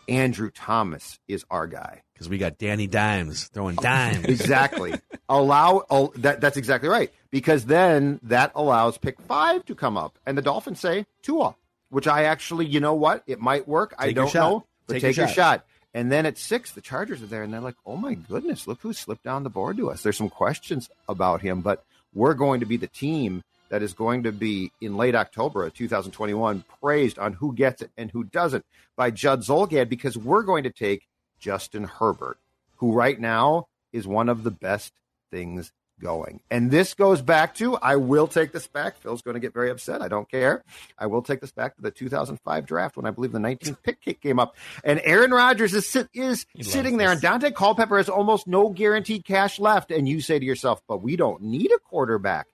Andrew 0.09 0.51
Thomas 0.51 1.19
is 1.29 1.45
our 1.51 1.67
guy. 1.67 2.03
Because 2.13 2.29
we 2.29 2.39
got 2.39 2.59
Danny 2.59 2.87
Dimes 2.87 3.49
throwing 3.49 3.77
dimes. 3.77 4.25
Exactly. 4.27 4.95
Allow 5.29 5.85
oh, 5.91 6.13
that. 6.17 6.41
That's 6.41 6.57
exactly 6.57 6.89
right. 6.89 7.13
Because 7.31 7.65
then 7.65 8.21
that 8.23 8.53
allows 8.55 8.99
pick 8.99 9.21
five 9.23 9.65
to 9.67 9.75
come 9.75 9.97
up, 9.97 10.19
and 10.25 10.39
the 10.39 10.43
Dolphins 10.43 10.79
say 10.79 11.07
Tua, 11.23 11.57
which 11.91 12.07
I 12.07 12.25
actually, 12.25 12.67
you 12.67 12.79
know 12.79 12.95
what, 12.95 13.25
it 13.27 13.41
might 13.41 13.67
work. 13.67 13.95
I 13.99 14.07
Take 14.07 14.17
your 14.17 14.25
don't 14.27 14.35
know, 14.35 14.65
but 14.87 14.95
Take 14.95 15.03
take, 15.03 15.17
your 15.17 15.27
your 15.27 15.35
shot. 15.35 15.61
shot. 15.61 15.67
And 15.93 16.11
then 16.11 16.27
at 16.27 16.39
six, 16.39 16.73
the 16.73 16.81
Chargers 16.81 17.23
are 17.23 17.27
there, 17.27 17.43
and 17.43 17.53
they're 17.53 17.61
like, 17.61 17.77
"Oh 17.87 17.97
my 17.97 18.15
goodness, 18.15 18.67
look 18.67 18.81
who 18.81 18.93
slipped 18.93 19.25
down 19.25 19.43
the 19.43 19.51
board 19.51 19.77
to 19.79 19.91
us." 19.91 20.03
There's 20.03 20.17
some 20.17 20.29
questions 20.29 20.91
about 21.09 21.41
him, 21.41 21.61
but 21.61 21.85
we're 22.13 22.35
going 22.35 22.61
to 22.61 22.67
be 22.67 22.77
the 22.77 22.87
team 22.87 23.43
that 23.69 23.83
is 23.83 23.93
going 23.93 24.23
to 24.25 24.33
be 24.33 24.73
in 24.81 24.97
late 24.97 25.15
October 25.15 25.65
of 25.65 25.75
2021 25.75 26.65
praised 26.81 27.19
on 27.19 27.33
who 27.35 27.53
gets 27.55 27.83
it 27.83 27.91
and 27.97 28.11
who 28.11 28.25
doesn't 28.25 28.65
by 28.97 29.11
Judd 29.11 29.41
Zulgad 29.41 29.89
because 29.89 30.17
we're 30.17 30.43
going 30.43 30.65
to 30.65 30.71
take 30.71 31.07
Justin 31.39 31.85
Herbert, 31.85 32.39
who 32.77 32.93
right 32.93 33.19
now 33.19 33.67
is 33.93 34.07
one 34.07 34.29
of 34.29 34.43
the 34.43 34.51
best 34.51 34.93
things 35.31 35.73
going. 36.01 36.41
And 36.51 36.71
this 36.71 36.95
goes 36.95 37.23
back 37.23 37.55
to 37.57 37.77
I 37.77 37.97
will 37.97 38.27
take 38.27 38.53
this 38.53 38.67
back. 38.67 38.97
Phil's 38.99 39.23
going 39.23 39.35
to 39.35 39.41
get 39.41 39.55
very 39.55 39.71
upset. 39.71 40.03
I 40.03 40.09
don't 40.09 40.29
care. 40.29 40.63
I 40.99 41.07
will 41.07 41.23
take 41.23 41.41
this 41.41 41.53
back 41.53 41.77
to 41.77 41.83
the 41.83 41.91
2005 41.91 42.67
draft 42.67 42.97
when 42.97 43.07
I 43.07 43.11
believe 43.11 43.33
the 43.33 43.39
19th 43.39 43.83
pick 43.83 44.01
kick 44.01 44.21
came 44.21 44.39
up. 44.39 44.57
And 44.83 45.01
Aaron 45.05 45.31
Rodgers 45.31 45.73
is 45.75 45.89
sit, 45.89 46.09
is 46.13 46.47
sitting 46.61 46.97
there, 46.97 47.13
and. 47.13 47.21
Daunte 47.21 47.55
Culpepper 47.55 47.97
has 47.97 48.09
almost 48.09 48.47
no 48.47 48.69
guaranteed 48.71 49.25
cash 49.25 49.59
left. 49.59 49.91
And 49.91 50.09
you 50.09 50.21
say 50.21 50.39
to 50.39 50.45
yourself, 50.45 50.83
"But 50.89 51.03
we 51.03 51.17
don't 51.17 51.43
need 51.43 51.71
a 51.73 51.79
quarterback." 51.79 52.49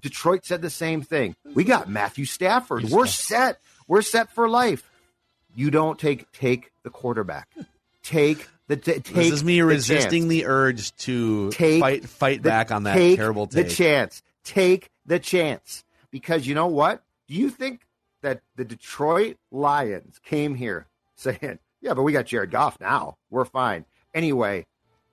Detroit 0.00 0.44
said 0.44 0.62
the 0.62 0.70
same 0.70 1.02
thing. 1.02 1.34
We 1.54 1.64
got 1.64 1.88
Matthew 1.88 2.24
Stafford. 2.24 2.84
We're 2.84 3.06
set. 3.06 3.60
We're 3.86 4.02
set 4.02 4.30
for 4.30 4.48
life. 4.48 4.88
You 5.54 5.70
don't 5.70 5.98
take 5.98 6.30
take 6.32 6.72
the 6.82 6.90
quarterback. 6.90 7.48
Take 8.02 8.48
the 8.68 8.76
t- 8.76 8.92
take. 9.00 9.04
this 9.04 9.32
is 9.32 9.44
me 9.44 9.56
the 9.56 9.66
resisting 9.66 10.22
chance. 10.22 10.30
the 10.30 10.46
urge 10.46 10.94
to 10.98 11.50
Take 11.50 11.80
fight 11.80 12.04
fight 12.08 12.42
the- 12.42 12.48
back 12.50 12.70
on 12.70 12.84
that 12.84 12.94
take 12.94 13.16
terrible 13.16 13.46
take. 13.46 13.66
The 13.68 13.72
chance. 13.74 14.22
Take 14.44 14.90
the 15.04 15.18
chance 15.18 15.84
because 16.10 16.46
you 16.46 16.54
know 16.54 16.66
what? 16.68 17.02
Do 17.26 17.34
you 17.34 17.50
think 17.50 17.80
that 18.22 18.40
the 18.56 18.64
Detroit 18.64 19.36
Lions 19.50 20.18
came 20.24 20.54
here 20.54 20.86
saying, 21.16 21.58
"Yeah, 21.80 21.94
but 21.94 22.02
we 22.02 22.12
got 22.12 22.26
Jared 22.26 22.50
Goff 22.50 22.78
now. 22.80 23.16
We're 23.30 23.44
fine." 23.44 23.84
Anyway, 24.14 24.66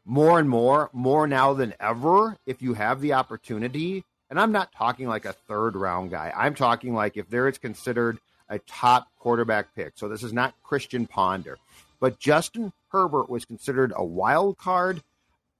more 0.06 0.39
and 0.39 0.48
more, 0.50 0.89
more 0.93 1.28
now 1.28 1.54
than 1.54 1.74
ever, 1.80 2.38
if 2.45 2.62
you 2.62 2.76
have 2.76 3.02
the 3.02 3.13
opportunity, 3.13 4.06
and 4.36 4.41
I'm 4.41 4.52
not 4.52 4.74
talking 4.74 5.08
like 5.08 5.24
a 5.24 5.32
third 5.32 5.78
round 5.78 6.12
guy. 6.12 6.30
I'm 6.36 6.56
talking 6.56 6.93
like 6.93 7.15
if 7.15 7.30
there 7.30 7.48
is 7.48 7.58
considered 7.58 8.19
a 8.50 8.60
top 8.60 9.08
quarterback 9.17 9.74
pick. 9.74 9.93
So 9.95 10.10
this 10.10 10.24
is 10.24 10.34
not 10.34 10.54
Christian 10.62 11.08
Ponder, 11.08 11.58
but 12.02 12.19
Justin 12.19 12.74
Herbert 12.89 13.30
was 13.30 13.45
considered 13.45 13.93
a 13.95 14.04
wild 14.04 14.58
card, 14.58 15.02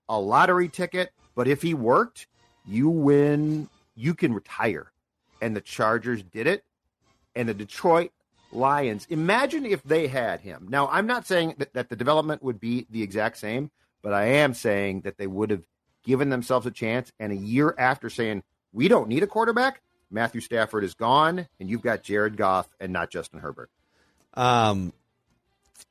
a 0.10 0.20
lottery 0.20 0.68
ticket. 0.68 1.14
But 1.36 1.48
if 1.48 1.62
he 1.62 1.74
worked, 1.74 2.28
you 2.68 2.90
win, 2.90 3.70
you 3.96 4.14
can 4.14 4.34
retire. 4.34 4.92
And 5.42 5.56
the 5.56 5.62
Chargers 5.62 6.22
did 6.22 6.46
it. 6.46 6.66
And 7.34 7.48
the 7.48 7.54
Detroit 7.54 8.12
Lions, 8.52 9.08
imagine 9.10 9.66
if 9.66 9.84
they 9.84 10.08
had 10.08 10.42
him. 10.42 10.68
Now, 10.70 10.90
I'm 10.90 11.08
not 11.08 11.26
saying 11.26 11.56
that, 11.60 11.72
that 11.76 11.88
the 11.88 11.96
development 11.96 12.44
would 12.44 12.60
be 12.60 12.88
the 12.90 13.04
exact 13.04 13.38
same, 13.38 13.72
but 14.02 14.12
I 14.12 14.26
am 14.26 14.54
saying 14.54 15.02
that 15.02 15.18
they 15.18 15.28
would 15.28 15.50
have 15.50 15.64
given 16.04 16.30
themselves 16.30 16.66
a 16.66 16.72
chance. 16.72 17.14
And 17.22 17.32
a 17.32 17.38
year 17.38 17.74
after 17.78 18.10
saying, 18.10 18.44
we 18.76 18.88
don't 18.88 19.08
need 19.08 19.24
a 19.24 19.28
quarterback, 19.28 19.82
Matthew 20.12 20.42
Stafford 20.42 20.84
is 20.84 20.94
gone, 20.94 21.48
and 21.60 21.70
you've 21.70 21.82
got 21.82 22.04
Jared 22.04 22.38
Goff 22.38 22.68
and 22.80 22.94
not 22.94 23.10
Justin 23.10 23.40
Herbert. 23.40 23.70
Um, 24.36 24.94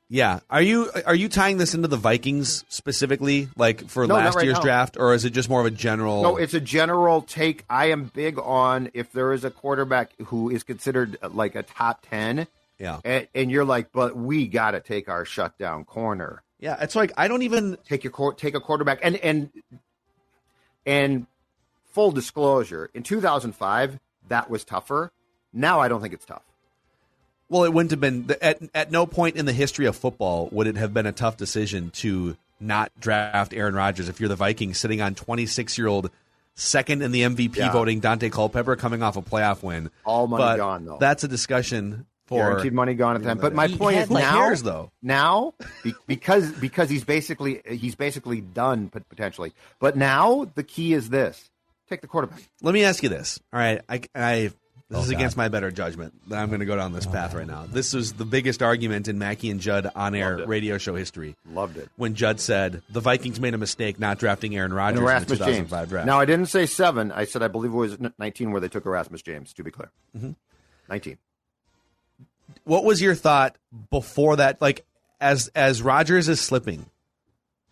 yeah. 0.09 0.40
Are 0.51 0.62
you 0.62 0.90
are 1.07 1.14
you 1.14 1.29
tying 1.29 1.57
this 1.57 1.75
into 1.75 1.88
the 1.88 1.97
Vikings 1.97 2.64
specifically, 2.68 3.49
like 3.57 3.88
for 3.88 4.07
No, 4.07 4.14
last 4.14 4.37
right 4.37 4.44
year's 4.44 4.59
now. 4.59 4.62
draft, 4.62 4.97
or 4.99 5.14
is 5.14 5.25
it 5.25 5.31
just 5.31 5.49
more 5.49 5.61
of 5.61 5.66
a 5.66 5.70
general? 5.70 6.23
No, 6.23 6.37
it's 6.37 6.55
a 6.55 6.61
general 6.61 7.23
take. 7.23 7.64
I 7.68 7.87
am 7.87 8.05
big 8.14 8.38
on 8.38 8.90
if 8.94 9.11
there 9.12 9.33
is 9.33 9.44
a 9.44 9.51
quarterback 9.51 10.12
who 10.27 10.51
is 10.51 10.62
considered 10.62 11.16
like 11.33 11.55
a 11.57 11.62
top 11.62 12.05
10, 12.09 12.47
yeah, 12.79 13.01
and, 13.05 13.27
and 13.35 13.51
you're 13.51 13.64
like, 13.64 13.92
but 13.92 14.14
we 14.16 14.47
got 14.47 14.73
to 14.73 14.81
take 14.81 15.09
our 15.09 15.25
shutdown 15.25 15.85
corner. 15.85 16.42
yeah. 16.61 16.77
It's 16.81 16.94
like 16.94 17.12
I 17.16 17.27
don't 17.27 17.42
even. 17.42 17.79
Take 17.88 18.04
your 18.04 18.13
quar- 18.13 18.35
take 18.35 18.54
a 18.54 18.61
quarterback, 18.61 19.00
and 19.02 19.17
and 19.17 19.50
and 20.87 21.27
full 21.95 22.11
disclosure, 22.13 22.90
in 22.92 23.03
2005, 23.03 23.99
that 24.29 24.51
was 24.51 24.65
tougher. 24.65 25.13
Now 25.53 25.81
I 25.81 25.88
don't 25.88 26.01
think 26.03 26.13
it's 26.13 26.25
tough. 26.27 26.42
Well, 27.49 27.65
it 27.65 27.73
wouldn't 27.73 27.92
have 27.92 28.01
been 28.01 28.29
at 28.42 28.59
at 28.75 28.90
no 28.90 29.07
point 29.07 29.37
in 29.37 29.47
the 29.47 29.53
history 29.53 29.87
of 29.87 29.97
football 29.97 30.49
would 30.51 30.67
it 30.67 30.77
have 30.77 30.92
been 30.92 31.07
a 31.07 31.13
tough 31.13 31.37
decision 31.37 31.90
to 31.90 32.37
not 32.59 32.90
draft 32.99 33.53
Aaron 33.55 33.75
Rodgers 33.75 34.09
if 34.09 34.19
you're 34.19 34.29
the 34.29 34.37
Vikings 34.37 34.79
sitting 34.79 35.01
on 35.01 35.15
26 35.15 35.79
year 35.79 35.87
old 35.87 36.11
second 36.57 37.03
in 37.03 37.13
the 37.13 37.23
MVP 37.23 37.57
Yeah. 37.57 37.71
voting, 37.71 38.01
Daunte 38.01 38.31
Culpepper 38.33 38.77
coming 38.77 39.03
off 39.03 39.17
a 39.17 39.23
playoff 39.23 39.63
win. 39.63 39.90
All 40.05 40.27
money 40.27 40.42
But 40.42 40.57
gone, 40.57 40.85
though. 40.87 40.97
That's 40.99 41.23
a 41.23 41.29
discussion 41.29 42.07
for 42.27 42.38
Guaranteed 42.38 42.73
money 42.73 42.95
gone 42.95 43.17
at 43.17 43.23
the 43.23 43.29
time. 43.29 43.38
But 43.38 43.55
my 43.55 43.69
point 43.69 43.99
is 43.99 44.11
like, 44.11 44.25
now, 44.25 44.38
hairs, 44.38 44.63
though. 44.63 44.90
now 45.03 45.53
because 46.07 46.51
because 46.53 46.88
he's 46.88 47.05
basically 47.05 47.61
he's 47.69 47.95
basically 47.95 48.40
done 48.40 48.88
potentially. 49.11 49.53
But 49.79 49.97
now 49.97 50.51
the 50.55 50.63
key 50.65 50.95
is 50.95 51.11
this: 51.11 51.51
take 51.88 52.00
the 52.00 52.06
quarterback. 52.06 52.40
Let 52.62 52.74
me 52.74 52.85
ask 52.85 53.02
you 53.02 53.08
this. 53.08 53.40
All 53.52 53.58
right, 53.60 53.80
I, 53.88 54.00
I 54.14 54.35
this 54.90 54.98
Oh, 54.98 55.00
is 55.02 55.10
God. 55.10 55.16
against 55.16 55.37
my 55.37 55.48
better 55.48 55.70
judgment 55.70 56.12
that 56.28 56.38
I'm 56.38 56.48
going 56.48 56.60
to 56.60 56.66
go 56.66 56.76
down 56.76 56.92
this 56.92 57.06
path 57.06 57.32
right 57.35 57.46
now. 57.46 57.64
This 57.66 57.94
was 57.94 58.12
the 58.12 58.26
biggest 58.26 58.62
argument 58.62 59.08
in 59.08 59.18
Mackey 59.18 59.48
and 59.50 59.58
Judd 59.58 59.90
on 59.96 60.14
air 60.14 60.46
radio 60.46 60.76
show 60.76 60.94
history. 60.94 61.37
Loved 61.50 61.78
it. 61.78 61.88
When 61.96 62.14
Judd 62.14 62.38
said 62.38 62.82
the 62.90 63.00
Vikings 63.00 63.40
made 63.40 63.54
a 63.54 63.58
mistake 63.58 63.98
not 63.98 64.18
drafting 64.18 64.54
Aaron 64.54 64.74
Rodgers 64.74 64.98
in 64.98 65.04
the 65.04 65.10
Erasmus 65.10 65.38
James. 65.38 65.48
2005 65.70 65.88
draft. 65.88 66.06
Now 66.06 66.20
I 66.20 66.26
didn't 66.26 66.46
say 66.46 66.66
seven. 66.66 67.12
I 67.12 67.24
said 67.24 67.42
I 67.42 67.48
believe 67.48 67.72
it 67.72 67.76
was 67.76 67.96
nineteen 68.18 68.52
where 68.52 68.60
they 68.60 68.68
took 68.68 68.85
Erasmus 68.85 69.22
James. 69.22 69.52
To 69.54 69.64
be 69.64 69.70
clear, 69.70 69.90
Mm-hmm. 70.16 70.32
nineteen. 70.90 71.16
what 72.64 72.85
was 72.85 73.00
your 73.00 73.14
thought 73.14 73.56
before 73.90 74.37
that? 74.37 74.60
Like 74.60 74.85
as 75.20 75.48
as 75.54 75.80
Rodgers 75.82 76.28
is 76.28 76.40
slipping, 76.40 76.87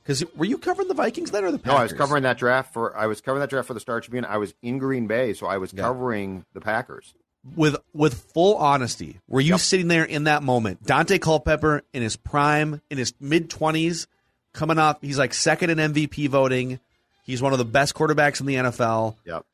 because 0.02 0.24
were 0.36 0.44
you 0.44 0.58
covering 0.58 0.88
the 0.88 0.94
Vikings 0.94 1.30
then 1.30 1.44
or 1.44 1.50
the 1.52 1.58
Packers? 1.58 1.72
No, 1.72 1.78
I 1.78 1.82
was 1.84 1.92
covering 1.92 2.22
that 2.24 2.38
draft 2.38 2.72
for 2.72 2.96
I 2.96 3.06
was 3.06 3.20
covering 3.20 3.40
that 3.40 3.50
draft 3.50 3.68
for 3.68 3.74
the 3.74 3.80
Star 3.80 4.00
Tribune. 4.00 4.24
I 4.24 4.38
was 4.38 4.54
in 4.62 4.78
Green 4.78 5.06
Bay, 5.06 5.32
so 5.34 5.46
I 5.46 5.58
was 5.58 5.72
covering 5.72 6.44
the 6.54 6.60
Packers. 6.60 7.14
with 7.56 7.76
with 7.92 8.14
full 8.32 8.56
honesty. 8.56 9.20
Were 9.28 9.40
you 9.40 9.58
sitting 9.58 9.88
there 9.88 10.04
in 10.04 10.24
that 10.24 10.42
moment? 10.42 10.84
Daunte 10.84 11.20
Culpepper 11.20 11.82
in 11.92 12.02
his 12.02 12.16
prime, 12.16 12.80
in 12.90 12.98
his 12.98 13.12
mid 13.20 13.50
twenties, 13.50 14.06
coming 14.52 14.78
off. 14.78 14.98
He's 15.00 15.18
like 15.18 15.34
second 15.34 15.70
in 15.70 15.78
MVP 15.92 16.28
voting. 16.28 16.78
He's 17.24 17.40
one 17.42 17.52
of 17.52 17.58
the 17.58 17.64
best 17.64 17.94
quarterbacks 17.94 18.40
in 18.40 18.46
the 18.46 18.56
NFL. 18.56 19.16
Yep. 19.24 19.44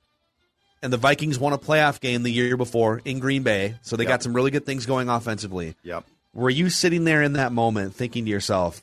And 0.83 0.93
the 0.93 0.97
Vikings 0.97 1.39
won 1.39 1.53
a 1.53 1.59
playoff 1.59 2.01
game 2.01 2.23
the 2.23 2.31
year 2.31 2.57
before 2.57 3.03
in 3.05 3.19
Green 3.19 3.43
Bay, 3.43 3.75
so 3.83 3.97
they 3.97 4.05
Yep. 4.05 4.09
got 4.09 4.23
some 4.23 4.33
really 4.33 4.51
good 4.51 4.65
things 4.65 4.87
going 4.87 5.09
offensively. 5.09 5.75
Yep. 5.83 6.05
Were 6.35 6.51
you 6.51 6.71
sitting 6.71 7.05
there 7.05 7.21
in 7.23 7.33
that 7.35 7.53
moment 7.53 7.95
thinking 7.95 8.25
to 8.27 8.31
yourself, 8.31 8.83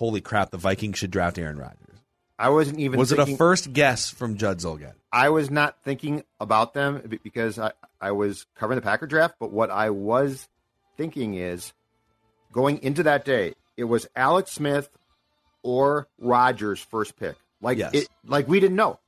"Holy 0.00 0.20
crap, 0.20 0.50
the 0.50 0.56
Vikings 0.56 0.98
should 0.98 1.12
draft 1.12 1.38
Aaron 1.38 1.58
Rodgers"? 1.58 1.76
I 2.38 2.48
wasn't 2.48 2.80
even. 2.80 2.98
Was 2.98 3.12
it 3.12 3.18
a 3.18 3.36
first 3.36 3.72
guess 3.72 4.10
from 4.10 4.36
Judd 4.38 4.58
Zulgad? 4.58 4.94
I 5.12 5.28
was 5.28 5.50
not 5.50 5.76
thinking 5.84 6.24
about 6.40 6.72
them 6.72 7.18
because 7.22 7.58
I, 7.58 7.72
I 8.00 8.12
was 8.12 8.46
covering 8.54 8.76
the 8.76 8.82
Packer 8.82 9.06
draft, 9.06 9.34
but 9.38 9.52
what 9.52 9.70
I 9.70 9.90
was 9.90 10.48
thinking 10.96 11.34
is 11.34 11.74
going 12.50 12.82
into 12.82 13.02
that 13.02 13.26
day, 13.26 13.54
it 13.76 13.84
was 13.84 14.08
Alex 14.16 14.52
Smith 14.52 14.88
or 15.62 16.08
Rodgers 16.18 16.80
first 16.80 17.16
pick. 17.18 17.36
Like 17.60 17.76
Yes. 17.76 17.92
it 17.92 18.08
like 18.24 18.48
we 18.48 18.58
didn't 18.58 18.76
know. 18.76 18.98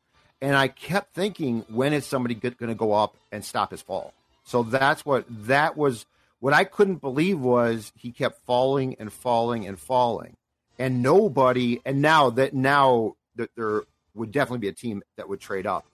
And 0.43 0.55
I 0.55 0.69
kept 0.69 1.15
thinking 1.15 1.65
when 1.69 1.95
is 1.95 2.05
somebody 2.05 2.35
going 2.35 2.55
to 2.69 2.75
go 2.75 2.93
up 2.93 3.17
and 3.31 3.43
stop 3.43 3.71
his 3.71 3.81
fall? 3.81 4.13
So 4.45 4.63
that's 4.63 5.07
what 5.07 5.25
that 5.47 5.77
was 5.77 6.05
what 6.41 6.53
I 6.53 6.65
couldn't 6.65 6.97
believe 6.97 7.41
was 7.41 7.93
he 7.97 8.11
kept 8.11 8.45
falling 8.45 8.97
and 8.99 9.11
falling 9.13 9.67
and 9.67 9.79
falling. 9.79 10.37
And 10.79 11.03
nobody 11.03 11.81
and 11.85 12.03
now 12.03 12.31
that 12.31 12.55
now 12.55 13.17
that 13.37 13.51
there 13.57 13.83
would 14.15 14.33
definitely 14.33 14.59
be 14.59 14.69
a 14.69 14.73
team 14.73 15.03
that 15.17 15.29
would 15.29 15.41
trade 15.41 15.67
up. 15.67 15.87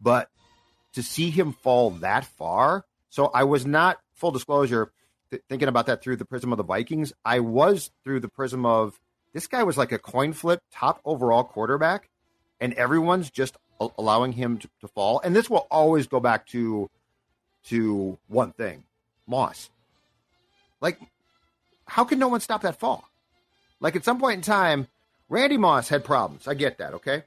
But 0.00 0.30
to 0.94 1.02
see 1.02 1.30
him 1.30 1.52
fall 1.52 1.90
that 1.90 2.24
far, 2.24 2.84
so 3.10 3.26
I 3.26 3.44
was 3.44 3.66
not 3.66 3.98
full 4.14 4.30
disclosure 4.30 4.92
th- 5.30 5.42
thinking 5.48 5.68
about 5.68 5.86
that 5.86 6.02
through 6.02 6.16
the 6.16 6.24
prism 6.24 6.52
of 6.52 6.58
the 6.58 6.64
Vikings. 6.64 7.12
I 7.24 7.40
was 7.40 7.90
through 8.04 8.20
the 8.20 8.28
prism 8.28 8.64
of 8.64 8.98
this 9.32 9.46
guy 9.46 9.62
was 9.62 9.76
like 9.76 9.92
a 9.92 9.98
coin 9.98 10.32
flip, 10.32 10.62
top 10.72 11.00
overall 11.04 11.44
quarterback, 11.44 12.08
and 12.60 12.72
everyone's 12.74 13.30
just 13.30 13.56
a- 13.80 13.88
allowing 13.98 14.32
him 14.32 14.58
to, 14.58 14.68
to 14.80 14.88
fall. 14.88 15.20
And 15.22 15.36
this 15.36 15.50
will 15.50 15.66
always 15.70 16.06
go 16.06 16.20
back 16.20 16.46
to 16.48 16.88
to 17.64 18.16
one 18.28 18.52
thing, 18.52 18.84
Moss. 19.26 19.70
Like, 20.80 21.00
how 21.86 22.04
can 22.04 22.18
no 22.18 22.28
one 22.28 22.40
stop 22.40 22.62
that 22.62 22.78
fall? 22.78 23.08
Like 23.80 23.96
at 23.96 24.04
some 24.04 24.18
point 24.18 24.36
in 24.36 24.42
time, 24.42 24.88
Randy 25.28 25.56
Moss 25.56 25.88
had 25.88 26.04
problems. 26.04 26.46
I 26.48 26.54
get 26.54 26.78
that, 26.78 26.94
okay? 26.94 27.24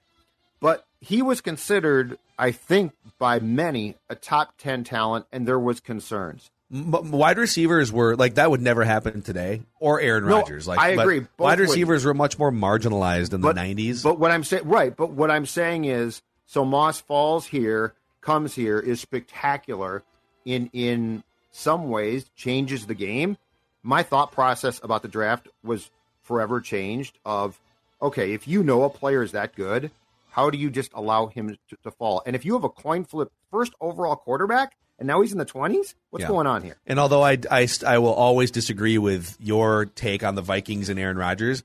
But 0.59 0.85
he 0.99 1.21
was 1.21 1.41
considered, 1.41 2.17
I 2.37 2.51
think, 2.51 2.93
by 3.17 3.39
many 3.39 3.95
a 4.09 4.15
top 4.15 4.55
10 4.57 4.83
talent, 4.83 5.25
and 5.31 5.47
there 5.47 5.59
was 5.59 5.79
concerns. 5.79 6.49
M- 6.73 7.11
wide 7.11 7.37
receivers 7.37 7.91
were 7.91 8.15
like 8.15 8.35
that 8.35 8.51
would 8.51 8.61
never 8.61 8.83
happen 8.83 9.21
today, 9.21 9.61
or 9.79 9.99
Aaron 10.01 10.25
No, 10.27 10.37
Rodgers. 10.37 10.67
Like 10.67 10.79
I 10.79 10.89
agree. 10.89 11.25
Wide 11.37 11.59
would. 11.59 11.67
receivers 11.67 12.05
were 12.05 12.13
much 12.13 12.37
more 12.37 12.51
marginalized 12.51 13.33
in 13.33 13.41
But- 13.41 13.55
the 13.55 13.61
'90s. 13.61 14.03
But 14.03 14.19
what 14.19 14.31
I'm 14.31 14.43
saying, 14.43 14.67
right? 14.67 14.95
But 14.95 15.11
what 15.11 15.31
I'm 15.31 15.45
saying 15.47 15.85
is, 15.85 16.21
so 16.45 16.63
Moss 16.65 17.01
falls 17.01 17.47
here, 17.47 17.93
comes 18.21 18.53
here, 18.53 18.77
is 18.79 18.99
spectacular 19.01 20.03
in 20.45 20.69
in 20.73 21.23
some 21.51 21.89
ways, 21.89 22.29
changes 22.35 22.85
the 22.85 22.93
game. 22.93 23.37
My 23.81 24.03
thought 24.03 24.31
process 24.31 24.79
about 24.83 25.01
the 25.01 25.07
draft 25.07 25.47
was 25.63 25.89
forever 26.29 26.61
changed. 26.61 27.17
Of 27.25 27.59
okay, 28.01 28.31
if 28.31 28.47
you 28.47 28.63
know 28.63 28.83
a 28.83 28.89
player 28.89 29.21
is 29.23 29.33
that 29.33 29.53
good, 29.55 29.91
how 30.29 30.49
do 30.49 30.57
you 30.57 30.69
just 30.69 30.91
allow 30.93 31.25
him 31.27 31.57
to, 31.69 31.75
to 31.83 31.91
fall? 31.91 32.21
And 32.25 32.35
if 32.37 32.45
you 32.45 32.53
have 32.53 32.63
a 32.63 32.69
coin 32.69 33.03
flip 33.03 33.31
first 33.51 33.73
overall 33.81 34.15
quarterback, 34.15 34.75
and 34.99 35.07
now 35.07 35.21
he's 35.21 35.31
in 35.31 35.37
the 35.39 35.45
20s, 35.45 35.95
what's 36.11 36.21
Yeah. 36.23 36.27
going 36.27 36.45
on 36.47 36.61
here? 36.61 36.75
And 36.85 36.99
although 36.99 37.23
I, 37.23 37.37
I, 37.49 37.67
I 37.85 37.97
will 37.97 38.13
always 38.13 38.51
disagree 38.51 38.97
with 38.97 39.35
your 39.39 39.85
take 39.87 40.23
on 40.23 40.35
the 40.35 40.41
Vikings 40.41 40.87
and 40.89 40.99
Aaron 40.99 41.17
Rodgers, 41.17 41.63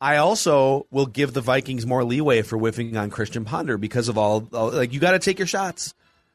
I 0.00 0.16
also 0.16 0.86
will 0.90 1.06
give 1.06 1.32
the 1.34 1.40
Vikings 1.42 1.86
more 1.86 2.02
leeway 2.04 2.42
for 2.42 2.56
whiffing 2.58 2.96
on 2.96 3.10
Christian 3.10 3.44
Ponder 3.44 3.76
because 3.78 4.08
of 4.08 4.18
all, 4.18 4.48
like 4.50 4.92
you 4.92 4.98
got 5.00 5.12
to 5.12 5.18
take 5.18 5.38
your 5.38 5.46
shots. 5.46 5.94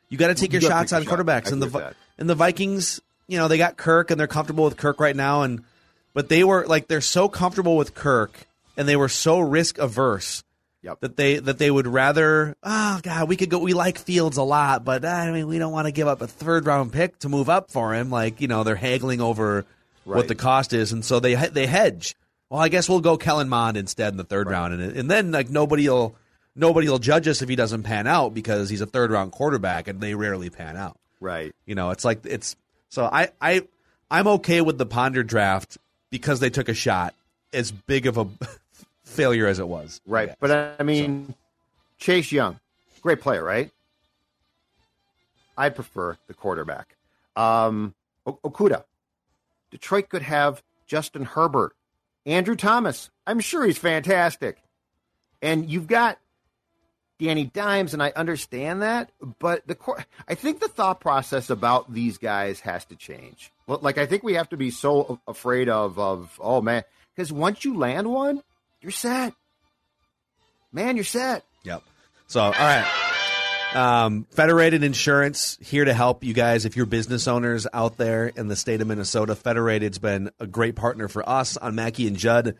You 0.10 0.18
got 0.20 0.28
to 0.28 0.36
take 0.36 0.54
You 0.54 0.60
your 0.60 0.70
shots 0.70 0.92
take 0.92 0.98
on 1.00 1.06
shot. 1.06 1.20
quarterbacks, 1.20 1.52
and 1.52 1.62
the 1.62 1.66
agree 1.66 1.74
with 1.74 1.74
Vi- 1.74 1.80
that. 1.90 1.96
and 2.20 2.30
the 2.30 2.36
Vikings, 2.36 3.02
you 3.28 3.38
know, 3.40 3.48
they 3.48 3.58
got 3.58 3.76
Kirk 3.76 4.12
and 4.12 4.20
they're 4.20 4.28
comfortable 4.28 4.64
with 4.66 4.78
Kirk 4.78 5.00
right 5.00 5.16
now, 5.16 5.42
and 5.42 5.64
but 6.16 6.30
they 6.30 6.44
were 6.44 6.66
like 6.66 6.88
they're 6.88 7.02
so 7.02 7.30
comfortable 7.30 7.78
with 7.78 7.94
Kirk 7.94 8.48
and 8.76 8.88
they 8.88 8.96
were 8.96 9.10
so 9.10 9.40
risk 9.40 9.78
averse 9.78 10.44
Yep. 10.82 11.00
that 11.00 11.18
they 11.18 11.38
that 11.40 11.58
they 11.58 11.72
would 11.72 11.88
rather 11.88 12.56
oh 12.62 13.00
god 13.02 13.28
we 13.28 13.36
could 13.38 13.50
go 13.50 13.58
we 13.58 13.74
like 13.74 13.98
Fields 13.98 14.38
a 14.38 14.44
lot 14.44 14.84
but 14.86 15.04
uh, 15.04 15.08
I 15.08 15.32
mean 15.32 15.48
we 15.48 15.58
don't 15.58 15.72
want 15.72 15.88
to 15.88 15.92
give 15.92 16.08
up 16.08 16.22
a 16.22 16.28
third 16.28 16.68
round 16.68 16.94
pick 16.94 17.18
to 17.20 17.30
move 17.30 17.50
up 17.50 17.72
for 17.72 17.94
him. 17.96 18.12
Like 18.12 18.40
you 18.40 18.48
know 18.48 18.64
they're 18.64 18.76
haggling 18.76 19.20
over 19.20 19.66
what 20.04 20.28
the 20.28 20.36
cost 20.36 20.74
is 20.74 20.92
and 20.92 21.04
so 21.04 21.20
they 21.20 21.34
they 21.34 21.66
hedge. 21.66 22.16
Well 22.52 22.62
I 22.62 22.70
guess 22.70 22.88
we'll 22.88 23.02
go 23.02 23.18
Kellen 23.18 23.50
Mond 23.50 23.78
instead 23.78 24.14
in 24.14 24.18
the 24.18 24.24
third 24.24 24.48
round 24.48 24.74
and 24.80 24.96
and 24.96 25.10
then 25.10 25.32
like 25.32 25.50
nobody'll 25.50 26.16
nobody'll 26.56 27.00
judge 27.00 27.28
us 27.28 27.42
if 27.42 27.50
he 27.50 27.56
doesn't 27.56 27.82
pan 27.82 28.06
out 28.06 28.36
because 28.36 28.70
he's 28.70 28.82
a 28.82 28.86
third 28.86 29.10
round 29.10 29.32
quarterback 29.32 29.88
and 29.88 30.00
they 30.00 30.14
rarely 30.14 30.52
pan 30.52 30.78
out. 30.78 31.00
Right. 31.20 31.56
you 31.66 31.74
know 31.74 31.90
it's 31.90 32.06
like 32.06 32.28
it's 32.28 32.56
so 32.90 33.10
I 33.12 33.30
I 33.42 33.64
I'm 34.12 34.28
okay 34.28 34.62
with 34.62 34.78
the 34.78 34.86
Ponder 34.86 35.24
draft 35.24 35.80
because 36.16 36.40
they 36.40 36.50
took 36.50 36.70
a 36.70 36.74
shot 36.74 37.14
as 37.52 37.72
big 37.72 38.08
of 38.08 38.18
a 38.18 38.26
failure 39.04 39.48
as 39.48 39.60
it 39.60 39.68
was 39.68 40.00
Right. 40.06 40.34
But 40.40 40.78
I 40.80 40.84
mean, 40.84 41.34
Chase 41.98 42.32
Young, 42.32 42.58
great 43.02 43.20
player, 43.20 43.44
right? 43.44 43.70
I 45.58 45.70
prefer 45.70 46.18
the 46.28 46.34
quarterback. 46.34 46.96
Um, 47.36 47.94
Okudah. 48.26 48.86
Detroit 49.72 50.08
could 50.08 50.22
have 50.22 50.64
Justin 50.88 51.26
Herbert, 51.26 51.76
Andrew 52.26 52.56
Thomas. 52.56 53.10
I'm 53.28 53.42
sure 53.42 53.66
he's 53.66 53.78
fantastic. 53.78 54.58
And 55.42 55.70
you've 55.70 55.88
got 55.88 56.18
Danny 57.20 57.46
Dimes, 57.46 57.94
and 57.94 58.04
I 58.04 58.12
understand 58.16 58.82
that, 58.82 59.12
but 59.40 59.66
the 59.68 59.76
qu- 59.76 60.04
I 60.28 60.36
think 60.36 60.60
the 60.60 60.68
thought 60.68 61.00
process 61.00 61.50
about 61.50 61.94
these 61.94 62.18
guys 62.18 62.60
has 62.62 62.86
to 62.86 62.96
change. 62.96 63.52
Like 63.68 63.98
I 63.98 64.06
think 64.06 64.24
we 64.24 64.34
have 64.34 64.50
to 64.50 64.58
be 64.58 64.72
so 64.72 65.20
afraid 65.28 65.70
of 65.70 65.98
of 65.98 66.38
oh 66.42 66.62
man, 66.62 66.84
because 67.16 67.32
once 67.32 67.64
you 67.64 67.78
land 67.78 68.12
one, 68.12 68.42
you're 68.82 68.92
set. 68.92 69.34
Man, 70.72 70.98
you're 70.98 71.06
set. 71.06 71.46
Yep. 71.64 71.84
So, 72.28 72.42
all 72.42 72.52
right. 72.52 72.86
Um, 73.74 74.26
Federated 74.32 74.84
Insurance 74.84 75.58
here 75.62 75.86
to 75.86 75.94
help 75.94 76.24
you 76.24 76.34
guys. 76.34 76.66
If 76.66 76.78
you're 76.78 76.86
business 76.86 77.28
owners 77.28 77.68
out 77.74 77.98
there 77.98 78.28
in 78.28 78.48
the 78.48 78.56
state 78.56 78.82
of 78.82 78.88
Minnesota, 78.88 79.36
Federated's 79.36 80.00
been 80.00 80.32
a 80.40 80.48
great 80.48 80.76
partner 80.76 81.08
for 81.08 81.28
us 81.28 81.58
on 81.58 81.76
Mackey 81.76 82.08
and 82.08 82.16
Judd 82.16 82.56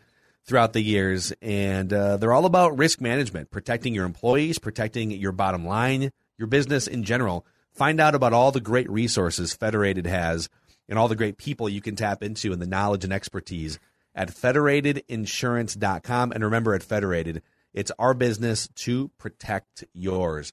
throughout 0.46 0.72
the 0.72 0.80
years, 0.80 1.32
and 1.42 1.92
uh, 1.92 2.16
they're 2.16 2.32
all 2.32 2.46
about 2.46 2.78
risk 2.78 3.00
management, 3.00 3.50
protecting 3.50 3.94
your 3.94 4.04
employees, 4.04 4.58
protecting 4.58 5.10
your 5.10 5.32
bottom 5.32 5.66
line, 5.66 6.10
your 6.38 6.46
business 6.46 6.86
in 6.86 7.02
general. 7.02 7.44
Find 7.74 8.00
out 8.00 8.14
about 8.14 8.32
all 8.32 8.52
the 8.52 8.60
great 8.60 8.88
resources 8.88 9.52
Federated 9.54 10.06
has 10.06 10.48
and 10.88 10.98
all 10.98 11.08
the 11.08 11.16
great 11.16 11.36
people 11.36 11.68
you 11.68 11.80
can 11.80 11.96
tap 11.96 12.22
into 12.22 12.52
and 12.52 12.62
the 12.62 12.66
knowledge 12.66 13.04
and 13.04 13.12
expertise 13.12 13.78
at 14.14 14.30
federatedinsurance.com. 14.34 16.32
And 16.32 16.44
remember, 16.44 16.74
at 16.74 16.82
Federated, 16.82 17.42
it's 17.74 17.92
our 17.98 18.14
business 18.14 18.68
to 18.76 19.10
protect 19.18 19.84
yours. 19.92 20.52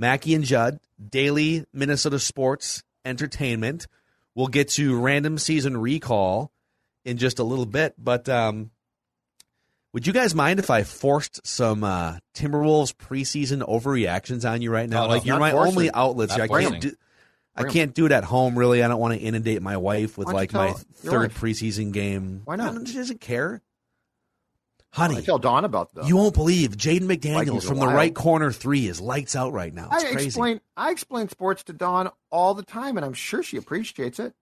Mackey 0.00 0.34
and 0.34 0.44
Judd, 0.44 0.80
daily 1.10 1.66
Minnesota 1.74 2.18
sports 2.18 2.82
entertainment. 3.04 3.86
We'll 4.34 4.46
get 4.46 4.70
to 4.70 4.98
random 4.98 5.36
season 5.36 5.76
recall 5.76 6.50
in 7.04 7.18
just 7.18 7.38
a 7.38 7.44
little 7.44 7.66
bit, 7.66 7.94
but 7.98 8.26
um, 8.26 8.70
would 9.92 10.06
you 10.06 10.14
guys 10.14 10.34
mind 10.34 10.58
if 10.58 10.70
I 10.70 10.84
forced 10.84 11.46
some 11.46 11.84
uh, 11.84 12.16
Timberwolves 12.34 12.94
preseason 12.94 13.60
overreactions 13.60 14.50
on 14.50 14.62
you 14.62 14.70
right 14.70 14.88
now? 14.88 15.04
Oh, 15.04 15.06
no, 15.06 15.12
like 15.12 15.26
you're 15.26 15.38
my 15.38 15.50
forcing. 15.50 15.72
only 15.72 15.90
outlets. 15.92 16.30
Not 16.36 16.40
I 16.40 16.46
forcing. 16.46 16.70
can't 16.70 16.82
do. 16.82 16.92
I 17.56 17.64
can't 17.64 17.94
do 17.94 18.06
it 18.06 18.12
at 18.12 18.24
home. 18.24 18.58
Really, 18.58 18.82
I 18.82 18.88
don't 18.88 19.00
want 19.00 19.12
to 19.12 19.20
inundate 19.20 19.60
my 19.60 19.76
wife 19.76 20.16
with 20.16 20.28
like 20.28 20.52
you 20.52 20.58
my 20.58 20.72
third 20.94 21.32
wife? 21.32 21.40
preseason 21.40 21.92
game. 21.92 22.40
Why 22.46 22.56
not? 22.56 22.88
She 22.88 22.94
doesn't 22.94 23.20
care, 23.20 23.60
I 24.92 24.96
honey. 25.06 25.22
tell 25.22 25.38
Dawn 25.38 25.64
about 25.64 25.94
the. 25.94 26.02
You 26.04 26.16
won't 26.16 26.34
believe 26.34 26.70
Jaden 26.76 27.02
McDaniels 27.02 27.58
are 27.58 27.60
from 27.68 27.78
the 27.78 27.86
right 27.86 28.14
corner 28.14 28.50
three 28.50 28.86
is 28.88 29.00
lights 29.00 29.36
out 29.36 29.52
right 29.52 29.72
now. 29.72 29.88
It's 29.92 30.04
I 30.04 30.12
crazy. 30.12 30.26
explain. 30.26 30.60
I 30.76 30.90
explain 30.90 31.28
sports 31.28 31.62
to 31.64 31.72
Dawn 31.72 32.10
all 32.30 32.54
the 32.54 32.64
time, 32.64 32.96
and 32.96 33.06
I'm 33.06 33.12
sure 33.12 33.42
she 33.42 33.56
appreciates 33.56 34.18
it. 34.18 34.34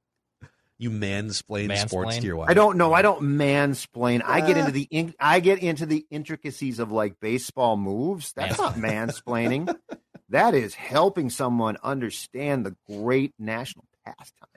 You 0.80 0.90
mansplain, 0.90 1.76
sports 1.76 2.18
to 2.18 2.22
your 2.24 2.36
wife. 2.36 2.48
I 2.50 2.54
don't 2.54 2.76
know. 2.78 2.92
I 2.94 3.02
don't 3.02 3.20
mansplain. 3.22 4.22
I 4.24 4.40
get 4.46 4.56
Uh. 4.56 4.60
into 4.60 4.72
the 4.72 4.86
in, 4.90 5.12
I 5.18 5.40
get 5.40 5.58
into 5.58 5.86
the 5.86 6.06
intricacies 6.10 6.78
of 6.78 6.92
like 6.92 7.18
baseball 7.20 7.76
moves. 7.76 8.32
That's 8.32 8.58
not 8.58 8.74
mansplaining. 8.74 9.74
that 10.30 10.54
is 10.54 10.74
helping 10.74 11.30
someone 11.30 11.76
understand 11.82 12.64
the 12.64 12.76
great 12.88 13.34
national 13.40 13.86
pastime. 14.06 14.48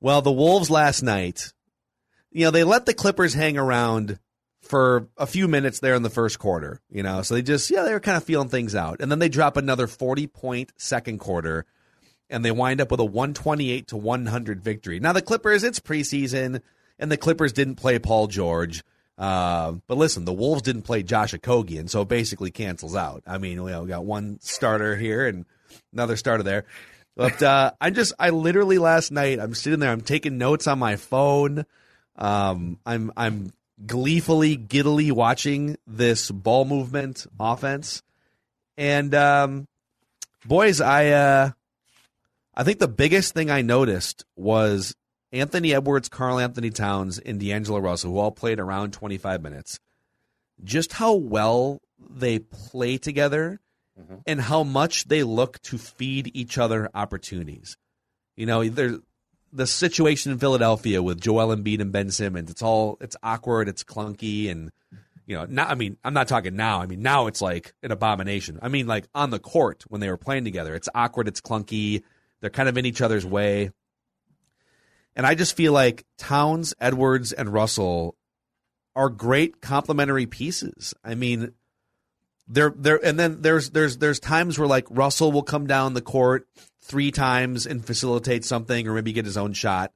Well, 0.00 0.22
the 0.22 0.32
Wolves 0.32 0.70
last 0.70 1.02
night, 1.02 1.52
you 2.30 2.44
know, 2.46 2.50
they 2.50 2.64
let 2.64 2.86
the 2.86 2.94
Clippers 2.94 3.34
hang 3.34 3.58
around 3.58 4.18
for 4.68 5.08
a 5.16 5.26
few 5.26 5.48
minutes 5.48 5.80
there 5.80 5.94
in 5.94 6.02
the 6.02 6.10
first 6.10 6.38
quarter, 6.38 6.80
you 6.90 7.02
know, 7.02 7.22
so 7.22 7.34
they 7.34 7.42
just, 7.42 7.70
yeah, 7.70 7.82
they 7.82 7.92
were 7.92 8.00
kind 8.00 8.16
of 8.16 8.24
feeling 8.24 8.48
things 8.48 8.74
out. 8.74 9.00
And 9.00 9.10
then 9.10 9.18
they 9.18 9.28
drop 9.28 9.56
another 9.56 9.86
40 9.86 10.26
point 10.26 10.72
second 10.76 11.18
quarter 11.18 11.64
and 12.30 12.44
they 12.44 12.50
wind 12.50 12.80
up 12.80 12.90
with 12.90 13.00
a 13.00 13.04
128 13.04 13.88
to 13.88 13.96
100 13.96 14.62
victory. 14.62 15.00
Now, 15.00 15.12
the 15.12 15.22
Clippers, 15.22 15.64
it's 15.64 15.80
preseason 15.80 16.60
and 16.98 17.10
the 17.10 17.16
Clippers 17.16 17.52
didn't 17.52 17.76
play 17.76 17.98
Paul 17.98 18.26
George. 18.26 18.84
Uh, 19.16 19.76
but 19.86 19.96
listen, 19.96 20.24
the 20.24 20.32
Wolves 20.32 20.62
didn't 20.62 20.82
play 20.82 21.02
Josh 21.02 21.32
Okogie, 21.32 21.88
so 21.90 22.02
it 22.02 22.08
basically 22.08 22.50
cancels 22.50 22.94
out. 22.94 23.22
I 23.26 23.38
mean, 23.38 23.62
we 23.64 23.70
got 23.70 24.04
one 24.04 24.38
starter 24.40 24.94
here 24.94 25.26
and 25.26 25.44
another 25.92 26.16
starter 26.16 26.44
there. 26.44 26.66
But 27.16 27.42
uh, 27.42 27.72
I 27.80 27.90
just, 27.90 28.12
I 28.18 28.30
literally 28.30 28.78
last 28.78 29.10
night, 29.10 29.40
I'm 29.40 29.54
sitting 29.54 29.80
there, 29.80 29.90
I'm 29.90 30.02
taking 30.02 30.38
notes 30.38 30.68
on 30.68 30.78
my 30.78 30.94
phone. 30.96 31.64
Um, 32.14 32.78
I'm, 32.86 33.10
I'm 33.16 33.52
gleefully, 33.84 34.56
giddily 34.56 35.12
watching 35.12 35.76
this 35.86 36.30
ball 36.30 36.64
movement 36.64 37.26
offense, 37.38 38.02
and 38.76 39.14
um, 39.14 39.66
boys, 40.44 40.80
I, 40.80 41.08
uh, 41.08 41.50
I 42.54 42.64
think 42.64 42.78
the 42.78 42.88
biggest 42.88 43.34
thing 43.34 43.50
I 43.50 43.62
noticed 43.62 44.24
was 44.36 44.94
Anthony 45.32 45.74
Edwards, 45.74 46.08
Karl-Anthony 46.08 46.70
Towns, 46.70 47.18
and 47.18 47.40
D'Angelo 47.40 47.78
Russell, 47.78 48.12
who 48.12 48.18
all 48.18 48.30
played 48.30 48.60
around 48.60 48.92
25 48.92 49.42
minutes. 49.42 49.78
Just 50.62 50.94
how 50.94 51.14
well 51.14 51.80
they 51.98 52.38
play 52.38 52.98
together 52.98 53.60
and 54.26 54.40
how 54.40 54.62
much 54.62 55.04
they 55.04 55.22
look 55.22 55.60
to 55.62 55.78
feed 55.78 56.30
each 56.34 56.58
other 56.58 56.88
opportunities. 56.94 57.76
You 58.36 58.46
know, 58.46 58.64
there's 58.68 58.98
the 59.52 59.66
situation 59.66 60.32
in 60.32 60.38
Philadelphia 60.38 61.02
with 61.02 61.20
Joel 61.20 61.54
Embiid 61.54 61.80
and 61.80 61.92
Ben 61.92 62.10
Simmons. 62.10 62.50
It's 62.50 62.62
all 62.62 62.98
it's 63.00 63.16
awkward, 63.22 63.68
it's 63.68 63.84
clunky, 63.84 64.50
and 64.50 64.70
you 65.26 65.36
know, 65.36 65.46
not. 65.48 65.70
I 65.70 65.74
mean, 65.74 65.96
I'm 66.04 66.14
not 66.14 66.28
talking 66.28 66.56
now. 66.56 66.80
I 66.80 66.86
mean, 66.86 67.02
now 67.02 67.26
it's 67.26 67.42
like 67.42 67.74
an 67.82 67.92
abomination. 67.92 68.58
I 68.62 68.68
mean, 68.68 68.86
like 68.86 69.06
on 69.14 69.30
the 69.30 69.38
court 69.38 69.84
when 69.88 70.00
they 70.00 70.08
were 70.08 70.16
playing 70.16 70.44
together, 70.44 70.74
it's 70.74 70.88
awkward, 70.94 71.28
it's 71.28 71.40
clunky. 71.40 72.02
They're 72.40 72.50
kind 72.50 72.68
of 72.68 72.78
in 72.78 72.86
each 72.86 73.02
other's 73.02 73.26
way. 73.26 73.70
And 75.16 75.26
I 75.26 75.34
just 75.34 75.56
feel 75.56 75.72
like 75.72 76.04
Towns, 76.16 76.74
Edwards, 76.80 77.32
and 77.32 77.52
Russell 77.52 78.16
are 78.94 79.08
great 79.08 79.60
complementary 79.60 80.26
pieces. 80.26 80.94
I 81.04 81.14
mean, 81.14 81.52
they're 82.48 82.72
they're 82.74 83.04
and 83.04 83.18
then 83.18 83.42
there's 83.42 83.70
there's 83.70 83.98
there's 83.98 84.20
times 84.20 84.58
where 84.58 84.68
like 84.68 84.86
Russell 84.90 85.32
will 85.32 85.42
come 85.42 85.66
down 85.66 85.94
the 85.94 86.00
court 86.00 86.48
three 86.88 87.10
times 87.10 87.66
and 87.66 87.84
facilitate 87.84 88.44
something 88.44 88.88
or 88.88 88.94
maybe 88.94 89.12
get 89.12 89.26
his 89.26 89.36
own 89.36 89.52
shot. 89.52 89.92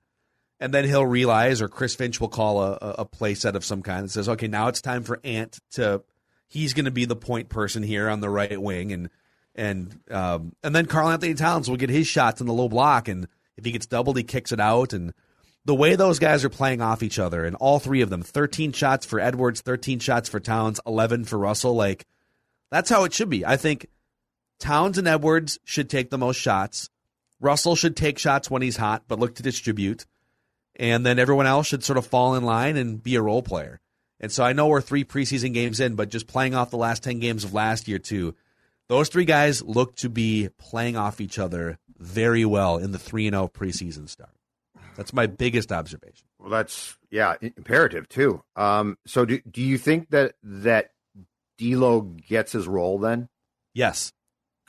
And 0.60 0.72
then 0.72 0.84
he'll 0.84 1.06
realize, 1.06 1.60
or 1.60 1.68
Chris 1.68 1.96
Finch 1.96 2.20
will 2.20 2.28
call 2.28 2.62
a, 2.62 2.76
a 2.98 3.04
play 3.04 3.34
set 3.34 3.56
of 3.56 3.64
some 3.64 3.82
kind 3.82 4.04
that 4.04 4.10
says, 4.10 4.28
okay, 4.28 4.46
now 4.46 4.68
it's 4.68 4.80
time 4.80 5.02
for 5.02 5.18
Ant 5.24 5.58
to, 5.72 6.02
he's 6.46 6.74
going 6.74 6.84
to 6.84 6.92
be 6.92 7.04
the 7.04 7.16
point 7.16 7.48
person 7.48 7.82
here 7.82 8.08
on 8.08 8.20
the 8.20 8.30
right 8.30 8.60
wing. 8.60 8.92
And, 8.92 9.10
and, 9.56 9.98
um, 10.10 10.52
and 10.62 10.74
then 10.74 10.86
Karl-Anthony 10.86 11.34
Towns 11.34 11.68
will 11.68 11.78
get 11.78 11.90
his 11.90 12.06
shots 12.06 12.40
in 12.40 12.46
the 12.46 12.52
low 12.52 12.68
block. 12.68 13.08
And 13.08 13.26
if 13.56 13.64
he 13.64 13.72
gets 13.72 13.86
doubled, 13.86 14.16
he 14.16 14.22
kicks 14.22 14.52
it 14.52 14.60
out. 14.60 14.92
And 14.92 15.12
the 15.64 15.74
way 15.74 15.96
those 15.96 16.20
guys 16.20 16.44
are 16.44 16.48
playing 16.48 16.80
off 16.80 17.02
each 17.02 17.18
other, 17.18 17.44
and 17.44 17.56
all 17.56 17.78
three 17.78 18.02
of 18.02 18.10
them 18.10 18.22
13 18.22 18.72
shots 18.72 19.04
for 19.04 19.18
Edwards, 19.18 19.62
13 19.62 19.98
shots 19.98 20.28
for 20.28 20.40
Towns, 20.40 20.80
11 20.86 21.24
for 21.24 21.38
Russell, 21.38 21.74
like, 21.74 22.06
that's 22.70 22.90
how 22.90 23.04
it 23.04 23.12
should 23.12 23.30
be. 23.30 23.44
I 23.44 23.56
think 23.56 23.86
Towns 24.62 24.96
and 24.96 25.08
Edwards 25.08 25.58
should 25.64 25.90
take 25.90 26.10
the 26.10 26.18
most 26.18 26.36
shots. 26.36 26.88
Russell 27.40 27.74
should 27.74 27.96
take 27.96 28.16
shots 28.16 28.48
when 28.48 28.62
he's 28.62 28.76
hot, 28.76 29.02
but 29.08 29.18
look 29.18 29.34
to 29.34 29.42
distribute. 29.42 30.06
And 30.76 31.04
then 31.04 31.18
everyone 31.18 31.46
else 31.46 31.66
should 31.66 31.82
sort 31.82 31.98
of 31.98 32.06
fall 32.06 32.36
in 32.36 32.44
line 32.44 32.76
and 32.76 33.02
be 33.02 33.16
a 33.16 33.22
role 33.22 33.42
player. 33.42 33.80
And 34.20 34.30
so 34.30 34.44
I 34.44 34.52
know 34.52 34.68
we're 34.68 34.80
three 34.80 35.04
preseason 35.04 35.52
games 35.52 35.80
in, 35.80 35.96
but 35.96 36.10
just 36.10 36.28
playing 36.28 36.54
off 36.54 36.70
the 36.70 36.76
last 36.76 37.02
10 37.02 37.18
games 37.18 37.42
of 37.42 37.52
last 37.52 37.88
year, 37.88 37.98
too, 37.98 38.36
those 38.88 39.08
three 39.08 39.24
guys 39.24 39.62
look 39.62 39.96
to 39.96 40.08
be 40.08 40.48
playing 40.58 40.96
off 40.96 41.20
each 41.20 41.40
other 41.40 41.80
very 41.98 42.44
well 42.44 42.76
in 42.76 42.92
the 42.92 43.00
3 43.00 43.30
0 43.30 43.48
preseason 43.48 44.08
start. 44.08 44.30
That's 44.96 45.12
my 45.12 45.26
biggest 45.26 45.72
observation. 45.72 46.28
Well, 46.38 46.50
that's 46.50 46.96
yeah, 47.10 47.34
imperative 47.40 48.08
too. 48.08 48.44
Um, 48.54 48.96
so 49.06 49.24
do 49.24 49.40
do 49.50 49.60
you 49.60 49.78
think 49.78 50.10
that 50.10 50.34
that 50.44 50.90
D'Lo 51.58 52.02
gets 52.02 52.52
his 52.52 52.68
role 52.68 52.98
then? 52.98 53.28
Yes. 53.74 54.12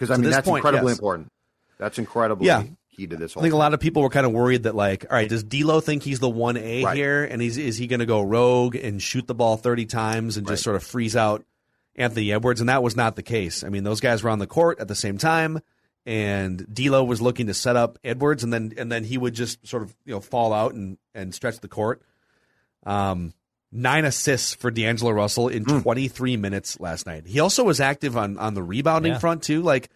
Because 0.08 0.20
I 0.20 0.22
mean 0.22 0.32
that's 0.32 0.48
point, 0.48 0.60
incredibly 0.60 0.92
yes. 0.92 0.98
important. 1.00 1.32
That's 1.78 1.98
incredibly 1.98 2.48
Yeah. 2.48 2.64
key 2.96 3.08
to 3.08 3.16
this 3.16 3.36
I 3.36 3.42
think 3.42 3.54
a 3.54 3.58
lot 3.58 3.74
of 3.74 3.80
people 3.80 4.04
were 4.04 4.10
kind 4.10 4.26
of 4.26 4.32
worried 4.32 4.64
that, 4.64 4.76
like, 4.76 5.06
all 5.10 5.16
right, 5.18 5.28
does 5.28 5.44
D'Lo 5.44 5.80
think 5.82 6.04
he's 6.04 6.20
the 6.20 6.30
one 6.30 6.58
A 6.58 6.84
Right. 6.84 6.96
here, 6.96 7.24
and 7.24 7.42
he's 7.42 7.58
is 7.58 7.78
he 7.78 7.88
going 7.88 8.02
to 8.02 8.06
go 8.06 8.22
rogue 8.22 8.76
and 8.76 9.02
shoot 9.02 9.26
the 9.28 9.34
ball 9.36 9.58
thirty 9.58 9.86
times 9.86 10.38
and 10.38 10.48
just 10.48 10.64
sort 10.64 10.76
of 10.76 10.84
freeze 10.84 11.16
out 11.16 11.44
Anthony 11.96 12.32
Edwards? 12.32 12.60
And 12.60 12.70
that 12.70 12.84
was 12.84 12.96
not 12.96 13.16
the 13.16 13.24
case. 13.24 13.64
I 13.64 13.70
mean, 13.70 13.84
those 13.84 14.00
guys 14.00 14.24
were 14.24 14.30
on 14.30 14.40
the 14.40 14.48
court 14.48 14.80
at 14.80 14.88
the 14.88 14.96
same 14.96 15.18
time, 15.18 15.60
and 16.06 16.66
D'Lo 16.72 17.04
was 17.04 17.22
looking 17.22 17.48
to 17.48 17.54
set 17.54 17.76
up 17.76 17.98
Edwards, 18.04 18.44
and 18.44 18.54
then 18.54 18.74
and 18.78 18.92
then 18.92 19.04
he 19.04 19.18
would 19.18 19.34
just 19.34 19.66
sort 19.68 19.84
of 19.84 19.96
you 20.06 20.14
know 20.14 20.20
fall 20.22 20.54
out 20.54 20.74
and 20.76 20.98
and 21.16 21.34
stretch 21.34 21.60
the 21.60 21.68
court. 21.68 22.02
Um, 22.86 23.34
nine 23.74 24.06
assists 24.06 24.54
for 24.56 24.70
D'Angelo 24.72 25.12
Russell 25.12 25.48
in 25.48 25.64
Hmm. 25.64 25.80
23 25.80 26.38
minutes 26.38 26.80
last 26.80 27.06
night. 27.06 27.26
He 27.26 27.40
also 27.40 27.64
was 27.64 27.80
active 27.80 28.16
on 28.16 28.38
on 28.38 28.54
the 28.54 28.64
rebounding 28.64 29.14
Yeah. 29.14 29.20
front 29.20 29.42
too. 29.44 29.62
Like 29.62 29.90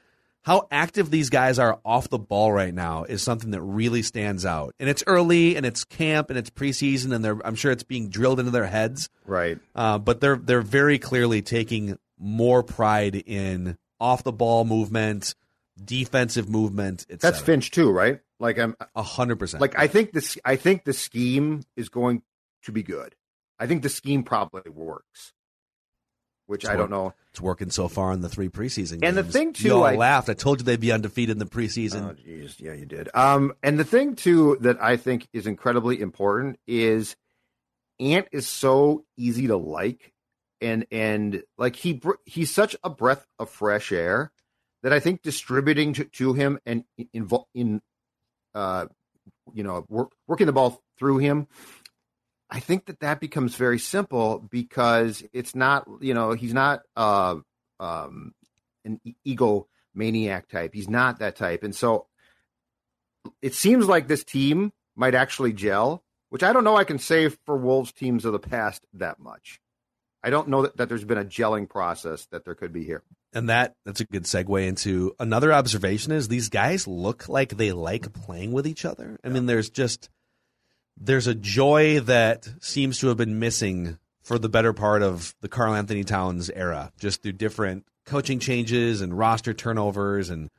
how 0.44 0.66
active 0.72 1.10
these 1.12 1.30
guys 1.30 1.60
are 1.60 1.80
off 1.84 2.10
the 2.10 2.18
ball 2.18 2.54
right 2.54 2.74
now 2.74 3.04
is 3.04 3.22
something 3.22 3.52
that 3.52 3.62
really 3.62 4.02
stands 4.02 4.46
out. 4.46 4.74
And 4.80 4.90
it's 4.90 5.04
early 5.06 5.56
and 5.58 5.66
it's 5.66 5.84
camp 5.84 6.30
and 6.30 6.40
it's 6.40 6.50
preseason 6.50 7.14
and 7.14 7.24
they're 7.24 7.40
I'm 7.46 7.56
sure 7.56 7.72
it's 7.72 7.84
being 7.84 8.10
drilled 8.10 8.40
into 8.40 8.52
their 8.52 8.66
heads. 8.68 9.10
right. 9.26 9.60
Uh, 9.76 9.98
but 10.00 10.22
they're 10.22 10.38
they're 10.38 10.62
very 10.62 10.98
clearly 11.00 11.42
taking 11.42 11.98
more 12.18 12.64
pride 12.64 13.16
in 13.16 13.78
off 14.00 14.24
the 14.24 14.32
ball 14.32 14.64
movement, 14.66 15.36
defensive 15.84 16.50
movement. 16.50 17.06
That's. 17.10 17.40
Finch 17.40 17.72
too, 17.72 17.92
right? 17.92 18.20
Like 18.40 18.58
I'm 18.58 18.76
a 18.96 19.04
hundred 19.04 19.38
percent. 19.40 19.62
like 19.62 19.78
I 19.78 19.88
think 19.88 20.14
this. 20.14 20.38
I 20.46 20.56
think 20.56 20.84
the 20.86 20.94
scheme 20.94 21.64
is 21.76 21.90
going 21.90 22.22
to 22.64 22.72
be 22.72 22.84
good. 22.84 23.16
I 23.60 23.68
think 23.68 23.82
the 23.84 23.90
scheme 23.90 24.24
probably 24.24 24.70
works, 24.72 25.34
which 26.46 26.66
I 26.66 26.76
don't 26.76 26.92
know. 26.92 27.14
It's 27.32 27.42
working 27.42 27.70
so 27.70 27.88
far 27.88 28.12
in 28.14 28.22
the 28.22 28.30
three 28.30 28.50
preseason 28.50 29.02
games. 29.02 29.04
And 29.04 29.18
the 29.18 29.24
thing, 29.24 29.54
too, 29.54 29.68
you 29.68 29.82
I- 29.82 29.96
laughed. 29.96 30.30
I 30.30 30.34
told 30.34 30.60
you 30.60 30.66
they'd 30.66 30.80
be 30.80 30.92
undefeated 30.92 31.34
in 31.34 31.40
the 31.40 31.46
preseason. 31.46 32.10
Oh, 32.10 32.14
jeez, 32.14 32.60
yeah, 32.60 32.74
you 32.74 32.86
did. 32.86 33.10
Um, 33.14 33.54
and 33.64 33.80
the 33.80 33.84
thing 33.84 34.16
too 34.16 34.58
that 34.62 34.82
I 34.82 34.98
think 34.98 35.28
is 35.34 35.48
incredibly 35.48 36.00
important 36.02 36.60
is 36.68 37.16
Ant 38.00 38.28
is 38.32 38.48
so 38.48 39.06
easy 39.18 39.48
to 39.48 39.58
like, 39.58 40.14
and 40.62 40.86
and 40.92 41.44
like 41.58 41.76
he 41.76 42.02
he's 42.26 42.54
such 42.54 42.76
a 42.84 42.90
breath 42.90 43.26
of 43.40 43.50
fresh 43.50 43.92
air 43.92 44.32
that 44.84 44.94
I 44.94 45.00
think 45.00 45.22
distributing 45.24 45.94
to, 45.94 46.06
to 46.06 46.34
him 46.34 46.60
and 46.66 46.84
in, 47.12 47.28
in 47.56 47.82
uh, 48.54 48.86
you 49.54 49.64
know, 49.64 49.86
work, 49.90 50.12
working 50.28 50.46
the 50.48 50.54
ball 50.54 50.82
through 50.98 51.18
him. 51.20 51.48
I 52.50 52.60
think 52.60 52.86
that 52.86 53.02
that 53.02 53.20
becomes 53.20 53.56
very 53.56 53.80
simple 53.80 54.40
because 54.40 55.24
it's 55.34 55.54
not, 55.54 55.88
you 56.00 56.14
know, 56.14 56.32
he's 56.32 56.54
not 56.54 56.82
uh, 56.96 57.36
um, 57.80 58.34
an 58.86 59.02
ego 59.26 59.68
maniac 59.94 60.48
type. 60.48 60.74
He's 60.74 60.90
not 60.90 61.20
that 61.20 61.36
type, 61.36 61.64
and 61.64 61.76
so 61.76 62.08
it 63.42 63.54
seems 63.54 63.86
like 63.86 64.08
this 64.08 64.24
team 64.24 64.72
might 64.96 65.16
actually 65.16 65.54
gel, 65.54 66.04
which 66.30 66.44
I 66.44 66.54
don't 66.54 66.64
know 66.64 66.78
I 66.78 66.84
can 66.84 67.00
say 67.00 67.30
for 67.30 67.58
Wolves 67.58 67.92
teams 67.92 68.26
of 68.26 68.32
the 68.34 68.40
past 68.40 68.86
that 68.94 69.20
much. 69.20 69.60
I 70.24 70.30
don't 70.30 70.48
know 70.48 70.64
that, 70.64 70.78
that 70.78 70.90
there's 70.90 71.06
been 71.06 71.18
a 71.18 71.26
gelling 71.26 71.70
process 71.70 72.26
that 72.32 72.44
there 72.44 72.56
could 72.56 72.74
be 72.74 72.84
here. 72.84 73.04
And 73.34 73.50
that 73.50 73.76
that's 73.86 74.02
a 74.02 74.06
good 74.06 74.24
segue 74.24 74.68
into 74.68 75.14
another 75.20 75.54
observation 75.54 76.12
is 76.12 76.28
these 76.28 76.50
guys 76.50 76.88
look 76.88 77.30
like 77.30 77.50
they 77.50 77.72
like 77.72 78.12
playing 78.14 78.52
with 78.52 78.66
each 78.66 78.84
other. 78.84 79.20
I 79.24 79.30
mean, 79.30 79.46
there's 79.46 79.70
just 79.70 80.10
there's 81.00 81.28
a 81.28 81.36
joy 81.36 82.00
that 82.02 82.48
seems 82.60 83.00
to 83.00 83.08
have 83.08 83.18
been 83.18 83.40
missing 83.40 83.98
for 84.22 84.38
the 84.38 84.50
better 84.50 84.74
part 84.74 85.04
of 85.04 85.36
the 85.42 85.48
Karl-Anthony 85.48 86.04
Towns 86.04 86.50
era, 86.50 86.92
just 87.00 87.22
through 87.22 87.34
different 87.34 87.86
coaching 88.06 88.40
changes 88.40 89.02
and 89.02 89.18
roster 89.18 89.54
turnovers 89.54 90.30
and 90.30 90.50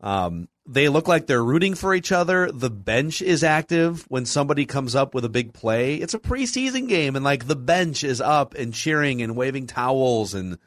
um, 0.00 0.48
they 0.66 0.88
look 0.88 1.08
like 1.08 1.26
they're 1.26 1.44
rooting 1.44 1.74
for 1.74 1.94
each 1.94 2.12
other. 2.12 2.50
The 2.50 2.70
bench 2.70 3.22
is 3.22 3.44
active 3.44 4.04
when 4.08 4.24
somebody 4.24 4.64
comes 4.64 4.94
up 4.94 5.14
with 5.14 5.24
a 5.24 5.28
big 5.28 5.52
play. 5.52 5.96
It's 5.96 6.14
a 6.14 6.18
preseason 6.18 6.88
game, 6.88 7.16
and 7.16 7.24
like 7.24 7.46
the 7.46 7.56
bench 7.56 8.04
is 8.04 8.20
up 8.20 8.54
and 8.54 8.72
cheering 8.72 9.20
and 9.20 9.36
waving 9.36 9.66
towels, 9.66 10.32
and 10.32 10.58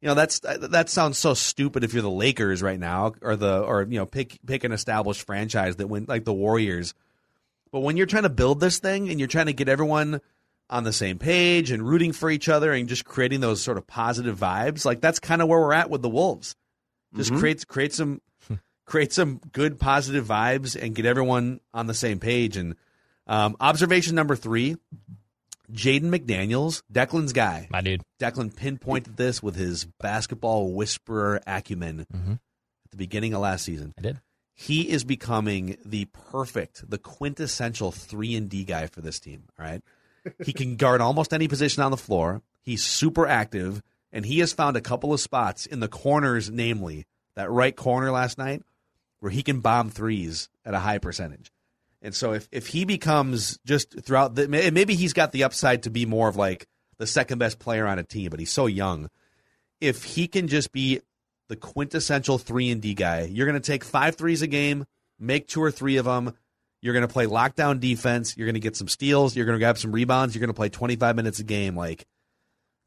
you 0.00 0.08
know 0.08 0.14
that's 0.14 0.40
that 0.40 0.90
sounds 0.90 1.18
so 1.18 1.34
stupid 1.34 1.84
if 1.84 1.94
you're 1.94 2.02
the 2.02 2.10
Lakers 2.10 2.62
right 2.62 2.78
now, 2.78 3.14
or 3.22 3.36
the 3.36 3.60
or 3.60 3.82
you 3.82 3.98
know 3.98 4.06
pick 4.06 4.38
pick 4.44 4.64
an 4.64 4.72
established 4.72 5.22
franchise 5.22 5.76
that 5.76 5.88
went 5.88 6.08
like 6.08 6.24
the 6.24 6.34
Warriors. 6.34 6.92
But 7.74 7.80
when 7.80 7.96
you're 7.96 8.06
trying 8.06 8.22
to 8.22 8.28
build 8.28 8.60
this 8.60 8.78
thing 8.78 9.08
and 9.08 9.18
you're 9.18 9.26
trying 9.26 9.46
to 9.46 9.52
get 9.52 9.68
everyone 9.68 10.20
on 10.70 10.84
the 10.84 10.92
same 10.92 11.18
page 11.18 11.72
and 11.72 11.82
rooting 11.82 12.12
for 12.12 12.30
each 12.30 12.48
other 12.48 12.72
and 12.72 12.88
just 12.88 13.04
creating 13.04 13.40
those 13.40 13.60
sort 13.60 13.78
of 13.78 13.84
positive 13.88 14.38
vibes, 14.38 14.84
like 14.84 15.00
that's 15.00 15.18
kind 15.18 15.42
of 15.42 15.48
where 15.48 15.58
we're 15.58 15.72
at 15.72 15.90
with 15.90 16.00
the 16.00 16.08
Wolves. 16.08 16.54
Just 17.16 17.32
mm-hmm. 17.32 17.40
create 17.40 17.66
create 17.66 17.92
some 17.92 18.22
create 18.86 19.12
some 19.12 19.40
good 19.50 19.80
positive 19.80 20.24
vibes 20.24 20.80
and 20.80 20.94
get 20.94 21.04
everyone 21.04 21.58
on 21.74 21.88
the 21.88 21.94
same 21.94 22.20
page. 22.20 22.56
And 22.56 22.76
um, 23.26 23.56
observation 23.58 24.14
number 24.14 24.36
three. 24.36 24.76
Jaden 25.72 26.16
McDaniels, 26.16 26.82
Declan's 26.92 27.32
guy. 27.32 27.66
My 27.70 27.80
dude. 27.80 28.02
Declan 28.20 28.54
pinpointed 28.54 29.16
this 29.16 29.42
with 29.42 29.56
his 29.56 29.84
basketball 29.98 30.72
whisperer 30.72 31.40
acumen 31.44 32.06
mm-hmm. 32.14 32.32
at 32.34 32.90
the 32.92 32.96
beginning 32.96 33.34
of 33.34 33.40
last 33.40 33.64
season. 33.64 33.94
I 33.98 34.02
did. 34.02 34.20
He 34.54 34.88
is 34.88 35.04
becoming 35.04 35.76
the 35.84 36.06
perfect, 36.06 36.88
the 36.88 36.98
quintessential 36.98 37.90
three 37.90 38.36
and 38.36 38.48
D 38.48 38.64
guy 38.64 38.86
for 38.86 39.00
this 39.00 39.18
team. 39.18 39.44
All 39.58 39.66
right. 39.66 39.82
he 40.44 40.52
can 40.52 40.76
guard 40.76 41.00
almost 41.00 41.32
any 41.32 41.48
position 41.48 41.82
on 41.82 41.90
the 41.90 41.96
floor. 41.96 42.40
He's 42.62 42.82
super 42.82 43.26
active, 43.26 43.82
and 44.12 44.24
he 44.24 44.38
has 44.38 44.52
found 44.52 44.76
a 44.76 44.80
couple 44.80 45.12
of 45.12 45.20
spots 45.20 45.66
in 45.66 45.80
the 45.80 45.88
corners, 45.88 46.50
namely 46.50 47.04
that 47.34 47.50
right 47.50 47.74
corner 47.74 48.10
last 48.10 48.38
night, 48.38 48.62
where 49.18 49.32
he 49.32 49.42
can 49.42 49.60
bomb 49.60 49.90
threes 49.90 50.48
at 50.64 50.74
a 50.74 50.78
high 50.78 50.98
percentage. 50.98 51.50
And 52.00 52.14
so 52.14 52.34
if, 52.34 52.48
if 52.52 52.68
he 52.68 52.84
becomes 52.84 53.58
just 53.64 54.04
throughout 54.04 54.34
the 54.34 54.46
maybe 54.46 54.94
he's 54.94 55.14
got 55.14 55.32
the 55.32 55.44
upside 55.44 55.84
to 55.84 55.90
be 55.90 56.04
more 56.06 56.28
of 56.28 56.36
like 56.36 56.66
the 56.98 57.06
second 57.06 57.38
best 57.38 57.58
player 57.58 57.86
on 57.86 57.98
a 57.98 58.04
team, 58.04 58.30
but 58.30 58.38
he's 58.38 58.52
so 58.52 58.66
young. 58.66 59.10
If 59.80 60.04
he 60.04 60.28
can 60.28 60.46
just 60.46 60.70
be 60.70 61.00
the 61.48 61.56
quintessential 61.56 62.38
three 62.38 62.70
and 62.70 62.80
D 62.80 62.94
guy, 62.94 63.22
you're 63.22 63.46
going 63.46 63.60
to 63.60 63.66
take 63.66 63.84
five 63.84 64.16
threes 64.16 64.42
a 64.42 64.46
game, 64.46 64.84
make 65.18 65.46
two 65.46 65.62
or 65.62 65.70
three 65.70 65.96
of 65.96 66.04
them. 66.04 66.34
You're 66.80 66.92
going 66.94 67.06
to 67.06 67.12
play 67.12 67.26
lockdown 67.26 67.80
defense. 67.80 68.36
You're 68.36 68.46
going 68.46 68.54
to 68.54 68.60
get 68.60 68.76
some 68.76 68.88
steals. 68.88 69.34
You're 69.34 69.46
going 69.46 69.58
to 69.58 69.62
grab 69.62 69.78
some 69.78 69.92
rebounds. 69.92 70.34
You're 70.34 70.40
going 70.40 70.48
to 70.48 70.54
play 70.54 70.68
25 70.68 71.16
minutes 71.16 71.38
a 71.38 71.44
game. 71.44 71.76
Like 71.76 72.06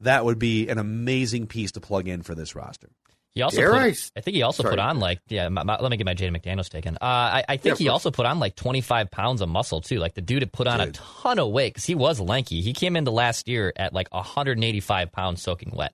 that 0.00 0.24
would 0.24 0.38
be 0.38 0.68
an 0.68 0.78
amazing 0.78 1.46
piece 1.46 1.72
to 1.72 1.80
plug 1.80 2.06
in 2.06 2.22
for 2.22 2.34
this 2.34 2.54
roster. 2.54 2.88
He 3.34 3.42
also, 3.42 3.70
put, 3.70 3.74
I, 3.74 3.94
I 4.16 4.20
think 4.20 4.34
he 4.34 4.42
also 4.42 4.64
Sorry. 4.64 4.72
put 4.72 4.78
on 4.80 4.98
like, 4.98 5.20
yeah. 5.28 5.48
My, 5.48 5.62
my, 5.62 5.78
let 5.78 5.90
me 5.92 5.96
get 5.96 6.06
my 6.06 6.14
Jaden 6.14 6.36
McDaniels 6.36 6.68
taken. 6.68 6.96
Uh, 6.96 7.04
I, 7.04 7.44
I, 7.48 7.56
think 7.56 7.78
yeah, 7.78 7.84
he 7.84 7.88
also 7.88 8.10
put 8.10 8.26
on 8.26 8.40
like 8.40 8.56
25 8.56 9.12
pounds 9.12 9.40
of 9.42 9.48
muscle 9.48 9.80
too. 9.80 9.98
Like 9.98 10.14
the 10.14 10.22
dude 10.22 10.42
had 10.42 10.52
put 10.52 10.66
on 10.66 10.80
dude. 10.80 10.88
a 10.88 10.92
ton 10.92 11.38
of 11.38 11.50
weight 11.50 11.74
because 11.74 11.84
he 11.84 11.94
was 11.94 12.18
lanky. 12.18 12.62
He 12.62 12.72
came 12.72 12.96
into 12.96 13.12
last 13.12 13.46
year 13.46 13.72
at 13.76 13.92
like 13.92 14.12
185 14.12 15.12
pounds 15.12 15.40
soaking 15.40 15.72
wet. 15.72 15.92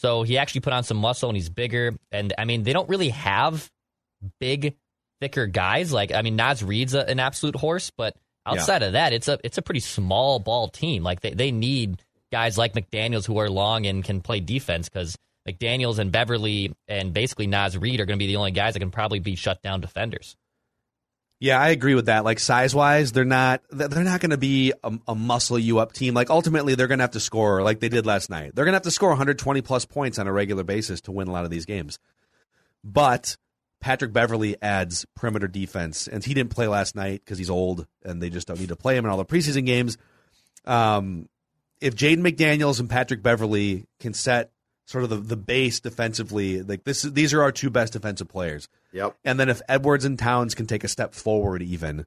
So 0.00 0.22
he 0.22 0.38
actually 0.38 0.62
put 0.62 0.72
on 0.72 0.82
some 0.82 0.96
muscle 0.96 1.28
and 1.28 1.36
he's 1.36 1.50
bigger. 1.50 1.94
And 2.10 2.32
I 2.38 2.46
mean, 2.46 2.62
they 2.62 2.72
don't 2.72 2.88
really 2.88 3.10
have 3.10 3.70
big, 4.38 4.74
thicker 5.20 5.46
guys. 5.46 5.92
Like 5.92 6.10
I 6.12 6.22
mean, 6.22 6.36
Naz 6.36 6.62
Reid's 6.62 6.94
a, 6.94 7.06
an 7.06 7.20
absolute 7.20 7.54
horse, 7.54 7.90
but 7.94 8.16
outside 8.46 8.80
yeah. 8.80 8.88
of 8.88 8.92
that, 8.94 9.12
it's 9.12 9.28
a 9.28 9.38
it's 9.44 9.58
a 9.58 9.62
pretty 9.62 9.80
small 9.80 10.38
ball 10.38 10.68
team. 10.68 11.02
Like 11.02 11.20
they 11.20 11.34
they 11.34 11.52
need 11.52 12.02
guys 12.32 12.56
like 12.56 12.72
McDaniels 12.72 13.26
who 13.26 13.36
are 13.38 13.50
long 13.50 13.84
and 13.84 14.02
can 14.02 14.22
play 14.22 14.40
defense 14.40 14.88
because 14.88 15.18
McDaniels 15.46 15.98
and 15.98 16.10
Beverley 16.10 16.72
and 16.88 17.12
basically 17.12 17.46
Naz 17.46 17.76
Reid 17.76 18.00
are 18.00 18.06
going 18.06 18.18
to 18.18 18.22
be 18.22 18.26
the 18.26 18.36
only 18.36 18.52
guys 18.52 18.72
that 18.72 18.80
can 18.80 18.90
probably 18.90 19.18
be 19.18 19.36
shut 19.36 19.60
down 19.60 19.82
defenders. 19.82 20.34
Yeah, 21.40 21.58
I 21.58 21.70
agree 21.70 21.94
with 21.94 22.06
that. 22.06 22.22
Like 22.22 22.38
size 22.38 22.74
wise, 22.74 23.12
they're 23.12 23.24
not 23.24 23.62
they're 23.70 24.04
not 24.04 24.20
going 24.20 24.30
to 24.30 24.36
be 24.36 24.74
a, 24.84 24.98
a, 25.08 25.14
muscle 25.14 25.58
you 25.58 25.78
up 25.78 25.94
team. 25.94 26.12
Like 26.12 26.28
ultimately, 26.28 26.74
they're 26.74 26.86
going 26.86 26.98
to 26.98 27.04
have 27.04 27.12
to 27.12 27.20
score 27.20 27.62
like 27.62 27.80
they 27.80 27.88
did 27.88 28.04
last 28.04 28.28
night. 28.28 28.54
They're 28.54 28.66
going 28.66 28.74
to 28.74 28.76
have 28.76 28.82
to 28.82 28.90
score 28.90 29.08
120 29.08 29.62
plus 29.62 29.86
points 29.86 30.18
on 30.18 30.26
a 30.26 30.32
regular 30.32 30.64
basis 30.64 31.00
to 31.02 31.12
win 31.12 31.28
a 31.28 31.32
lot 31.32 31.44
of 31.44 31.50
these 31.50 31.64
games. 31.64 31.98
But 32.84 33.38
Patrick 33.80 34.12
Beverley 34.12 34.56
adds 34.60 35.06
perimeter 35.16 35.48
defense, 35.48 36.06
and 36.06 36.22
he 36.22 36.34
didn't 36.34 36.50
play 36.50 36.68
last 36.68 36.94
night 36.94 37.22
because 37.24 37.38
he's 37.38 37.50
old, 37.50 37.86
and 38.04 38.22
they 38.22 38.28
just 38.28 38.46
don't 38.46 38.60
need 38.60 38.68
to 38.68 38.76
play 38.76 38.96
him 38.96 39.06
in 39.06 39.10
all 39.10 39.16
the 39.16 39.24
preseason 39.24 39.64
games. 39.64 39.96
Um, 40.66 41.26
if 41.80 41.96
Jaden 41.96 42.18
McDaniels 42.18 42.80
and 42.80 42.90
Patrick 42.90 43.22
Beverley 43.22 43.86
can 43.98 44.12
set 44.12 44.50
sort 44.90 45.04
of 45.04 45.10
the, 45.10 45.16
the 45.16 45.36
base 45.36 45.78
defensively. 45.78 46.62
Like 46.62 46.82
this, 46.82 47.02
these 47.02 47.32
are 47.32 47.42
our 47.42 47.52
two 47.52 47.70
best 47.70 47.92
defensive 47.92 48.28
players. 48.28 48.68
Yep. 48.92 49.16
And 49.24 49.38
then 49.38 49.48
if 49.48 49.62
Edwards 49.68 50.04
and 50.04 50.18
Towns 50.18 50.56
can 50.56 50.66
take 50.66 50.82
a 50.82 50.88
step 50.88 51.14
forward, 51.14 51.62
even, 51.62 52.06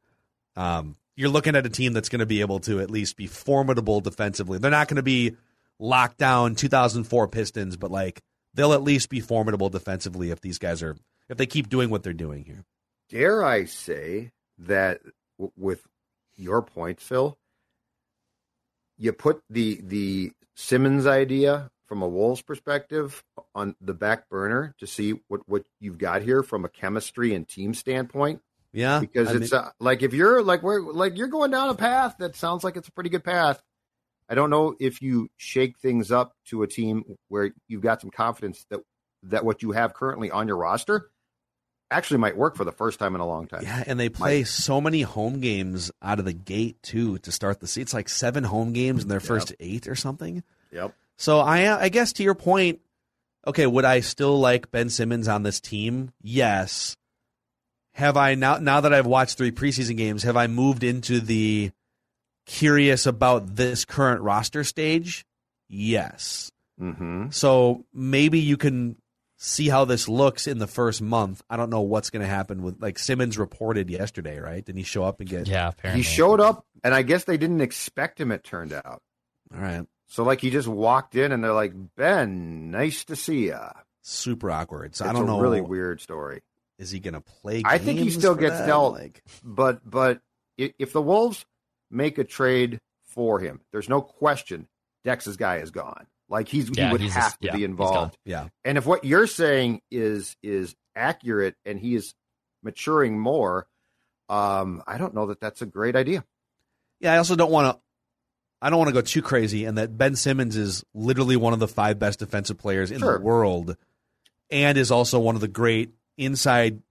um, 0.57 0.97
you're 1.15 1.29
looking 1.29 1.55
at 1.55 1.65
a 1.65 1.69
team 1.69 1.93
that's 1.93 2.09
going 2.09 2.19
to 2.19 2.25
be 2.25 2.41
able 2.41 2.59
to 2.61 2.81
at 2.81 2.91
least 2.91 3.15
be 3.15 3.25
formidable 3.25 4.01
defensively. 4.01 4.57
They're 4.57 4.69
not 4.69 4.89
going 4.89 4.97
to 4.97 5.01
be 5.01 5.37
locked 5.79 6.17
down 6.17 6.55
2004 6.55 7.29
Pistons, 7.29 7.77
but 7.77 7.89
like 7.89 8.21
they'll 8.53 8.73
at 8.73 8.83
least 8.83 9.09
be 9.09 9.21
formidable 9.21 9.69
defensively 9.69 10.31
if 10.31 10.41
these 10.41 10.57
guys 10.57 10.83
are 10.83 10.97
if 11.29 11.37
they 11.37 11.45
keep 11.45 11.69
doing 11.69 11.89
what 11.89 12.03
they're 12.03 12.11
doing 12.11 12.43
here. 12.43 12.65
Dare 13.09 13.45
I 13.45 13.63
say 13.63 14.31
that 14.57 14.99
w- 15.37 15.53
with 15.57 15.87
your 16.35 16.61
point, 16.61 16.99
Phil, 16.99 17.37
you 18.97 19.13
put 19.13 19.41
the 19.49 19.79
the 19.81 20.33
Simmons 20.55 21.07
idea 21.07 21.69
from 21.93 22.01
a 22.01 22.07
Wolves 22.07 22.41
perspective 22.41 23.23
on 23.53 23.75
the 23.79 23.93
back 23.93 24.27
burner 24.27 24.73
to 24.79 24.87
see 24.87 25.11
what, 25.27 25.47
what 25.47 25.63
you've 25.79 25.99
got 25.99 26.23
here 26.23 26.41
from 26.41 26.65
a 26.65 26.67
chemistry 26.67 27.35
and 27.35 27.47
team 27.47 27.75
standpoint. 27.75 28.41
Yeah, 28.71 28.99
because 28.99 29.27
I 29.27 29.35
it's 29.35 29.51
mean, 29.51 29.61
uh, 29.61 29.69
like 29.79 30.01
if 30.01 30.11
you're 30.11 30.41
like 30.41 30.63
we're 30.63 30.81
like 30.81 31.15
you're 31.15 31.27
going 31.27 31.51
down 31.51 31.69
a 31.69 31.75
path 31.75 32.15
that 32.17 32.35
sounds 32.35 32.63
like 32.63 32.77
it's 32.77 32.87
a 32.87 32.91
pretty 32.91 33.11
good 33.11 33.23
path. 33.23 33.61
I 34.27 34.33
don't 34.33 34.49
know 34.49 34.75
if 34.79 35.03
you 35.03 35.29
shake 35.37 35.77
things 35.77 36.11
up 36.11 36.35
to 36.45 36.63
a 36.63 36.67
team 36.67 37.03
where 37.27 37.53
you've 37.67 37.83
got 37.83 38.01
some 38.01 38.09
confidence 38.09 38.65
that 38.71 38.79
that 39.21 39.45
what 39.45 39.61
you 39.61 39.73
have 39.73 39.93
currently 39.93 40.31
on 40.31 40.47
your 40.47 40.57
roster 40.57 41.11
actually 41.91 42.17
might 42.17 42.35
work 42.35 42.55
for 42.55 42.65
the 42.65 42.71
first 42.71 42.97
time 42.97 43.13
in 43.13 43.21
a 43.21 43.27
long 43.27 43.45
time. 43.45 43.61
Yeah, 43.61 43.83
and 43.85 43.99
they 43.99 44.09
play 44.09 44.39
might. 44.39 44.47
so 44.47 44.81
many 44.81 45.03
home 45.03 45.41
games 45.41 45.91
out 46.01 46.17
of 46.17 46.25
the 46.25 46.33
gate 46.33 46.81
too 46.81 47.19
to 47.19 47.31
start 47.31 47.59
the 47.59 47.67
season. 47.67 47.83
It's 47.83 47.93
like 47.93 48.09
seven 48.09 48.43
home 48.43 48.73
games 48.73 49.03
in 49.03 49.09
their 49.09 49.19
first 49.19 49.51
yep. 49.51 49.57
eight 49.59 49.87
or 49.87 49.93
something. 49.93 50.41
Yep. 50.71 50.95
So 51.17 51.39
I 51.39 51.83
I 51.83 51.89
guess 51.89 52.13
to 52.13 52.23
your 52.23 52.35
point, 52.35 52.79
okay, 53.47 53.67
would 53.67 53.85
I 53.85 53.99
still 54.01 54.39
like 54.39 54.71
Ben 54.71 54.89
Simmons 54.89 55.27
on 55.27 55.43
this 55.43 55.59
team? 55.59 56.11
Yes. 56.21 56.95
Have 57.93 58.17
I 58.17 58.35
now 58.35 58.57
now 58.57 58.81
that 58.81 58.93
I've 58.93 59.05
watched 59.05 59.37
three 59.37 59.51
preseason 59.51 59.97
games, 59.97 60.23
have 60.23 60.37
I 60.37 60.47
moved 60.47 60.83
into 60.83 61.19
the 61.19 61.71
curious 62.45 63.05
about 63.05 63.55
this 63.55 63.85
current 63.85 64.21
roster 64.21 64.63
stage? 64.63 65.25
Yes. 65.69 66.51
Mm-hmm. 66.81 67.29
So 67.29 67.85
maybe 67.93 68.39
you 68.39 68.57
can 68.57 68.97
see 69.37 69.67
how 69.69 69.85
this 69.85 70.07
looks 70.07 70.47
in 70.47 70.57
the 70.57 70.67
first 70.67 71.01
month. 71.01 71.43
I 71.49 71.57
don't 71.57 71.69
know 71.69 71.81
what's 71.81 72.09
going 72.09 72.21
to 72.21 72.27
happen 72.27 72.63
with 72.63 72.81
like 72.81 72.97
Simmons 72.97 73.37
reported 73.37 73.89
yesterday, 73.89 74.39
right? 74.39 74.63
Didn't 74.63 74.77
he 74.77 74.83
show 74.83 75.03
up 75.03 75.19
and 75.19 75.29
get? 75.29 75.47
Yeah, 75.47 75.67
apparently 75.67 76.01
he 76.01 76.07
showed 76.07 76.39
up, 76.39 76.65
and 76.83 76.93
I 76.93 77.01
guess 77.01 77.25
they 77.25 77.37
didn't 77.37 77.61
expect 77.61 78.19
him. 78.19 78.31
It 78.31 78.43
turned 78.43 78.73
out. 78.73 79.01
All 79.53 79.59
right. 79.61 79.85
So 80.13 80.23
like 80.23 80.41
he 80.41 80.51
just 80.51 80.67
walked 80.67 81.15
in 81.15 81.31
and 81.31 81.43
they're 81.43 81.53
like, 81.53 81.73
Ben, 81.95 82.69
nice 82.69 83.03
to 83.05 83.15
see 83.15 83.47
ya. 83.47 83.71
Super 84.03 84.51
awkward. 84.51 84.95
So 84.95 85.05
it's 85.05 85.09
I 85.09 85.13
don't 85.13 85.25
know. 85.25 85.39
Really 85.39 85.59
weird 85.59 86.01
story. 86.01 86.43
Is 86.77 86.91
he 86.91 86.99
going 86.99 87.15
to 87.15 87.21
play? 87.21 87.63
I 87.65 87.79
think 87.79 87.97
he 87.97 88.11
still 88.11 88.35
gets 88.35 88.59
that? 88.59 88.67
dealt. 88.67 88.93
Like... 88.93 89.23
But 89.43 89.79
but 89.89 90.21
if 90.55 90.93
the 90.93 91.01
Wolves 91.01 91.47
make 91.89 92.19
a 92.19 92.23
trade 92.23 92.79
for 93.05 93.39
him, 93.39 93.61
there's 93.71 93.89
no 93.89 94.01
question 94.01 94.67
Dex's 95.03 95.35
guy 95.35 95.57
is 95.57 95.71
gone. 95.71 96.05
Like 96.29 96.47
he's 96.47 96.69
Yeah, 96.69 96.85
he 96.85 96.91
would 96.91 97.01
he's 97.01 97.15
have 97.15 97.23
just- 97.23 97.41
to 97.41 97.47
yeah, 97.47 97.55
be 97.55 97.63
involved. 97.63 98.15
Yeah. 98.23 98.49
And 98.63 98.77
if 98.77 98.85
what 98.85 99.05
you're 99.05 99.25
saying 99.25 99.81
is 99.89 100.37
is 100.43 100.75
accurate 100.95 101.55
and 101.65 101.79
he 101.79 101.95
is 101.95 102.13
maturing 102.61 103.17
more, 103.17 103.65
um, 104.29 104.83
I 104.85 104.99
don't 104.99 105.15
know 105.15 105.25
that 105.25 105.39
that's 105.39 105.63
a 105.63 105.65
great 105.65 105.95
idea. 105.95 106.23
Yeah, 106.99 107.13
I 107.13 107.17
also 107.17 107.35
don't 107.35 107.51
want 107.51 107.75
to. 107.75 107.82
I 108.63 108.69
don't 108.69 108.79
want 108.79 108.87
to 108.87 108.93
go 108.93 109.01
too 109.01 109.21
crazy, 109.21 109.65
and 109.65 109.77
that 109.77 109.97
Ben 109.97 110.15
Simmons 110.15 110.55
is 110.55 110.83
literally 110.93 111.35
one 111.35 111.51
of 111.53 111.59
the 111.59 111.67
five 111.67 111.99
best 111.99 112.19
defensive 112.19 112.57
players 112.57 112.91
in 112.91 112.99
Sure. 112.99 113.17
the 113.17 113.23
world, 113.23 113.75
and 114.49 114.77
is 114.77 114.89
also 114.89 115.19
one 115.19 115.35
of 115.35 115.41
the 115.41 115.47
great 115.49 115.91
inside 116.17 116.81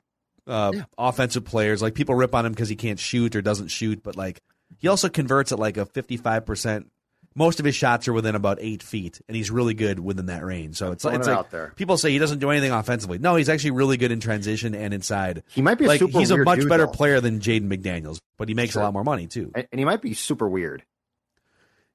uh, 0.47 0.73
offensive 0.99 1.45
players. 1.45 1.81
Like 1.81 1.95
people 1.95 2.15
rip 2.15 2.35
on 2.35 2.45
him 2.45 2.53
because 2.53 2.69
he 2.69 2.77
can't 2.77 2.99
shoot 2.99 3.35
or 3.35 3.43
doesn't 3.43 3.69
shoot, 3.69 4.03
but 4.03 4.17
like 4.17 4.41
he 4.79 4.89
also 4.89 5.09
converts 5.09 5.51
at 5.53 5.59
like 5.59 5.77
a 5.79 5.87
fifty-five 5.87 6.45
percent. 6.45 6.91
Most 7.35 7.61
of 7.61 7.65
his 7.65 7.75
shots 7.75 8.07
are 8.09 8.13
within 8.13 8.35
about 8.35 8.59
eight 8.61 8.83
feet, 8.83 9.23
and 9.27 9.35
he's 9.35 9.51
really 9.51 9.73
good 9.73 9.99
within 9.99 10.27
that 10.27 10.45
range. 10.45 10.77
So 10.77 10.93
it's, 10.93 11.03
it's 11.07 11.15
it 11.15 11.31
like 11.31 11.39
out 11.39 11.51
there. 11.51 11.73
people 11.77 11.97
say 11.97 12.11
he 12.11 12.19
doesn't 12.19 12.41
do 12.41 12.51
anything 12.51 12.73
offensively. 12.73 13.17
No, 13.17 13.37
he's 13.37 13.49
actually 13.49 13.71
really 13.71 13.97
good 13.97 14.13
in 14.13 14.21
transition 14.21 14.75
and 14.75 14.93
inside. 14.93 15.43
He 15.55 15.63
might 15.63 15.79
be 15.79 15.87
a 15.87 15.89
like 15.89 16.01
super 16.01 16.19
he's 16.19 16.31
a 16.31 16.37
much 16.37 16.59
dude, 16.61 16.69
better 16.69 16.85
though. 16.85 16.93
player 16.93 17.23
than 17.23 17.41
Jaden 17.41 17.69
McDaniels, 17.73 18.21
but 18.37 18.49
he 18.49 18.55
makes 18.55 18.75
Sure. 18.75 18.83
a 18.83 18.85
lot 18.85 18.93
more 18.93 19.05
money 19.05 19.29
too. 19.29 19.51
And 19.55 19.67
he 19.73 19.87
might 19.87 20.03
be 20.03 20.13
super 20.13 20.47
weird. 20.47 20.83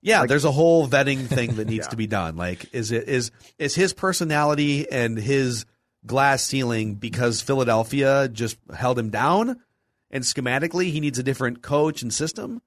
Yeah, 0.08 0.22
Like- 0.22 0.30
there's 0.30 0.46
a 0.46 0.52
whole 0.52 0.88
vetting 0.88 1.28
thing 1.28 1.56
that 1.56 1.68
needs 1.70 1.86
Yeah. 1.86 1.90
to 1.90 1.96
be 1.98 2.08
done. 2.08 2.36
Like, 2.38 2.74
is 2.74 2.92
it 2.92 3.08
is 3.10 3.32
is 3.60 3.76
his 3.76 3.94
personality 3.94 4.90
and 4.92 5.18
his 5.18 5.66
glass 6.06 6.44
ceiling 6.44 6.96
because 6.96 7.42
Philadelphia 7.42 8.30
just 8.30 8.58
held 8.74 8.98
him 8.98 9.10
down, 9.10 9.58
and 10.10 10.24
schematically 10.24 10.92
he 10.92 11.00
needs 11.02 11.20
a 11.20 11.24
different 11.24 11.62
coach 11.62 12.02
and 12.02 12.14
system. 12.14 12.62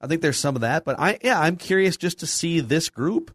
I 0.00 0.06
think 0.08 0.22
there's 0.22 0.38
some 0.38 0.56
of 0.56 0.62
that, 0.62 0.84
but 0.84 0.98
I 0.98 1.18
yeah, 1.22 1.38
I'm 1.40 1.56
curious 1.56 1.96
just 1.96 2.18
to 2.20 2.26
see 2.26 2.58
this 2.60 2.88
group, 2.88 3.34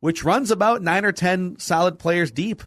which 0.00 0.24
runs 0.24 0.50
about 0.50 0.82
nine 0.82 1.04
or 1.04 1.12
ten 1.12 1.56
solid 1.58 1.98
players 1.98 2.30
deep. 2.30 2.62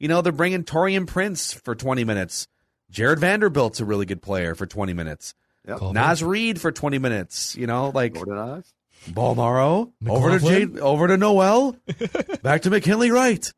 You 0.00 0.08
know, 0.08 0.22
they're 0.22 0.32
bringing 0.32 0.64
Taurean 0.64 1.06
Prince 1.06 1.52
for 1.52 1.74
20 1.74 2.04
minutes. 2.04 2.48
Jarred 2.90 3.20
Vanderbilt's 3.20 3.80
a 3.80 3.84
really 3.84 4.06
good 4.06 4.22
player 4.22 4.54
for 4.54 4.66
20 4.66 4.92
minutes. 4.92 5.34
Yep. 5.68 5.80
Naz 5.92 6.22
Reid 6.22 6.60
for 6.60 6.72
20 6.72 6.98
minutes. 6.98 7.56
You 7.56 7.66
know, 7.66 7.90
like 7.94 8.14
Gordon 8.14 8.36
Oz. 8.38 8.73
Bolmaro 9.10 9.92
over 10.08 10.28
to 10.28 10.34
McLaughlin? 10.34 10.74
Jade, 10.74 10.78
over 10.78 11.08
to 11.08 11.16
Nowell, 11.16 11.76
back 12.42 12.62
to 12.62 12.70
McKinley 12.70 13.10
Wright. 13.10 13.52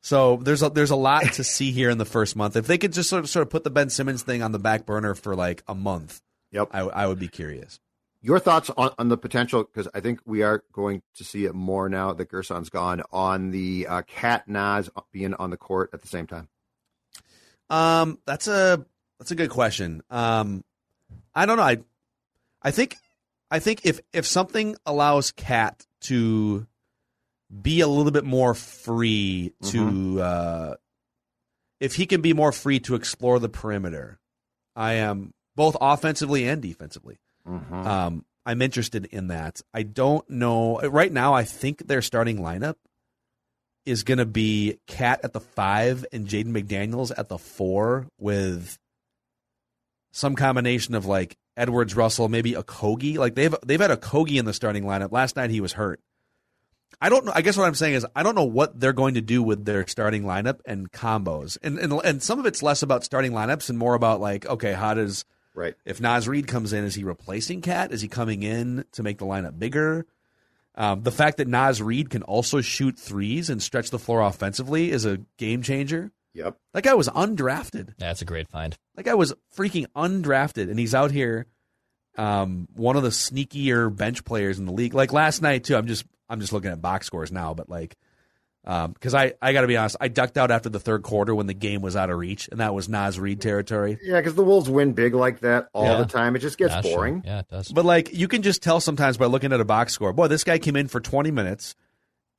So 0.00 0.36
there's 0.36 0.62
a, 0.62 0.70
there's 0.70 0.90
a 0.90 0.96
lot 0.96 1.24
to 1.34 1.44
see 1.44 1.70
here 1.70 1.88
in 1.88 1.98
the 1.98 2.04
first 2.04 2.34
month. 2.34 2.56
If 2.56 2.66
they 2.66 2.76
could 2.78 2.92
just 2.92 3.08
sort 3.08 3.22
of 3.22 3.30
sort 3.30 3.42
of 3.44 3.50
put 3.50 3.64
the 3.64 3.70
Ben 3.70 3.88
Simmons 3.88 4.22
thing 4.22 4.42
on 4.42 4.52
the 4.52 4.58
back 4.58 4.84
burner 4.84 5.14
for 5.14 5.34
like 5.34 5.62
a 5.68 5.74
month, 5.74 6.20
Yep. 6.52 6.68
I, 6.72 6.80
I 6.80 7.06
would 7.06 7.18
be 7.18 7.28
curious. 7.28 7.80
Your 8.20 8.38
thoughts 8.38 8.70
on, 8.76 8.90
on 8.98 9.08
the 9.08 9.16
potential, 9.16 9.64
because 9.64 9.88
I 9.94 10.00
think 10.00 10.20
we 10.24 10.42
are 10.42 10.62
going 10.72 11.02
to 11.16 11.24
see 11.24 11.44
it 11.44 11.54
more 11.54 11.88
now 11.88 12.12
that 12.12 12.28
Gersson's 12.28 12.68
gone, 12.70 13.02
on 13.10 13.50
the 13.50 13.86
uh, 13.88 14.02
KAT 14.02 14.46
Naz 14.46 14.88
being 15.10 15.34
on 15.34 15.50
the 15.50 15.56
court 15.56 15.90
at 15.92 16.02
the 16.02 16.08
same 16.08 16.26
time. 16.28 16.48
Um, 17.68 18.18
that's 18.24 18.46
a 18.46 18.84
that's 19.18 19.30
a 19.30 19.34
good 19.34 19.50
question. 19.50 20.02
Um, 20.10 20.62
I 21.34 21.46
don't 21.46 21.56
know. 21.56 21.62
I 21.64 21.78
I 22.62 22.70
think 22.70 22.96
I 23.52 23.58
think 23.58 23.82
if 23.84 24.00
if 24.14 24.26
something 24.26 24.76
allows 24.86 25.30
KAT 25.30 25.86
to 26.02 26.66
be 27.60 27.82
a 27.82 27.86
little 27.86 28.10
bit 28.10 28.24
more 28.24 28.54
free 28.54 29.52
to 29.66 30.22
uh, 30.22 30.74
if 31.78 31.94
he 31.94 32.06
can 32.06 32.22
be 32.22 32.32
more 32.32 32.50
free 32.50 32.80
to 32.80 32.94
explore 32.94 33.38
the 33.38 33.50
perimeter, 33.50 34.18
I 34.74 34.94
am 34.94 35.34
both 35.54 35.76
offensively 35.82 36.48
and 36.48 36.62
defensively. 36.62 37.18
Mm-hmm. 37.46 37.86
Um, 37.86 38.24
I'm 38.46 38.62
interested 38.62 39.04
in 39.04 39.26
that. 39.28 39.60
I 39.74 39.82
don't 39.82 40.28
know 40.30 40.80
right 40.80 41.12
now. 41.12 41.34
I 41.34 41.44
think 41.44 41.86
their 41.86 42.00
starting 42.00 42.38
lineup 42.38 42.76
is 43.84 44.02
going 44.02 44.16
to 44.16 44.24
be 44.24 44.78
KAT 44.86 45.20
at 45.24 45.34
the 45.34 45.40
five 45.40 46.06
and 46.10 46.26
Jaden 46.26 46.56
McDaniels 46.56 47.12
at 47.14 47.28
the 47.28 47.38
four 47.38 48.08
with 48.18 48.78
some 50.10 50.36
combination 50.36 50.94
of 50.94 51.04
like 51.04 51.36
Edwards, 51.56 51.94
Russell, 51.94 52.28
maybe 52.28 52.52
Okogie. 52.52 53.18
Like 53.18 53.34
they've 53.34 53.54
they've 53.64 53.80
had 53.80 53.90
Okogie 53.90 54.38
in 54.38 54.44
the 54.44 54.52
starting 54.54 54.84
lineup. 54.84 55.12
Last 55.12 55.36
night 55.36 55.50
he 55.50 55.60
was 55.60 55.74
hurt. 55.74 56.00
I 57.00 57.08
don't 57.08 57.24
know. 57.24 57.32
I 57.34 57.42
guess 57.42 57.56
what 57.56 57.66
I'm 57.66 57.74
saying 57.74 57.94
is 57.94 58.06
I 58.14 58.22
don't 58.22 58.34
know 58.34 58.44
what 58.44 58.78
they're 58.78 58.92
going 58.92 59.14
to 59.14 59.20
do 59.20 59.42
with 59.42 59.64
their 59.64 59.86
starting 59.86 60.22
lineup 60.22 60.60
and 60.64 60.90
combos, 60.90 61.58
and 61.62 61.78
and 61.78 61.92
and 62.04 62.22
some 62.22 62.38
of 62.38 62.46
it's 62.46 62.62
less 62.62 62.82
about 62.82 63.04
starting 63.04 63.32
lineups 63.32 63.68
and 63.70 63.78
more 63.78 63.94
about 63.94 64.20
like 64.20 64.46
okay, 64.46 64.72
how 64.72 64.94
does 64.94 65.24
Right. 65.54 65.74
if 65.84 66.00
Naz 66.00 66.26
Reid 66.28 66.46
comes 66.46 66.72
in, 66.72 66.84
is 66.84 66.94
he 66.94 67.04
replacing 67.04 67.60
KAT? 67.60 67.92
Is 67.92 68.00
he 68.00 68.08
coming 68.08 68.42
in 68.42 68.84
to 68.92 69.02
make 69.02 69.18
the 69.18 69.26
lineup 69.26 69.58
bigger? 69.58 70.06
Um, 70.74 71.02
the 71.02 71.12
fact 71.12 71.36
that 71.36 71.48
Naz 71.48 71.82
Reid 71.82 72.08
can 72.08 72.22
also 72.22 72.62
shoot 72.62 72.98
threes 72.98 73.50
and 73.50 73.62
stretch 73.62 73.90
the 73.90 73.98
floor 73.98 74.22
offensively 74.22 74.90
is 74.90 75.04
a 75.04 75.18
game 75.36 75.60
changer. 75.60 76.10
Yep. 76.34 76.56
That 76.74 76.82
guy 76.82 76.94
was 76.94 77.08
undrafted. 77.08 77.94
That's 77.98 78.22
a 78.22 78.24
great 78.24 78.48
find. 78.48 78.76
That 78.94 79.02
guy 79.04 79.14
was 79.14 79.34
freaking 79.56 79.86
undrafted, 79.96 80.70
and 80.70 80.78
he's 80.78 80.94
out 80.94 81.10
here, 81.10 81.46
um, 82.16 82.68
one 82.74 82.96
of 82.96 83.02
the 83.02 83.10
sneakier 83.10 83.94
bench 83.94 84.24
players 84.24 84.58
in 84.58 84.66
the 84.66 84.72
league. 84.72 84.94
Like 84.94 85.12
last 85.12 85.42
night 85.42 85.64
too. 85.64 85.76
I'm 85.76 85.86
just 85.86 86.04
I'm 86.28 86.40
just 86.40 86.52
looking 86.52 86.70
at 86.70 86.80
box 86.80 87.06
scores 87.06 87.30
now, 87.32 87.52
but 87.54 87.68
like, 87.68 87.96
because 88.64 89.12
I 89.14 89.34
I 89.42 89.52
got 89.52 89.62
to 89.62 89.66
be 89.66 89.76
honest, 89.76 89.96
I 90.00 90.08
ducked 90.08 90.38
out 90.38 90.50
after 90.50 90.68
the 90.68 90.80
third 90.80 91.02
quarter 91.02 91.34
when 91.34 91.46
the 91.46 91.54
game 91.54 91.82
was 91.82 91.96
out 91.96 92.10
of 92.10 92.18
reach, 92.18 92.48
and 92.50 92.60
that 92.60 92.72
was 92.74 92.88
Naz 92.88 93.18
Reid 93.18 93.40
territory. 93.40 93.98
Yeah, 94.02 94.18
because 94.20 94.34
the 94.34 94.44
Wolves 94.44 94.70
win 94.70 94.92
big 94.92 95.14
like 95.14 95.40
that 95.40 95.68
all 95.74 95.84
Yeah. 95.84 95.98
the 95.98 96.06
time. 96.06 96.36
It 96.36 96.38
just 96.40 96.58
gets 96.58 96.72
Yeah, 96.74 96.80
sure. 96.82 96.96
boring. 96.96 97.22
Yeah, 97.26 97.40
it 97.40 97.48
does. 97.50 97.68
But 97.72 97.84
like 97.84 98.12
you 98.14 98.28
can 98.28 98.42
just 98.42 98.62
tell 98.62 98.80
sometimes 98.80 99.16
by 99.16 99.26
looking 99.26 99.52
at 99.52 99.60
a 99.60 99.64
box 99.64 99.92
score. 99.92 100.12
Boy, 100.12 100.28
this 100.28 100.44
guy 100.44 100.58
came 100.58 100.76
in 100.76 100.88
for 100.88 101.00
20 101.00 101.30
minutes, 101.30 101.74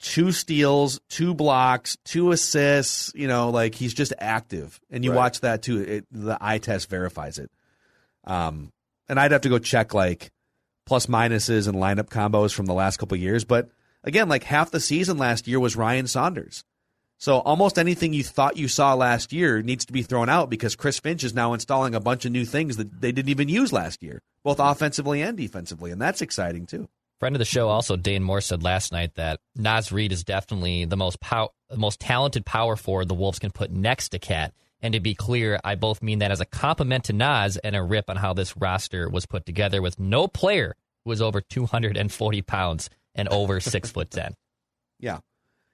two 0.04 0.32
steals, 0.32 0.99
two 1.10 1.34
blocks, 1.34 1.97
two 2.06 2.32
assists. 2.32 3.12
You 3.16 3.28
know, 3.28 3.49
like 3.49 3.74
he's 3.74 3.95
just 3.95 4.14
active, 4.20 4.80
and 4.91 5.04
you 5.04 5.10
Right. 5.12 5.18
watch 5.18 5.39
that 5.41 5.64
too. 5.64 5.82
It, 5.82 6.06
the 6.12 6.38
eye 6.39 6.60
test 6.60 6.89
verifies 6.89 7.39
it. 7.39 7.49
Um, 8.26 8.72
and 9.10 9.20
I'd 9.20 9.32
have 9.32 9.41
to 9.41 9.49
go 9.49 9.58
check 9.58 9.93
like 9.93 10.32
plus 10.86 11.08
minuses 11.08 11.68
and 11.68 11.78
lineup 11.78 12.10
combos 12.10 12.54
from 12.54 12.68
the 12.68 12.74
last 12.74 12.97
couple 12.97 13.16
of 13.16 13.22
years. 13.22 13.43
But 13.45 13.70
again, 14.04 14.30
like 14.30 14.43
half 14.43 14.70
the 14.72 14.80
season 14.80 15.18
last 15.18 15.47
year 15.47 15.60
was 15.60 15.76
Ryan 15.76 16.08
Saunders. 16.08 16.64
So 17.18 17.39
almost 17.39 17.80
anything 17.80 18.12
you 18.14 18.24
thought 18.24 18.58
you 18.58 18.68
saw 18.68 18.93
last 18.95 19.32
year 19.32 19.62
needs 19.62 19.86
to 19.86 19.93
be 19.93 20.01
thrown 20.04 20.28
out 20.28 20.49
because 20.49 20.76
Chris 20.76 20.99
Finch 20.99 21.24
is 21.24 21.34
now 21.34 21.54
installing 21.54 21.95
a 21.95 22.01
bunch 22.01 22.26
of 22.26 22.34
new 22.34 22.43
things 22.43 22.76
that 22.76 22.99
they 22.99 23.14
didn't 23.14 23.30
even 23.30 23.47
use 23.47 23.72
last 23.72 24.04
year, 24.04 24.22
both 24.43 24.60
offensively 24.60 25.22
and 25.22 25.38
defensively, 25.38 25.91
and 25.91 26.01
that's 26.01 26.22
exciting 26.22 26.66
too. 26.66 26.89
Friend 27.24 27.38
of 27.38 27.39
the 27.39 27.45
show, 27.45 27.69
also 27.69 27.95
Dane 27.95 28.21
Moore 28.21 28.41
said 28.41 28.63
last 28.63 28.91
night 28.91 29.15
that 29.15 29.39
Naz 29.55 29.93
Reid 29.93 30.11
is 30.11 30.26
definitely 30.26 30.84
the 30.84 30.97
most 30.97 31.21
pow- 31.21 31.51
the 31.69 31.78
most 31.78 32.01
talented 32.01 32.45
power 32.45 32.76
forward 32.76 33.07
the 33.07 33.13
Wolves 33.13 33.39
can 33.39 33.49
put 33.49 33.71
next 33.71 34.09
to 34.09 34.19
KAT. 34.19 34.53
And 34.82 34.93
to 34.93 34.99
be 34.99 35.15
clear, 35.15 35.57
I 35.63 35.76
both 35.76 36.03
mean 36.03 36.19
that 36.19 36.32
as 36.32 36.41
a 36.41 36.45
compliment 36.45 37.05
to 37.05 37.13
Naz 37.13 37.55
and 37.55 37.78
a 37.78 37.82
rip 37.82 38.09
on 38.09 38.17
how 38.17 38.34
this 38.34 38.57
roster 38.57 39.09
was 39.09 39.26
put 39.26 39.45
together 39.45 39.82
with 39.82 40.01
no 40.01 40.28
player 40.28 40.76
who 41.05 41.11
was 41.11 41.21
over 41.21 41.39
240 41.39 42.41
pounds 42.41 42.89
and 43.15 43.30
over 43.30 43.59
six 43.61 43.89
foot 43.89 44.11
ten. 44.11 44.34
Yeah, 44.99 45.19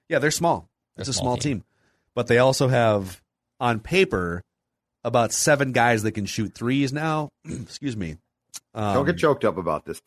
yeah, 0.08 0.20
they're 0.20 0.30
small. 0.30 0.68
They're 0.94 1.02
it's 1.02 1.08
a 1.08 1.12
small 1.14 1.24
small 1.24 1.36
team. 1.36 1.56
team. 1.58 1.64
but 2.14 2.28
they 2.28 2.38
also 2.38 2.68
have 2.68 3.20
on 3.58 3.80
paper 3.80 4.40
about 5.02 5.32
seven 5.32 5.72
guys 5.72 6.04
that 6.04 6.12
can 6.12 6.26
shoot 6.26 6.54
threes 6.54 6.92
now. 6.92 7.28
Excuse 7.44 7.96
me. 7.96 8.18
Um, 8.72 8.94
Don't 8.94 9.06
get 9.06 9.18
choked 9.18 9.44
up 9.44 9.56
about 9.56 9.84
this. 9.84 10.00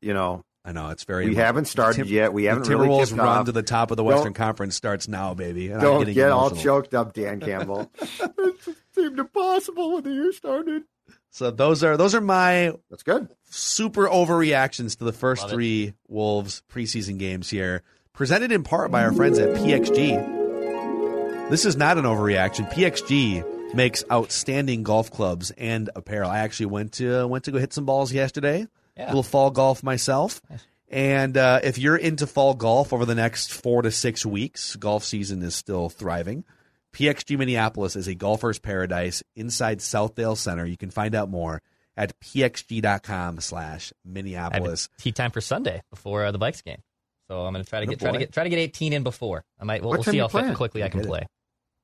You 0.00 0.12
know, 0.14 0.42
I 0.64 0.70
know 0.72 0.90
it's 0.90 1.02
very. 1.04 1.28
we 1.28 1.34
haven't 1.34 1.64
started 1.64 2.04
Tim- 2.04 2.12
yet. 2.12 2.32
We 2.32 2.44
haven't 2.44 2.64
the 2.64 2.70
really 2.76 2.88
Timberwolves 2.88 3.08
tipped 3.08 3.18
run 3.18 3.28
off. 3.28 3.46
to 3.46 3.52
the 3.52 3.62
top 3.64 3.90
of 3.90 3.96
the 3.96 4.04
Don't- 4.04 4.12
Western 4.14 4.32
Conference 4.34 4.76
starts 4.76 5.08
now, 5.08 5.34
baby. 5.34 5.66
And 5.66 5.76
I'm 5.76 5.80
Don't 5.80 5.98
getting 6.00 6.14
get 6.14 6.30
all 6.30 6.50
choked 6.52 6.94
up, 6.94 7.12
Dan 7.14 7.40
Campbell. 7.40 7.90
it 8.00 8.76
seemed 8.94 9.18
impossible 9.18 9.94
when 9.94 10.04
the 10.04 10.10
year 10.12 10.32
started. 10.32 10.84
So 11.30 11.50
those 11.50 11.82
are 11.82 11.96
those 11.96 12.14
are 12.14 12.20
my 12.20 12.74
That's 12.90 13.02
good. 13.02 13.28
super 13.50 14.06
overreactions 14.06 14.98
to 14.98 15.04
the 15.04 15.12
first 15.12 15.42
Love 15.42 15.50
it. 15.50 15.54
three 15.54 15.94
Wolves 16.06 16.62
preseason 16.70 17.18
games 17.18 17.48
here, 17.50 17.82
presented 18.12 18.52
in 18.52 18.62
part 18.62 18.90
by 18.92 19.02
our 19.02 19.12
friends 19.12 19.38
at 19.38 19.56
PXG. 19.56 21.50
This 21.50 21.64
is 21.64 21.76
not 21.76 21.98
an 21.98 22.04
overreaction. 22.04 22.70
PXG 22.72 23.74
makes 23.74 24.04
outstanding 24.12 24.82
golf 24.82 25.10
clubs 25.10 25.50
and 25.52 25.90
apparel. 25.96 26.30
I 26.30 26.38
actually 26.40 26.66
went 26.66 26.92
to 26.94 27.26
went 27.26 27.44
to 27.44 27.50
go 27.50 27.58
hit 27.58 27.72
some 27.72 27.84
balls 27.84 28.12
yesterday. 28.12 28.66
Yeah. 29.02 29.06
A 29.06 29.08
little 29.08 29.22
fall 29.22 29.50
golf 29.50 29.82
myself. 29.82 30.40
And 30.88 31.36
uh, 31.36 31.60
if 31.62 31.78
you're 31.78 31.96
into 31.96 32.26
fall 32.26 32.54
golf 32.54 32.92
over 32.92 33.04
the 33.04 33.14
next 33.14 33.52
four 33.52 33.82
to 33.82 33.90
six 33.90 34.24
weeks, 34.26 34.76
golf 34.76 35.04
season 35.04 35.42
is 35.42 35.54
still 35.54 35.88
thriving. 35.88 36.44
PXG 36.92 37.38
Minneapolis 37.38 37.96
is 37.96 38.06
a 38.06 38.14
golfer's 38.14 38.58
paradise 38.58 39.22
inside 39.34 39.78
Southdale 39.78 40.36
Center. 40.36 40.66
You 40.66 40.76
can 40.76 40.90
find 40.90 41.14
out 41.14 41.30
more 41.30 41.62
at 41.96 42.18
pxg.com 42.20 43.40
slash 43.40 43.92
Minneapolis. 44.04 44.88
a 44.98 45.02
tee 45.02 45.12
time 45.12 45.30
for 45.30 45.40
Sunday 45.40 45.82
before 45.90 46.26
uh, 46.26 46.32
the 46.32 46.38
Vikes 46.38 46.62
game. 46.62 46.82
So 47.28 47.46
I'm 47.46 47.54
going 47.54 47.64
to 47.64 47.68
try 47.68 47.80
to 47.80 47.86
Good 47.86 47.98
get 47.98 48.04
try 48.04 48.12
to 48.12 48.18
get 48.18 48.32
try 48.32 48.44
to 48.44 48.50
get 48.50 48.58
18 48.58 48.92
in 48.92 49.02
before. 49.02 49.44
I 49.58 49.64
might. 49.64 49.82
We'll, 49.82 49.92
we'll 49.92 50.02
see 50.02 50.18
how 50.18 50.28
quickly 50.28 50.82
I 50.82 50.90
can 50.90 51.04
play. 51.04 51.26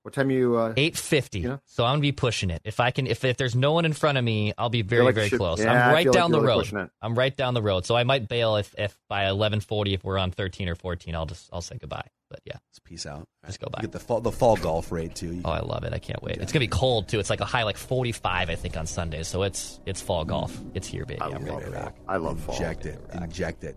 What 0.08 0.14
time 0.14 0.30
you? 0.30 0.56
Uh, 0.56 0.72
Eight 0.76 0.96
fifty. 0.96 1.40
Yeah. 1.40 1.58
So 1.66 1.84
I'm 1.84 1.92
gonna 1.92 2.00
be 2.00 2.12
pushing 2.12 2.48
it. 2.48 2.62
If 2.64 2.80
I 2.80 2.90
can, 2.90 3.06
if, 3.06 3.24
if 3.26 3.36
there's 3.36 3.54
no 3.54 3.72
one 3.74 3.84
in 3.84 3.92
front 3.92 4.16
of 4.16 4.24
me, 4.24 4.54
I'll 4.56 4.70
be 4.70 4.80
very 4.80 5.04
like 5.04 5.14
very 5.14 5.28
should- 5.28 5.38
close. 5.38 5.60
yeah, 5.62 5.70
I 5.72 5.86
I'm 5.88 5.92
right 5.92 6.02
feel 6.04 6.12
like 6.12 6.18
down 6.20 6.30
the 6.32 6.40
really 6.40 6.68
road. 6.72 6.90
I'm 7.02 7.14
right 7.14 7.36
down 7.36 7.52
the 7.52 7.60
road. 7.62 7.84
So 7.84 7.94
I 7.94 8.04
might 8.04 8.26
bail 8.26 8.56
if 8.56 8.74
if 8.78 8.98
by 9.08 9.26
eleven 9.28 9.60
forty 9.60 9.92
if 9.92 10.02
we're 10.02 10.16
on 10.16 10.30
thirteen 10.30 10.68
or 10.70 10.74
fourteen. 10.76 11.14
I'll 11.14 11.26
just 11.26 11.50
I'll 11.52 11.60
say 11.60 11.76
goodbye. 11.78 12.06
But 12.30 12.40
yeah, 12.44 12.54
Let's 12.70 12.78
peace 12.78 13.04
out. 13.06 13.26
Just 13.46 13.60
go 13.60 13.66
You 13.66 13.70
by. 13.76 13.80
Get 13.82 13.92
the 13.92 14.00
fall, 14.00 14.20
the 14.22 14.32
fall 14.32 14.56
golf 14.56 14.90
rate 14.92 15.14
too. 15.14 15.34
You 15.34 15.42
oh 15.44 15.50
I 15.50 15.60
love 15.60 15.84
it. 15.84 15.92
I 15.92 15.98
can't 15.98 16.22
wait. 16.22 16.38
It's 16.38 16.52
gonna 16.52 16.60
be 16.64 16.68
cold 16.68 17.08
too. 17.08 17.18
It's 17.20 17.30
like 17.30 17.40
a 17.40 17.44
high 17.46 17.64
like 17.64 17.76
forty 17.76 18.12
five 18.12 18.48
I 18.48 18.54
think 18.54 18.78
on 18.78 18.86
Sunday. 18.86 19.22
So 19.24 19.42
it's 19.42 19.78
it's 19.84 20.00
fall 20.00 20.24
golf. 20.24 20.58
It's 20.72 20.86
here, 20.86 21.04
baby. 21.04 21.20
I 21.20 21.26
I'm 21.26 21.44
love 21.44 21.58
ready 21.60 21.70
to 21.70 21.76
it. 21.76 21.82
rock. 21.82 21.96
I 22.08 22.16
love 22.16 22.40
fall. 22.40 22.54
inject 22.54 22.86
it. 22.86 22.98
Inject 23.12 23.64
it. 23.64 23.76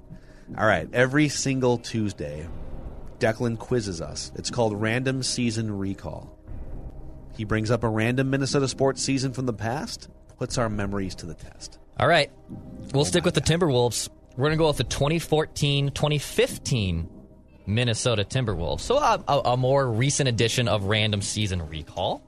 All 0.58 0.66
right. 0.66 0.88
Every 0.94 1.28
single 1.30 1.78
Tuesday, 1.78 2.48
Declan 3.22 3.58
quizzes 3.58 4.02
us. 4.02 4.32
It's 4.36 4.50
called 4.50 4.82
Random 4.82 5.24
Season 5.24 5.78
Recall. 5.78 6.38
He 7.38 7.46
brings 7.46 7.72
up 7.72 7.84
a 7.84 7.90
random 7.90 8.30
Minnesota 8.30 8.68
sports 8.68 9.02
season 9.02 9.32
from 9.32 9.46
the 9.46 9.54
past, 9.54 10.10
puts 10.38 10.58
our 10.58 10.68
memories 10.68 11.16
to 11.16 11.26
the 11.26 11.34
test. 11.34 11.78
All 11.98 12.08
right. 12.08 12.32
We'll 12.94 13.02
oh 13.02 13.06
stick 13.06 13.24
with 13.24 13.36
the 13.36 13.42
Timberwolves. 13.42 14.10
We're 14.36 14.48
going 14.48 14.52
to 14.52 14.58
go 14.58 14.68
with 14.68 14.78
the 14.78 14.84
2014 14.84 15.92
2015 15.92 17.10
Minnesota 17.68 18.24
Timberwolves. 18.24 18.82
So 18.82 18.98
a, 18.98 19.24
a, 19.28 19.40
a 19.52 19.58
more 19.58 19.90
recent 19.90 20.28
edition 20.28 20.68
of 20.68 20.86
Random 20.86 21.22
Season 21.22 21.68
Recall. 21.68 22.24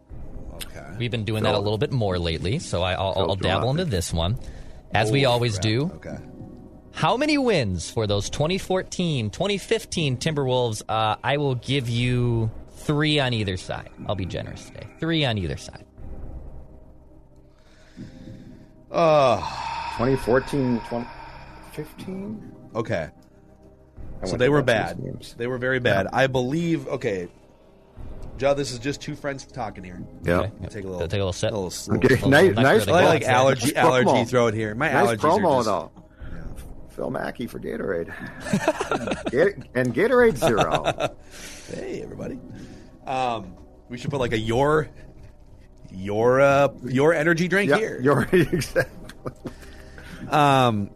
Okay. 0.66 0.86
We've 1.00 1.12
been 1.12 1.26
doing 1.26 1.44
that 1.44 1.56
a 1.56 1.60
little 1.60 1.80
bit 1.80 1.92
more 1.92 2.20
lately, 2.20 2.60
so 2.60 2.84
I, 2.84 2.94
I'll, 2.94 3.14
I'll 3.18 3.36
dabble 3.36 3.72
into 3.72 3.86
this 3.86 4.14
one. 4.14 4.38
As 4.94 5.12
we 5.12 5.26
always 5.26 5.58
do. 5.58 5.92
Okay. 5.96 6.18
How 6.94 7.18
many 7.18 7.38
wins 7.38 7.90
for 7.90 8.06
those 8.08 8.30
2014 8.30 9.30
2015 9.32 10.18
Timberwolves? 10.18 10.84
Uh, 10.88 11.16
I 11.24 11.38
will 11.38 11.56
give 11.56 11.90
you 11.90 12.52
three 12.72 13.20
on 13.20 13.34
either 13.34 13.58
side. 13.58 13.90
I'll 14.08 14.16
be 14.16 14.26
generous 14.26 14.66
today. 14.66 14.88
Three 15.00 15.26
on 15.26 15.38
either 15.38 15.58
side. 15.58 15.86
2014, 19.98 20.80
2015. 20.90 22.52
Okay. 22.76 23.10
I 24.22 24.26
So 24.26 24.38
they 24.38 24.50
were 24.50 24.60
a 24.60 24.64
bunch 24.64 24.92
of 24.92 24.98
bad. 25.02 25.36
They 25.38 25.48
were 25.48 25.58
very 25.58 25.80
bad. 25.80 26.08
I 26.14 26.28
believe. 26.28 26.88
Okay, 26.88 27.28
Joe, 28.38 28.54
this 28.54 28.72
is 28.72 28.78
just 28.80 29.02
two 29.02 29.16
friends 29.16 29.46
talking 29.46 29.84
here. 29.84 30.02
Yeah. 30.24 30.42
Okay. 30.42 30.52
Take 30.70 30.84
a 30.86 30.88
little, 30.88 31.08
Take 31.08 31.14
a 31.14 31.26
little 31.26 31.34
sip. 31.34 31.52
little, 31.52 31.72
Okay, 31.96 32.08
little- 32.16 32.30
nice, 32.30 32.54
nice 32.56 32.64
nice, 32.64 32.86
for 32.86 32.92
I 32.92 33.06
like 33.06 33.24
allergy 33.24 33.76
allergy 33.76 34.10
promo. 34.12 34.28
throat 34.28 34.54
here. 34.54 34.76
My 34.76 34.92
Nice 34.92 35.08
allergies 35.08 35.18
promo 35.20 35.46
are 35.52 35.58
just, 35.58 35.66
though. 35.68 35.92
Phil 36.94 37.10
Mackey 37.10 37.48
for 37.48 37.60
Gatorade. 37.60 38.10
And 39.76 39.94
Gatorade 39.94 40.38
Zero. 40.38 41.16
Hey, 41.74 42.02
everybody. 42.04 42.40
Um, 43.08 43.56
we 43.90 43.98
should 43.98 44.12
put 44.12 44.20
like 44.20 44.34
a 44.34 44.38
your 44.38 44.90
your 45.92 46.40
uh 46.42 46.68
your 46.84 47.14
energy 47.14 47.48
drink 47.48 47.70
yeah, 47.72 47.78
here. 47.78 48.00
you're 48.02 48.28
exactly. 48.32 48.92
Um, 50.30 50.92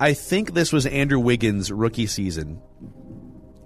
I 0.00 0.14
think 0.14 0.54
this 0.54 0.72
was 0.72 0.86
Andrew 0.86 1.18
Wiggins' 1.18 1.70
rookie 1.72 2.06
season, 2.06 2.62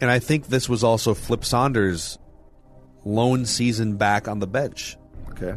and 0.00 0.10
I 0.10 0.18
think 0.18 0.46
this 0.48 0.68
was 0.68 0.82
also 0.82 1.14
Flip 1.14 1.44
Saunders' 1.44 2.18
lone 3.04 3.44
season 3.44 3.96
back 3.96 4.26
on 4.26 4.38
the 4.40 4.46
bench. 4.46 4.96
Okay. 5.30 5.54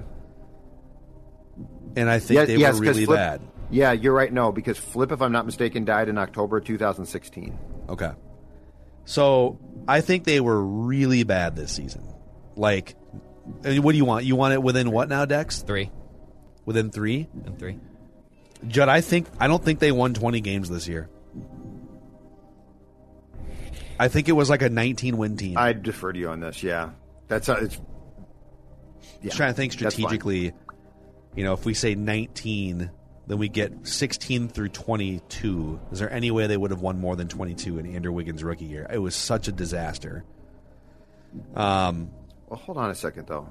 And 1.96 2.10
I 2.10 2.20
think 2.20 2.38
Yeah, 2.40 2.46
they 2.46 2.58
yes, 2.58 2.76
were 2.76 2.82
really 2.82 3.06
Flip- 3.06 3.18
bad. 3.18 3.42
Yeah, 3.72 3.92
you're 3.92 4.14
right. 4.14 4.32
No, 4.32 4.52
because 4.52 4.78
Flip, 4.78 5.12
if 5.12 5.22
I'm 5.22 5.32
not 5.32 5.46
mistaken, 5.46 5.86
died 5.86 6.10
in 6.10 6.18
October 6.18 6.60
2016. 6.60 7.58
Okay. 7.90 8.12
So 9.06 9.60
I 9.88 10.02
think 10.02 10.24
they 10.24 10.40
were 10.40 10.64
really 10.64 11.24
bad 11.24 11.56
this 11.56 11.72
season. 11.72 12.14
Like, 12.56 12.96
what 13.64 13.92
do 13.92 13.98
you 13.98 14.06
want? 14.06 14.26
You 14.26 14.36
want 14.36 14.54
it 14.54 14.62
within 14.62 14.92
what 14.92 15.10
now, 15.10 15.26
Dex? 15.26 15.62
Three 15.62 15.92
Within 16.66 16.92
three? 16.92 17.28
and 17.46 17.58
three. 17.58 17.80
Judd, 18.68 18.90
I 18.90 19.02
think 19.02 19.28
I 19.40 19.48
don't 19.48 19.64
think 19.64 19.80
they 19.80 19.92
won 19.92 20.14
twenty 20.14 20.42
games 20.42 20.70
this 20.70 20.88
year. 20.88 21.10
I 24.00 24.08
think 24.08 24.30
it 24.30 24.34
was 24.34 24.50
like 24.50 24.62
a 24.62 24.70
nineteen 24.70 25.18
win 25.18 25.38
team. 25.38 25.58
I, 25.58 25.70
I 25.70 25.74
defer 25.74 26.14
to 26.14 26.20
you 26.20 26.30
on 26.30 26.40
this. 26.40 26.62
Yeah, 26.62 26.92
that's 27.28 27.50
uh, 27.50 27.60
it's. 27.62 27.80
Yeah, 29.22 29.32
am 29.32 29.38
trying 29.38 29.50
to 29.50 29.56
think 29.56 29.74
strategically. 29.74 30.54
You 31.36 31.44
know, 31.44 31.54
if 31.54 31.66
we 31.66 31.74
say 31.74 31.96
nineteen, 31.96 32.92
then 33.30 33.38
we 33.38 33.48
get 33.48 33.88
sixteen 33.88 34.50
through 34.50 34.70
twenty-two. 34.70 35.80
Is 35.94 36.00
there 36.00 36.12
any 36.12 36.32
way 36.32 36.48
they 36.48 36.58
would 36.58 36.72
have 36.72 36.82
won 36.82 37.00
more 37.00 37.16
than 37.16 37.30
twenty-two 37.30 37.80
in 37.80 37.96
Andrew 37.96 38.12
Wiggins' 38.12 38.44
rookie 38.44 38.66
year? 38.66 38.86
It 38.92 38.98
was 38.98 39.16
such 39.16 39.48
a 39.48 39.54
disaster. 39.54 40.26
Um, 41.56 42.10
Well, 42.50 42.60
hold 42.60 42.78
on 42.78 42.90
a 42.90 42.96
second, 42.96 43.28
though. 43.28 43.48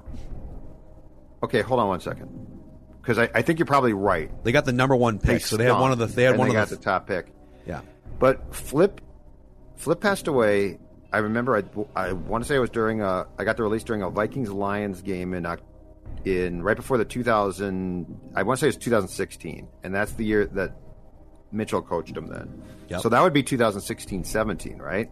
Okay, 1.41 1.61
hold 1.61 1.79
on 1.79 1.87
one 1.87 2.01
second, 2.01 2.29
because 3.01 3.17
I, 3.17 3.29
I 3.33 3.41
think 3.41 3.57
you're 3.59 3.65
probably 3.65 3.93
right. 3.93 4.29
they 4.43 4.51
got 4.51 4.65
the 4.65 4.73
number 4.73 4.95
one 4.95 5.17
They 5.17 5.35
pick, 5.35 5.45
so 5.45 5.55
they 5.55 5.63
had 5.63 5.79
one 5.79 5.93
of 5.93 5.97
the 5.97 6.05
they 6.07 6.23
had 6.23 6.37
one 6.37 6.49
they 6.49 6.55
of 6.55 6.61
got 6.61 6.69
the, 6.69 6.75
the 6.75 6.81
top 6.83 7.07
pick. 7.07 7.27
yeah. 7.65 7.81
But 8.19 8.53
Flip, 8.53 8.99
Flip 9.77 10.01
passed 10.01 10.27
away. 10.27 10.77
I 11.13 11.19
remember. 11.19 11.55
I, 11.55 11.63
I 11.95 12.11
want 12.11 12.43
to 12.43 12.47
say 12.47 12.55
it 12.57 12.59
was 12.59 12.69
during 12.69 13.01
a. 13.01 13.25
I 13.37 13.45
got 13.45 13.55
the 13.55 13.63
release 13.63 13.83
during 13.85 14.01
a 14.01 14.09
Vikings 14.09 14.51
Lions 14.51 15.01
game 15.01 15.33
in 15.33 15.45
Oc- 15.45 15.61
in 16.25 16.61
right 16.63 16.75
before 16.75 16.97
the 16.97 17.05
2000. 17.05 18.19
I 18.35 18.43
want 18.43 18.59
to 18.59 18.61
say 18.61 18.67
it 18.67 18.69
was 18.69 18.77
2016, 18.77 19.67
and 19.83 19.93
that's 19.95 20.11
the 20.13 20.25
year 20.25 20.45
that 20.47 20.75
Mitchell 21.51 21.81
coached 21.81 22.15
him. 22.17 22.27
Then, 22.27 22.61
Yep. 22.89 23.01
so 23.01 23.09
that 23.09 23.21
would 23.23 23.33
be 23.33 23.43
2016-17, 23.43 24.79
right? 24.79 25.09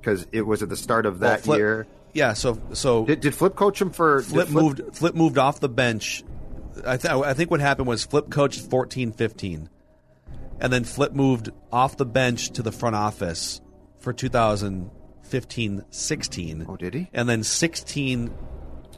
Because 0.00 0.26
it 0.32 0.42
was 0.42 0.62
at 0.62 0.68
the 0.68 0.76
start 0.76 1.06
of 1.06 1.20
Well, 1.20 1.30
that 1.30 1.40
Flip- 1.42 1.58
year. 1.58 1.86
Yeah, 2.12 2.32
so 2.32 2.58
so 2.72 3.04
Did, 3.06 3.20
did 3.20 3.34
Flip 3.34 3.54
coach 3.54 3.80
him 3.80 3.90
for? 3.90 4.18
did 4.20 4.26
Flip 4.26 4.50
moved. 4.50 4.80
Flip 4.94 5.14
moved 5.14 5.38
off 5.38 5.60
the 5.60 5.68
bench. 5.68 6.24
I, 6.84 6.96
th- 6.96 7.12
I 7.12 7.34
think 7.34 7.50
what 7.52 7.60
happened 7.60 7.86
was 7.88 8.04
Flip 8.04 8.28
coached 8.30 8.68
14-15. 8.68 9.68
and 10.60 10.72
then 10.72 10.82
Flip 10.84 11.12
moved 11.12 11.50
off 11.72 11.96
the 11.96 12.06
bench 12.06 12.50
to 12.50 12.62
the 12.62 12.72
front 12.72 12.96
office 12.96 13.60
for 14.00 14.12
2015-16. 14.12 16.66
Oh, 16.68 16.76
did 16.76 16.94
he? 16.94 17.08
And 17.12 17.28
then 17.28 17.42
16 17.42 18.32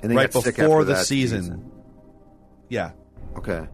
And 0.02 0.10
then 0.10 0.16
right 0.16 0.32
got 0.32 0.42
sick 0.42 0.56
before 0.56 0.80
after 0.80 0.84
the 0.86 0.92
that 0.94 1.06
season. 1.06 1.70
Yeah, 2.68 2.92
Okay. 3.36 3.66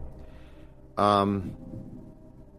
Um. 0.97 1.55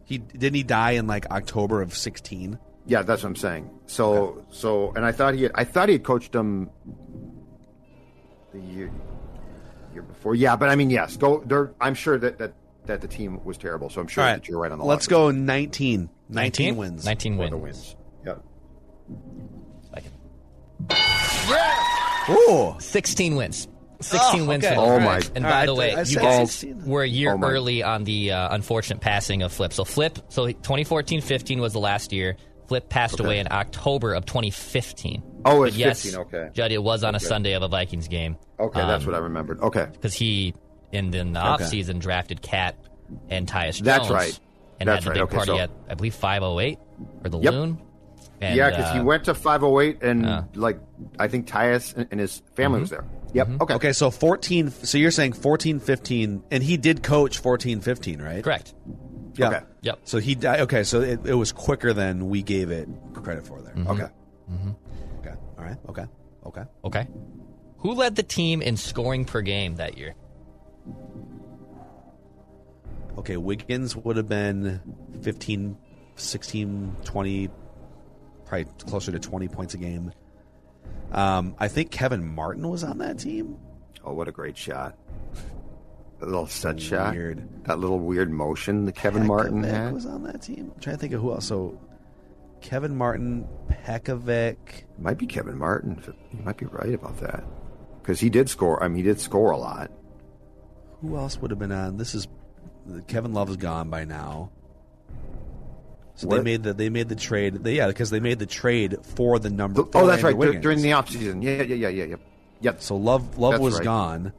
he 0.05 0.17
didn't 0.17 0.55
he 0.55 0.63
die 0.63 0.91
in 0.91 1.07
like 1.07 1.29
October 1.31 1.81
of 1.81 1.95
16. 1.95 2.57
Yeah, 2.87 3.03
that's 3.03 3.21
what 3.23 3.29
I'm 3.29 3.35
saying. 3.35 3.69
So, 3.85 4.43
so, 4.49 4.91
and 4.95 5.05
I 5.05 5.11
thought 5.11 5.35
he, 5.35 5.43
had, 5.43 5.51
I 5.53 5.63
thought 5.63 5.87
he 5.89 5.93
had 5.93 6.03
coached 6.03 6.33
him 6.35 6.69
the 8.51 8.59
year, 8.59 8.91
year 9.93 10.01
before. 10.01 10.33
Yeah, 10.33 10.55
but 10.55 10.69
I 10.69 10.75
mean, 10.75 10.89
yes, 10.89 11.15
go. 11.17 11.43
There, 11.45 11.71
I'm 11.79 11.93
sure 11.93 12.17
that 12.17 12.39
that 12.39 12.53
that 12.87 13.01
the 13.01 13.07
team 13.07 13.43
was 13.45 13.57
terrible. 13.59 13.89
So 13.91 14.01
I'm 14.01 14.07
sure 14.07 14.23
All 14.23 14.29
right, 14.31 14.41
that 14.41 14.47
you're 14.49 14.59
right 14.59 14.71
on 14.71 14.79
the. 14.79 14.85
let's 14.85 15.09
line. 15.09 15.19
go 15.19 15.31
19. 15.31 16.09
19 16.29 16.75
wins. 16.77 17.05
19 17.05 17.33
For 17.33 17.39
wins. 17.39 17.51
the 17.51 17.57
wins. 17.57 17.95
Yep. 18.25 18.43
Second. 19.93 20.11
Ooh. 22.31 22.75
16 22.79 23.35
wins. 23.35 23.67
16 24.01 24.41
Oh, 24.41 24.45
wins 24.45 24.65
okay. 24.65 24.73
for 24.75 24.81
Oh, 24.95 24.99
my- 24.99 25.21
And 25.35 25.43
by 25.43 25.49
right, 25.49 25.65
the 25.67 25.75
way, 25.75 25.89
you 25.91 26.15
guys 26.15 26.51
16. 26.51 26.85
were 26.85 27.03
a 27.03 27.07
year 27.07 27.35
Oh, 27.35 27.39
early 27.47 27.83
on 27.83 28.03
the 28.03 28.31
uh, 28.31 28.55
unfortunate 28.55 28.99
passing 28.99 29.43
of 29.43 29.51
Flip. 29.53 29.71
So 29.73 29.83
Flip, 29.85 30.17
so 30.29 30.47
2014-15 30.47 31.59
was 31.59 31.73
the 31.73 31.79
last 31.79 32.11
year. 32.11 32.35
Flip 32.67 32.87
passed 32.89 33.19
away 33.19 33.39
in 33.39 33.47
October 33.51 34.13
of 34.13 34.25
2015. 34.25 35.21
Oh, 35.45 35.59
But 35.59 35.67
it's 35.69 35.77
yes, 35.77 36.03
15, 36.03 36.19
okay. 36.21 36.49
Judd, 36.53 36.71
it 36.71 36.81
was 36.81 37.03
on 37.03 37.13
a 37.13 37.17
Okay. 37.17 37.25
Sunday 37.25 37.53
of 37.53 37.61
a 37.63 37.67
Vikings 37.67 38.07
game. 38.07 38.37
Okay, 38.59 38.79
that's 38.79 39.03
Um, 39.03 39.11
what 39.11 39.15
I 39.15 39.19
remembered. 39.23 39.59
Okay. 39.61 39.87
because 39.91 40.13
he 40.13 40.53
in, 40.91 41.13
in 41.13 41.33
the 41.33 41.39
offseason 41.39 41.99
drafted 41.99 42.41
KAT 42.41 42.75
and 43.29 43.47
Tyus 43.47 43.75
Jones. 43.75 43.81
That's 43.81 44.09
right. 44.09 44.39
And 44.79 44.87
That's 44.89 45.03
had 45.05 45.15
the 45.15 45.19
right. 45.21 45.29
big 45.29 45.35
Okay, 45.35 45.35
party 45.35 45.51
so- 45.51 45.57
at 45.59 45.69
I 45.89 45.93
believe 45.95 46.15
508 46.15 46.79
or 47.23 47.29
the 47.29 47.39
Yep. 47.39 47.53
Loon. 47.53 47.77
And, 48.41 48.55
yeah, 48.55 48.69
because 48.71 48.91
he 48.93 48.99
uh, 48.99 49.03
went 49.03 49.25
to 49.25 49.33
508, 49.35 50.01
and 50.01 50.25
uh, 50.25 50.43
like 50.55 50.79
I 51.19 51.27
think 51.27 51.47
Tyus 51.47 51.95
and, 51.95 52.07
and 52.11 52.19
his 52.19 52.41
family 52.55 52.81
was 52.81 52.89
there. 52.89 53.05
Yep. 53.33 53.49
Okay. 53.61 53.73
Okay, 53.75 53.93
so 53.93 54.09
14 54.11 54.71
so 54.71 54.97
you're 54.97 55.11
saying 55.11 55.33
14 55.33 55.79
15 55.79 56.43
and 56.51 56.63
he 56.63 56.75
did 56.75 57.01
coach 57.03 57.37
14 57.37 57.79
15, 57.81 58.21
right? 58.21 58.43
correct. 58.43 58.73
Yeah. 59.35 59.47
Okay. 59.49 59.59
Yep. 59.83 59.99
So 60.03 60.17
he 60.17 60.35
di- 60.35 60.61
okay, 60.61 60.83
so 60.83 60.99
it, 61.01 61.19
it 61.25 61.35
was 61.35 61.51
quicker 61.53 61.93
than 61.93 62.27
we 62.29 62.41
gave 62.41 62.71
it 62.71 62.89
credit 63.13 63.45
for 63.47 63.61
there. 63.61 63.73
Mm-hmm. 63.75 63.87
Okay. 63.91 64.07
Okay. 65.19 65.35
All 65.57 65.63
right. 65.63 65.77
Okay. 65.87 66.05
Okay. 66.45 66.63
Okay. 66.83 67.07
Who 67.77 67.93
led 67.93 68.15
the 68.15 68.23
team 68.23 68.61
in 68.61 68.75
scoring 68.75 69.23
per 69.23 69.41
game 69.41 69.75
that 69.75 69.97
year? 69.97 70.15
Okay, 73.17 73.37
Wiggins 73.37 73.95
would 73.95 74.17
have 74.17 74.27
been 74.27 74.81
15 75.21 75.77
16 76.15 76.95
20 77.03 77.49
probably 78.51 78.69
closer 78.85 79.13
to 79.13 79.19
20 79.19 79.47
points 79.47 79.73
a 79.75 79.77
game. 79.77 80.11
Um, 81.13 81.55
I 81.57 81.69
think 81.69 81.89
Kevin 81.89 82.35
Martin 82.35 82.67
was 82.69 82.83
on 82.83 82.97
that 82.97 83.17
team. 83.17 83.57
Oh, 84.03 84.13
what 84.13 84.27
a 84.27 84.31
great 84.33 84.57
shot! 84.57 84.97
A 86.21 86.25
little 86.25 86.47
set 86.47 86.79
shot. 86.81 87.13
Weird. 87.15 87.63
That 87.65 87.79
little 87.79 87.99
weird 87.99 88.29
motion 88.29 88.85
that 88.85 88.95
Kevin 88.95 89.25
Martin 89.25 89.63
had. 89.63 89.93
was 89.93 90.05
on 90.05 90.23
that 90.23 90.41
team. 90.41 90.71
I'm 90.75 90.81
trying 90.81 90.97
to 90.97 90.99
think 90.99 91.13
of 91.13 91.21
who 91.21 91.31
else. 91.31 91.45
So 91.45 91.79
Kevin 92.59 92.95
Martin, 92.97 93.47
Pekovic. 93.69 94.83
Might 94.99 95.17
be 95.17 95.27
Kevin 95.27 95.57
Martin. 95.57 96.03
You 96.33 96.43
might 96.43 96.57
be 96.57 96.65
right 96.65 96.93
about 96.93 97.19
that. 97.21 97.45
because 98.01 98.19
he 98.19 98.29
did 98.29 98.49
score. 98.49 98.83
I 98.83 98.89
mean, 98.89 98.97
he 98.97 99.03
did 99.03 99.19
score 99.21 99.51
a 99.51 99.57
lot. 99.57 99.91
Who 101.01 101.15
else 101.15 101.37
would 101.37 101.51
have 101.51 101.59
been 101.59 101.71
on? 101.71 101.95
This 101.97 102.13
is 102.15 102.27
Kevin 103.07 103.33
Love 103.33 103.49
is 103.49 103.57
gone 103.57 103.89
by 103.89 104.03
now. 104.03 104.51
So 106.21 106.27
they 106.27 106.41
made 106.41 106.63
the 106.63 106.73
they 106.73 106.89
made 106.89 107.09
the 107.09 107.15
trade. 107.15 107.55
They, 107.63 107.75
yeah, 107.77 107.87
because 107.87 108.09
they 108.09 108.19
made 108.19 108.39
the 108.39 108.45
trade 108.45 108.97
for 109.15 109.39
the 109.39 109.49
number. 109.49 109.81
Oh, 109.81 109.85
for 109.85 110.05
that's 110.07 110.21
right. 110.23 110.33
Andrew 110.33 110.47
Wiggins. 110.47 110.63
during 110.63 110.81
the 110.81 110.91
offseason. 110.91 111.43
Yeah, 111.43 111.63
yeah, 111.63 111.75
yeah, 111.75 111.87
yeah, 111.89 112.03
yeah. 112.05 112.15
Yep. 112.61 112.81
So 112.81 112.95
Love 112.95 113.37
Love 113.37 113.53
That's 113.53 113.63
was 113.63 113.75
right. 113.75 113.83
gone. 113.83 114.33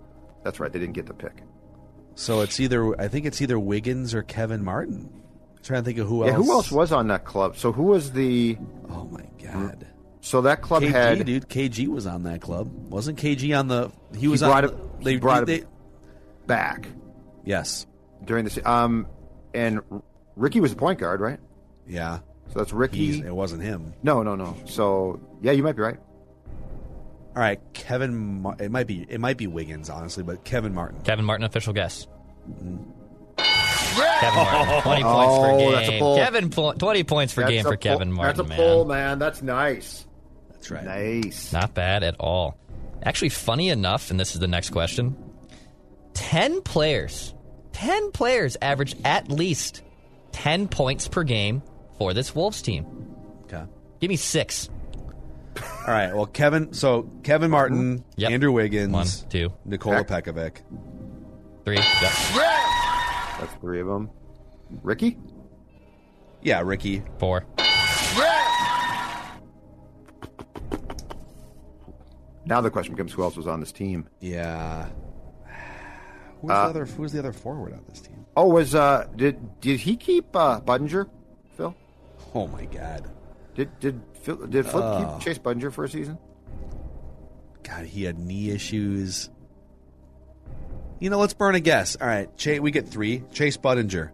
That's 0.44 0.60
right. 0.60 0.72
They 0.72 0.78
didn't 0.78 0.94
get 0.94 1.06
the 1.06 1.14
pick. 1.14 1.42
So 2.14 2.40
it's 2.42 2.60
either 2.60 3.00
I 3.00 3.08
think 3.08 3.26
it's 3.26 3.40
either 3.42 3.58
Wiggins 3.58 4.14
or 4.14 4.22
Kevin 4.22 4.62
Martin. 4.64 5.10
I'm 5.56 5.62
trying 5.64 5.82
to 5.82 5.84
think 5.84 5.98
of 5.98 6.08
who 6.08 6.24
Yeah, 6.24 6.32
else. 6.34 6.46
who 6.46 6.52
else 6.52 6.70
was 6.72 6.92
on 6.92 7.08
that 7.08 7.24
club? 7.24 7.56
So 7.56 7.72
who 7.72 7.84
was 7.84 8.12
the? 8.12 8.56
Oh 8.90 9.04
my 9.04 9.24
god. 9.42 9.86
So 10.20 10.42
that 10.42 10.62
club 10.62 10.84
KG, 10.84 10.90
had 10.90 11.26
dude. 11.26 11.48
KG 11.48 11.88
was 11.88 12.06
on 12.06 12.22
that 12.24 12.40
club. 12.40 12.70
Wasn't 12.92 13.18
KG 13.18 13.58
on 13.58 13.66
the? 13.66 13.90
He 14.16 14.28
was 14.28 14.40
brought 14.40 14.64
on. 14.64 14.70
the- 14.70 15.04
they 15.04 15.16
brought 15.16 15.46
they, 15.46 15.56
it 15.56 15.66
back 16.46 16.86
Yes. 17.44 17.86
during 18.24 18.44
the 18.44 18.70
um, 18.70 19.08
and 19.52 19.80
Ricky 20.36 20.60
was 20.60 20.70
the 20.70 20.76
point 20.76 21.00
guard, 21.00 21.20
right? 21.20 21.40
Yeah. 21.86 22.18
So 22.52 22.58
that's 22.58 22.72
Ricky. 22.72 22.96
He's, 22.98 23.20
it 23.24 23.34
wasn't 23.34 23.62
him. 23.62 23.94
No, 24.02 24.22
no, 24.22 24.34
no. 24.34 24.56
So 24.66 25.20
yeah, 25.40 25.52
you 25.52 25.62
might 25.62 25.76
be 25.76 25.82
right. 25.82 25.98
All 27.34 27.40
right, 27.40 27.60
Kevin. 27.72 28.42
Mar- 28.42 28.56
It 28.60 28.70
might 28.70 28.86
be. 28.86 29.06
It 29.08 29.18
might 29.20 29.38
be 29.38 29.46
Wiggins, 29.46 29.88
honestly, 29.88 30.22
but 30.22 30.44
Kevin 30.44 30.74
Martin. 30.74 31.00
Kevin 31.02 31.24
Martin, 31.24 31.44
official 31.46 31.72
guess. 31.72 32.06
Mm-hmm. 32.50 32.76
Kevin 34.20 34.44
Martin, 34.44 34.82
20 34.82 35.02
points 35.02 35.38
per 35.38 35.50
Oh, 35.50 35.58
game. 35.58 35.72
that's 35.72 35.88
a 35.88 35.98
pull. 35.98 36.16
Kevin, 36.16 36.50
po- 36.50 36.72
20 36.74 37.04
points 37.04 37.32
for 37.32 37.40
That's 37.40 37.50
game 37.52 37.62
for 37.62 37.70
pull- 37.70 37.76
Kevin 37.78 38.12
Martin, 38.12 38.36
That's 38.36 38.46
a 38.46 38.48
man. 38.48 38.56
pull, 38.58 38.84
man. 38.84 39.18
That's 39.18 39.42
nice. 39.42 40.06
That's 40.50 40.70
right. 40.70 40.84
Nice. 40.84 41.52
Not 41.52 41.74
bad 41.74 42.02
at 42.02 42.16
all. 42.20 42.58
Actually, 43.02 43.30
funny 43.30 43.68
enough, 43.70 44.10
and 44.10 44.20
this 44.20 44.34
is 44.34 44.40
the 44.40 44.46
next 44.46 44.70
question 44.70 45.16
10 46.14 46.62
players, 46.62 47.34
10 47.72 48.12
players 48.12 48.56
average 48.60 48.94
at 49.04 49.30
least 49.30 49.82
10 50.32 50.68
points 50.68 51.08
per 51.08 51.24
game 51.24 51.62
for 52.02 52.12
this 52.12 52.34
Wolves 52.34 52.60
team. 52.62 52.84
Okay. 53.44 53.62
Give 54.00 54.08
me 54.08 54.16
six. 54.16 54.68
All 55.56 55.94
right. 55.94 56.12
Well, 56.12 56.26
Kevin. 56.26 56.72
So 56.72 57.02
Kevin 57.22 57.48
Martin, 57.50 58.04
Yep. 58.16 58.32
Andrew 58.32 58.50
Wiggins, 58.50 58.92
One, 58.92 59.06
two, 59.30 59.52
Nikola 59.64 60.02
Pekovic. 60.04 60.62
three. 61.64 61.76
Yep. 61.76 62.12
That's 63.38 63.54
three 63.60 63.80
of 63.80 63.86
them. 63.86 64.10
Ricky. 64.82 65.16
Yeah, 66.42 66.62
Ricky. 66.64 67.04
Four. 67.20 67.44
Now 72.44 72.60
the 72.60 72.70
question 72.70 72.94
becomes 72.94 73.12
who 73.12 73.22
else 73.22 73.36
was 73.36 73.46
on 73.46 73.60
this 73.60 73.70
team? 73.70 74.08
Yeah. 74.18 74.88
Who's 76.40 76.50
Uh, 76.50 76.64
the 76.64 76.70
other? 76.70 76.84
Who's 76.86 77.12
the 77.12 77.20
other 77.20 77.32
forward 77.32 77.72
on 77.74 77.84
this 77.88 78.00
team? 78.00 78.26
Oh, 78.36 78.48
was 78.48 78.74
uh 78.74 79.06
did 79.14 79.60
did 79.60 79.78
he 79.78 79.94
keep 79.96 80.34
uh 80.34 80.60
Budinger, 80.60 81.06
Phil? 81.06 81.10
Oh 82.34 82.46
my 82.48 82.64
God. 82.66 83.10
Did 83.54 83.78
did 83.80 84.00
Phil, 84.22 84.36
did 84.46 84.66
Flip 84.66 84.82
Oh. 84.84 85.16
keep 85.18 85.24
Chase 85.24 85.38
Budinger 85.38 85.72
for 85.72 85.84
a 85.84 85.88
season? 85.88 86.18
God, 87.62 87.84
he 87.86 88.04
had 88.04 88.18
knee 88.18 88.50
issues. 88.50 89.30
You 90.98 91.10
know, 91.10 91.18
let's 91.18 91.34
burn 91.34 91.54
a 91.54 91.60
guess. 91.60 91.96
All 92.00 92.06
right, 92.06 92.34
Chase, 92.36 92.60
we 92.60 92.70
get 92.70 92.88
three. 92.88 93.22
Chase 93.32 93.56
Budinger. 93.56 94.10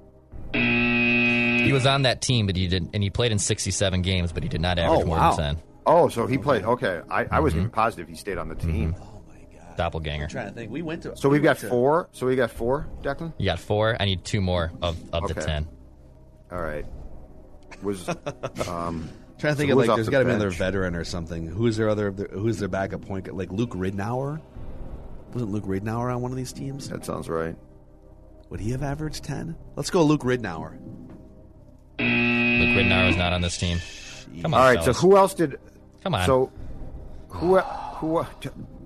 He 0.54 1.72
was 1.72 1.86
on 1.86 2.02
that 2.02 2.20
team, 2.22 2.46
but 2.46 2.56
he 2.56 2.66
didn't, 2.66 2.90
and 2.94 3.02
he 3.02 3.10
played 3.10 3.30
in 3.30 3.38
67 3.38 4.00
games, 4.02 4.32
but 4.32 4.42
he 4.42 4.48
did 4.48 4.60
not 4.62 4.78
average 4.78 5.02
Oh, 5.02 5.06
more 5.06 5.18
than 5.18 5.36
10. 5.56 5.58
Oh, 5.86 6.08
so 6.08 6.26
he 6.26 6.38
played. 6.38 6.64
Okay, 6.64 7.02
I, 7.10 7.20
I 7.20 7.24
Mm-hmm. 7.24 7.42
wasn't 7.42 7.60
even 7.60 7.70
positive 7.70 8.08
he 8.08 8.14
stayed 8.14 8.38
on 8.38 8.48
the 8.48 8.54
team. 8.54 8.94
Oh 8.98 9.22
my 9.28 9.34
God. 9.58 9.76
Doppelganger. 9.76 10.24
I'm 10.24 10.28
trying 10.30 10.48
to 10.48 10.54
think. 10.54 10.70
We 10.70 10.80
went 10.82 11.02
to. 11.02 11.16
So 11.16 11.28
we 11.28 11.34
we've 11.36 11.42
got 11.44 11.50
went 11.56 11.60
to- 11.60 11.68
four. 11.68 12.08
So 12.12 12.26
we 12.26 12.36
got 12.36 12.50
four, 12.50 12.86
Declan. 13.02 13.32
You 13.38 13.44
got 13.46 13.58
four. 13.58 13.96
I 14.00 14.04
need 14.06 14.24
two 14.24 14.40
more 14.40 14.72
of, 14.82 14.96
of 15.12 15.28
the 15.28 15.34
10. 15.34 15.68
All 16.50 16.58
right. 16.62 16.86
Was 17.82 18.08
um 18.68 19.08
Trying 19.38 19.52
to 19.52 19.56
think 19.56 19.70
So 19.70 19.72
of 19.74 19.78
like, 19.78 19.88
off 19.90 19.96
there's 19.96 20.06
the 20.06 20.12
got 20.12 20.18
to 20.18 20.24
be 20.24 20.30
another 20.32 20.50
veteran 20.50 20.96
or 20.96 21.04
something. 21.04 21.46
Who's 21.46 21.76
their 21.76 21.88
other? 21.88 22.10
Who's 22.10 22.58
their 22.58 22.68
backup 22.68 23.06
point? 23.06 23.26
guard? 23.26 23.38
Like 23.38 23.52
Luke 23.52 23.70
Ridnour. 23.70 24.40
Wasn't 25.32 25.52
Luke 25.52 25.64
Ridnour 25.64 26.12
on 26.12 26.22
one 26.22 26.32
of 26.32 26.36
these 26.36 26.52
teams? 26.52 26.88
that 26.88 27.04
sounds 27.04 27.28
right. 27.28 27.54
Would 28.50 28.58
he 28.58 28.72
have 28.72 28.82
averaged 28.82 29.22
ten? 29.22 29.54
Let's 29.76 29.90
go, 29.90 30.02
Luke 30.02 30.22
Ridnour. 30.22 30.72
Luke 32.00 32.76
Ridnour 32.76 33.10
is 33.10 33.16
not 33.16 33.32
on 33.32 33.40
this 33.40 33.56
team. 33.58 33.78
Come 34.42 34.54
on, 34.54 34.60
All 34.60 34.66
right. 34.66 34.82
So 34.82 34.92
who 34.92 35.16
else 35.16 35.34
did? 35.34 35.60
Come 36.02 36.16
on. 36.16 36.26
So 36.26 36.50
who 37.28 37.58
who 37.58 38.26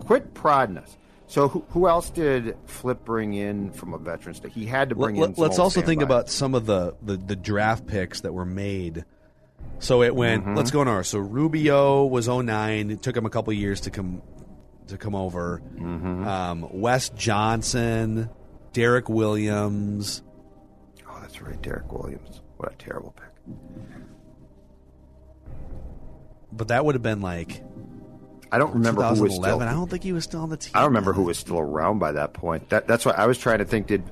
quit 0.00 0.34
prodding 0.34 0.76
us? 0.76 0.96
So 1.32 1.48
who, 1.48 1.64
who 1.70 1.88
else 1.88 2.10
did 2.10 2.58
Flip 2.66 3.02
bring 3.06 3.32
in 3.32 3.70
from 3.70 3.94
a 3.94 3.98
veteran 3.98 4.34
state? 4.34 4.52
He 4.52 4.66
had 4.66 4.90
to 4.90 4.94
bring 4.94 5.16
Let, 5.16 5.30
in. 5.30 5.42
old 5.42 5.58
also 5.58 5.80
think 5.80 6.02
about 6.02 6.28
some 6.28 6.54
of 6.54 6.66
the, 6.66 6.94
the 7.00 7.16
the 7.16 7.36
draft 7.36 7.86
picks 7.86 8.20
that 8.20 8.34
were 8.34 8.44
made. 8.44 9.06
So 9.78 10.02
it 10.02 10.14
went. 10.14 10.44
Mm-hmm. 10.44 10.56
Let's 10.58 10.70
go 10.70 10.82
in 10.82 10.88
order. 10.88 11.04
So 11.04 11.20
Rubio 11.20 12.04
was 12.04 12.28
09. 12.28 12.90
It 12.90 13.00
took 13.00 13.16
him 13.16 13.24
a 13.24 13.30
couple 13.30 13.50
years 13.54 13.80
to 13.80 13.90
come 13.90 14.20
to 14.88 14.98
come 14.98 15.14
over. 15.14 15.62
Mm-hmm. 15.74 16.28
Um, 16.28 16.68
Wes 16.70 17.08
Johnson, 17.08 18.28
Derrick 18.74 19.08
Williams. 19.08 20.22
Oh, 21.08 21.18
that's 21.22 21.40
right, 21.40 21.60
Derrick 21.62 21.90
Williams. 21.90 22.42
What 22.58 22.74
a 22.74 22.76
terrible 22.76 23.12
pick. 23.16 23.56
But 26.52 26.68
that 26.68 26.84
would 26.84 26.94
have 26.94 27.02
been 27.02 27.22
like 27.22 27.62
I 28.52 28.58
don't 28.58 28.74
remember 28.74 29.02
who 29.02 29.22
was 29.22 29.32
2011. 29.32 29.58
still. 29.60 29.68
I 29.68 29.72
don't 29.72 29.90
think 29.90 30.02
he 30.04 30.12
was 30.12 30.24
still 30.24 30.42
on 30.42 30.50
the 30.50 30.56
team. 30.58 30.72
I 30.74 30.80
don't 30.80 30.88
remember 30.90 31.12
who 31.14 31.22
was 31.22 31.38
still 31.38 31.58
around 31.58 31.98
by 31.98 32.12
that 32.12 32.34
point. 32.34 32.68
That, 32.68 32.86
that's 32.86 33.04
why 33.04 33.12
I 33.12 33.26
was 33.26 33.38
trying 33.38 33.58
to 33.58 33.64
think. 33.64 33.86
Did 33.86 34.04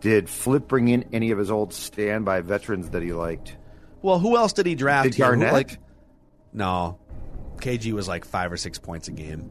did 0.00 0.28
Flip 0.28 0.66
bring 0.66 0.88
in 0.88 1.04
any 1.12 1.30
of 1.30 1.38
his 1.38 1.50
old 1.50 1.72
standby 1.74 2.40
veterans 2.40 2.90
that 2.90 3.02
he 3.02 3.12
liked? 3.12 3.56
Well, 4.00 4.18
who 4.18 4.36
else 4.36 4.52
did 4.54 4.66
he 4.66 4.74
draft? 4.74 5.04
Did 5.04 5.14
here? 5.14 5.26
Who, 5.26 5.30
Garnett? 5.42 5.52
like, 5.52 5.78
no, 6.52 6.98
KG 7.58 7.92
was 7.92 8.08
like 8.08 8.24
five 8.24 8.50
or 8.50 8.56
six 8.56 8.78
points 8.78 9.06
a 9.08 9.12
game. 9.12 9.50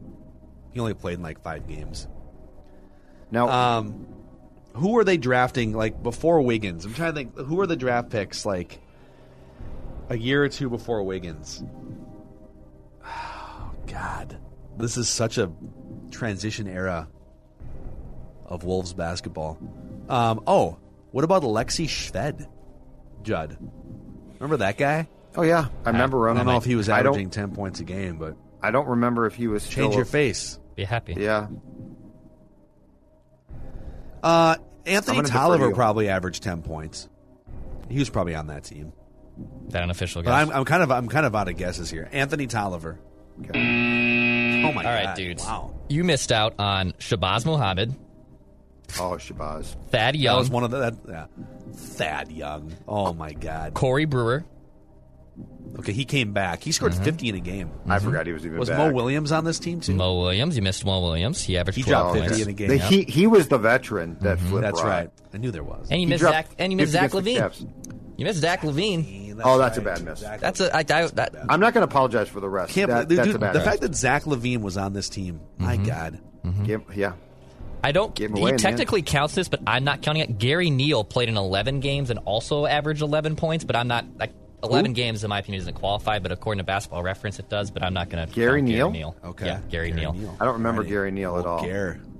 He 0.72 0.80
only 0.80 0.94
played 0.94 1.14
in 1.18 1.22
like 1.22 1.40
five 1.42 1.66
games. 1.68 2.06
Now, 3.30 3.48
Um, 3.48 4.06
who 4.74 4.90
were 4.92 5.04
they 5.04 5.16
drafting 5.18 5.72
like 5.72 6.02
before 6.02 6.40
Wiggins? 6.42 6.84
I'm 6.84 6.92
trying 6.94 7.12
to 7.12 7.14
think. 7.14 7.38
Who 7.38 7.54
were 7.54 7.66
the 7.66 7.76
draft 7.76 8.10
picks 8.10 8.44
like 8.44 8.80
a 10.10 10.18
year 10.18 10.42
or 10.44 10.48
two 10.48 10.68
before 10.68 11.02
Wiggins? 11.04 11.62
God, 13.92 14.38
this 14.78 14.96
is 14.96 15.08
such 15.08 15.36
a 15.38 15.52
transition 16.10 16.66
era 16.66 17.08
of 18.46 18.64
Wolves 18.64 18.92
basketball. 18.94 19.58
Um, 20.08 20.42
oh, 20.46 20.78
what 21.10 21.24
about 21.24 21.42
Alexey 21.44 21.86
Shved, 21.86 22.46
Judd? 23.22 23.56
Remember 24.34 24.56
that 24.58 24.78
guy? 24.78 25.08
oh 25.36 25.42
yeah, 25.42 25.66
I 25.84 25.90
remember 25.90 26.28
I 26.28 26.32
him. 26.32 26.36
don't 26.38 26.46
know 26.46 26.56
if 26.56 26.64
he 26.64 26.74
was 26.76 26.88
averaging 26.88 27.30
ten 27.30 27.52
points 27.52 27.80
a 27.80 27.84
game, 27.84 28.16
but 28.18 28.36
I 28.62 28.70
don't 28.70 28.88
remember 28.88 29.26
if 29.26 29.34
he 29.34 29.46
was 29.46 29.62
change 29.64 29.72
still 29.72 29.92
your 29.92 30.02
a- 30.02 30.06
face. 30.06 30.58
Be 30.74 30.84
happy. 30.84 31.14
Yeah, 31.18 31.48
Uh, 34.22 34.56
Anthony 34.86 35.22
Tolliver 35.22 35.72
probably 35.72 36.08
averaged 36.08 36.42
ten 36.42 36.62
points. 36.62 37.08
He 37.88 37.98
was 37.98 38.08
probably 38.10 38.34
on 38.34 38.46
that 38.48 38.64
team. 38.64 38.92
That 39.68 39.82
an 39.82 39.90
official 39.90 40.22
But. 40.22 40.32
I'm, 40.32 40.50
I'm 40.50 40.64
kind 40.64 40.82
of 40.82 40.90
I'm 40.90 41.08
kind 41.08 41.26
of 41.26 41.34
out 41.34 41.48
of 41.48 41.56
guesses 41.56 41.90
here. 41.90 42.08
Anthony 42.12 42.46
Tolliver. 42.46 42.98
Okay. 43.50 44.64
Oh 44.64 44.72
my 44.72 44.84
All 44.84 44.90
right, 44.90 45.04
god, 45.04 45.16
dudes. 45.16 45.44
Wow, 45.44 45.74
You 45.88 46.04
missed 46.04 46.30
out 46.32 46.54
on 46.58 46.92
Shabazz 46.92 47.44
Muhammad, 47.46 47.94
Oh, 49.00 49.12
Shabazz. 49.16 49.74
Thad 49.90 50.14
that 50.14 50.16
Young, 50.16 50.38
was 50.38 50.50
one 50.50 50.64
of 50.64 50.70
the 50.70 50.78
that, 50.78 50.94
yeah. 51.08 51.26
Thad 51.74 52.30
Young. 52.30 52.72
Oh 52.86 53.12
my 53.14 53.32
god. 53.32 53.74
Corey 53.74 54.04
Brewer, 54.04 54.44
Okay, 55.78 55.92
he 55.92 56.04
came 56.04 56.32
back. 56.34 56.62
He 56.62 56.70
scored 56.72 56.92
Mm-hmm. 56.92 57.04
50 57.04 57.28
in 57.30 57.34
a 57.36 57.40
game. 57.40 57.70
I 57.88 57.98
forgot 57.98 58.26
he 58.26 58.32
was 58.34 58.44
even 58.44 58.58
Was 58.58 58.68
back. 58.68 58.76
Mo 58.78 58.92
Williams 58.92 59.32
on 59.32 59.44
this 59.44 59.58
team 59.58 59.80
too? 59.80 59.94
Mo 59.94 60.20
Williams. 60.20 60.54
You 60.56 60.60
missed 60.62 60.84
Mo 60.84 61.00
Williams. 61.00 61.42
He 61.42 61.56
averaged 61.56 61.78
He 61.78 61.82
12 61.84 62.14
dropped 62.16 62.18
50 62.18 62.28
points. 62.28 62.42
in 62.42 62.48
a 62.48 62.52
game. 62.52 62.68
The- 62.68 62.76
yeah. 62.76 62.84
he 62.88 63.02
he 63.04 63.26
was 63.26 63.48
the 63.48 63.56
veteran 63.56 64.18
that 64.20 64.36
Mm-hmm. 64.36 64.48
Flip 64.50 64.62
That's 64.62 64.80
brought. 64.82 64.90
right. 64.90 65.10
I 65.32 65.38
knew 65.38 65.50
there 65.50 65.64
was. 65.64 65.88
And 65.90 66.02
you 66.02 66.06
He 66.06 66.10
missed 66.10 66.20
dropped 66.20 66.34
Zach. 66.48 66.56
And 66.58 66.72
you 66.72 66.76
missed 66.76 66.92
Zach 66.92 67.10
LaVine. 67.12 67.70
You 68.18 68.24
missed 68.26 68.40
Zach 68.40 68.60
LaVine. 68.60 69.21
Oh, 69.44 69.58
that's 69.58 69.78
a 69.78 69.80
bad 69.82 70.02
miss. 70.04 70.20
That's 70.20 70.60
a. 70.60 70.74
I, 70.74 70.80
I, 70.80 70.82
that, 71.06 71.34
I'm 71.48 71.60
not 71.60 71.74
going 71.74 71.86
to 71.86 71.90
apologize 71.92 72.28
for 72.28 72.40
the 72.40 72.48
rest. 72.48 72.72
Can't 72.72 72.88
that, 72.90 73.08
believe- 73.08 73.16
that's 73.18 73.26
dude, 73.28 73.36
a 73.36 73.38
bad 73.38 73.54
the 73.54 73.58
miss. 73.60 73.68
fact 73.68 73.80
that 73.82 73.94
Zach 73.94 74.24
LaVine 74.24 74.60
was 74.62 74.76
on 74.76 74.92
this 74.92 75.08
team. 75.08 75.40
My 75.58 75.76
Mm-hmm. 75.76 75.84
God. 75.84 76.20
Give- 76.66 76.82
yeah, 76.96 77.12
I 77.84 77.92
don't. 77.92 78.14
Gave 78.14 78.32
He 78.32 78.40
away 78.40 78.50
in 78.50 78.56
the 78.56 78.62
technically 78.62 79.02
counts 79.02 79.34
this, 79.34 79.48
but 79.48 79.60
I'm 79.66 79.84
not 79.84 80.02
counting 80.02 80.22
it. 80.22 80.38
Gary 80.38 80.70
Neal 80.70 81.04
played 81.04 81.28
in 81.28 81.36
11 81.36 81.80
games 81.80 82.10
and 82.10 82.18
also 82.24 82.66
averaged 82.66 83.02
11 83.02 83.36
points, 83.36 83.64
but 83.64 83.76
I'm 83.76 83.88
not. 83.88 84.04
Like, 84.18 84.32
11 84.64 84.92
games, 84.92 85.24
in 85.24 85.30
my 85.30 85.40
opinion, 85.40 85.60
doesn't 85.62 85.74
qualify, 85.74 86.20
but 86.20 86.30
according 86.30 86.58
to 86.58 86.64
Basketball 86.64 87.02
Reference, 87.02 87.40
it 87.40 87.48
does. 87.48 87.72
But 87.72 87.82
I'm 87.82 87.94
not 87.94 88.10
going 88.10 88.26
to. 88.28 88.32
Gary 88.32 88.62
Neal? 88.62 88.90
Neal. 88.92 89.16
Okay. 89.24 89.46
Yeah, 89.46 89.60
Gary, 89.68 89.90
Neal. 89.92 90.12
Neal. 90.12 90.36
I 90.40 90.44
don't 90.44 90.54
remember 90.54 90.82
Right. 90.82 90.88
Gary 90.90 91.10
Neal 91.10 91.32
at 91.36 91.46
Old 91.46 91.46
all. 91.46 91.64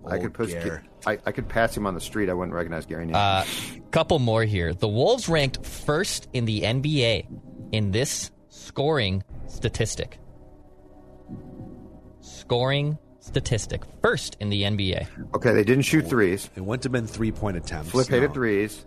Gare. 0.04 0.12
I 0.14 0.18
could 0.22 0.34
put, 0.34 0.48
Gare. 0.48 0.84
I, 1.06 1.18
I 1.26 1.32
could 1.32 1.48
pass 1.48 1.76
him 1.76 1.86
on 1.86 1.94
the 1.94 2.00
street. 2.00 2.28
I 2.28 2.34
wouldn't 2.34 2.54
recognize 2.54 2.86
Gary 2.86 3.06
Neal. 3.06 3.16
Uh, 3.16 3.44
couple 3.90 4.18
more 4.18 4.44
here. 4.44 4.72
The 4.74 4.88
Wolves 4.88 5.28
ranked 5.28 5.64
first 5.64 6.28
in 6.32 6.44
the 6.44 6.62
NBA 6.62 7.26
in 7.72 7.90
this 7.92 8.30
scoring 8.48 9.22
statistic. 9.48 10.18
Scoring 12.20 12.98
statistic. 13.20 13.82
First 14.02 14.36
in 14.40 14.48
the 14.50 14.62
NBA. 14.62 15.06
Okay, 15.34 15.52
they 15.52 15.64
didn't 15.64 15.84
shoot 15.84 16.06
threes. 16.08 16.50
It 16.56 16.60
wouldn't 16.60 16.82
have 16.84 16.92
been 16.92 17.06
three 17.06 17.32
point 17.32 17.56
attempts. 17.56 17.90
Flip 17.90 18.08
hated 18.08 18.28
no. 18.28 18.34
threes. 18.34 18.84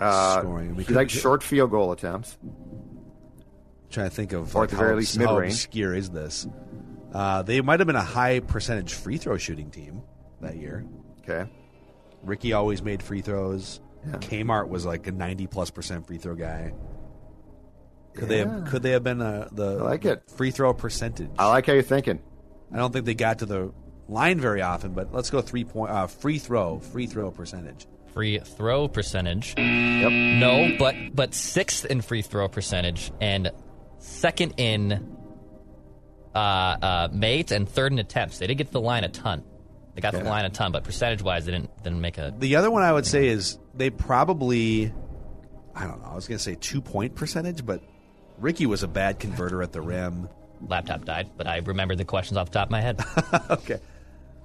Uh, 0.00 0.40
Scoring. 0.40 0.76
We 0.76 0.82
he 0.82 0.86
could- 0.86 0.96
likes 0.96 1.12
short 1.12 1.42
field 1.42 1.70
goal 1.70 1.92
attempts. 1.92 2.38
trying 3.90 4.08
to 4.08 4.14
think 4.14 4.32
of 4.32 4.54
Or 4.54 4.60
like, 4.60 4.68
at 4.68 4.70
the 4.70 4.76
how, 4.76 4.82
very 4.82 4.96
least, 4.96 5.16
how 5.16 5.32
mid-range. 5.32 5.54
obscure 5.54 5.94
is 5.94 6.10
this? 6.10 6.46
Uh, 7.12 7.42
they 7.42 7.60
might 7.60 7.80
have 7.80 7.86
been 7.86 7.96
a 7.96 8.02
high 8.02 8.40
percentage 8.40 8.94
free 8.94 9.16
throw 9.16 9.36
shooting 9.36 9.70
team 9.70 10.02
that 10.40 10.56
year. 10.56 10.84
Okay. 11.20 11.50
Ricky 12.22 12.52
always 12.52 12.82
made 12.82 13.02
free 13.02 13.22
throws. 13.22 13.80
Yeah. 14.06 14.16
Kmart 14.16 14.68
was 14.68 14.84
like 14.86 15.06
a 15.06 15.12
ninety 15.12 15.46
plus 15.46 15.70
percent 15.70 16.06
free 16.06 16.18
throw 16.18 16.34
guy. 16.34 16.72
Could 18.14 18.28
they 18.28 18.38
have, 18.38 18.66
could 18.66 18.82
they 18.82 18.90
have 18.92 19.04
been 19.04 19.20
a, 19.20 19.48
the 19.52 19.78
I 19.78 19.82
like 19.82 20.04
it. 20.04 20.22
free 20.30 20.50
throw 20.50 20.74
percentage? 20.74 21.30
I 21.38 21.48
like 21.48 21.66
how 21.66 21.72
you're 21.72 21.82
thinking. 21.82 22.20
I 22.72 22.76
don't 22.76 22.92
think 22.92 23.04
they 23.04 23.14
got 23.14 23.38
to 23.40 23.46
the 23.46 23.72
line 24.08 24.40
very 24.40 24.60
often, 24.60 24.92
but 24.92 25.14
let's 25.14 25.30
go 25.30 25.40
three 25.40 25.64
point 25.64 25.92
uh, 25.92 26.06
free 26.08 26.38
throw 26.38 26.80
free 26.80 27.06
throw 27.06 27.30
percentage. 27.30 27.86
Free 28.12 28.38
throw 28.38 28.88
percentage. 28.88 29.54
Yep. 29.56 30.10
No, 30.10 30.76
but 30.78 30.94
but 31.14 31.34
sixth 31.34 31.84
in 31.84 32.00
free 32.00 32.22
throw 32.22 32.48
percentage 32.48 33.12
and 33.20 33.52
second 33.98 34.54
in 34.56 35.16
uh, 36.34 36.38
uh, 36.38 37.08
mate 37.12 37.50
and 37.50 37.68
third 37.68 37.92
in 37.92 37.98
attempts. 37.98 38.38
They 38.38 38.46
did 38.46 38.56
get 38.58 38.66
to 38.68 38.72
the 38.72 38.80
line 38.80 39.04
a 39.04 39.08
ton. 39.08 39.44
They 39.94 40.00
got 40.00 40.12
to 40.12 40.18
the 40.18 40.24
line 40.24 40.44
a 40.44 40.50
ton, 40.50 40.70
but 40.70 40.84
percentage 40.84 41.22
wise, 41.22 41.44
they 41.46 41.52
didn't 41.52 41.76
didn't 41.82 42.00
make 42.00 42.18
a. 42.18 42.32
The 42.36 42.56
other 42.56 42.70
one 42.70 42.82
I 42.82 42.92
would 42.92 43.06
say 43.06 43.26
is 43.26 43.58
they 43.74 43.90
probably 43.90 44.92
I 45.74 45.86
don't 45.86 46.00
know. 46.02 46.08
I 46.08 46.14
was 46.14 46.28
going 46.28 46.38
to 46.38 46.42
say 46.44 46.54
two 46.54 46.80
point 46.80 47.14
percentage, 47.16 47.64
but 47.66 47.82
Ricky 48.38 48.66
was 48.66 48.82
a 48.82 48.88
bad 48.88 49.18
converter 49.18 49.62
at 49.62 49.72
the 49.72 49.80
rim. 49.80 50.28
Laptop 50.66 51.04
died, 51.04 51.30
but 51.36 51.46
I 51.46 51.58
remember 51.58 51.94
the 51.96 52.04
questions 52.04 52.36
off 52.36 52.50
the 52.50 52.58
top 52.58 52.68
of 52.68 52.72
my 52.72 52.80
head. 52.80 53.00
okay. 53.50 53.78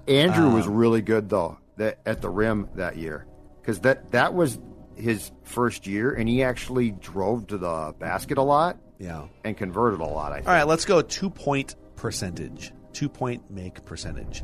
Andrew 0.08 0.50
was 0.50 0.68
Um, 0.68 0.76
really 0.76 1.02
good 1.02 1.30
though 1.30 1.58
that 1.78 2.00
at 2.06 2.22
the 2.22 2.30
rim 2.30 2.70
that 2.76 2.98
year 2.98 3.26
because 3.62 3.80
that 3.82 4.12
that 4.12 4.34
was 4.34 4.60
his 4.96 5.32
first 5.44 5.88
year, 5.88 6.14
and 6.14 6.28
he 6.30 6.44
actually 6.44 6.92
drove 6.92 7.48
to 7.48 7.58
the 7.58 7.96
basket 8.00 8.38
a 8.38 8.44
lot 8.44 8.78
Yeah. 9.04 9.26
and 9.44 9.58
converted 9.58 10.00
a 10.00 10.06
lot. 10.06 10.32
I 10.32 10.36
think. 10.38 10.48
All 10.48 10.54
right, 10.54 10.68
let's 10.68 10.86
go 10.86 11.02
two 11.02 11.30
point 11.30 11.76
percentage. 11.96 12.72
Two 12.94 13.10
point 13.10 13.50
make 13.52 13.84
percentage. 13.86 14.44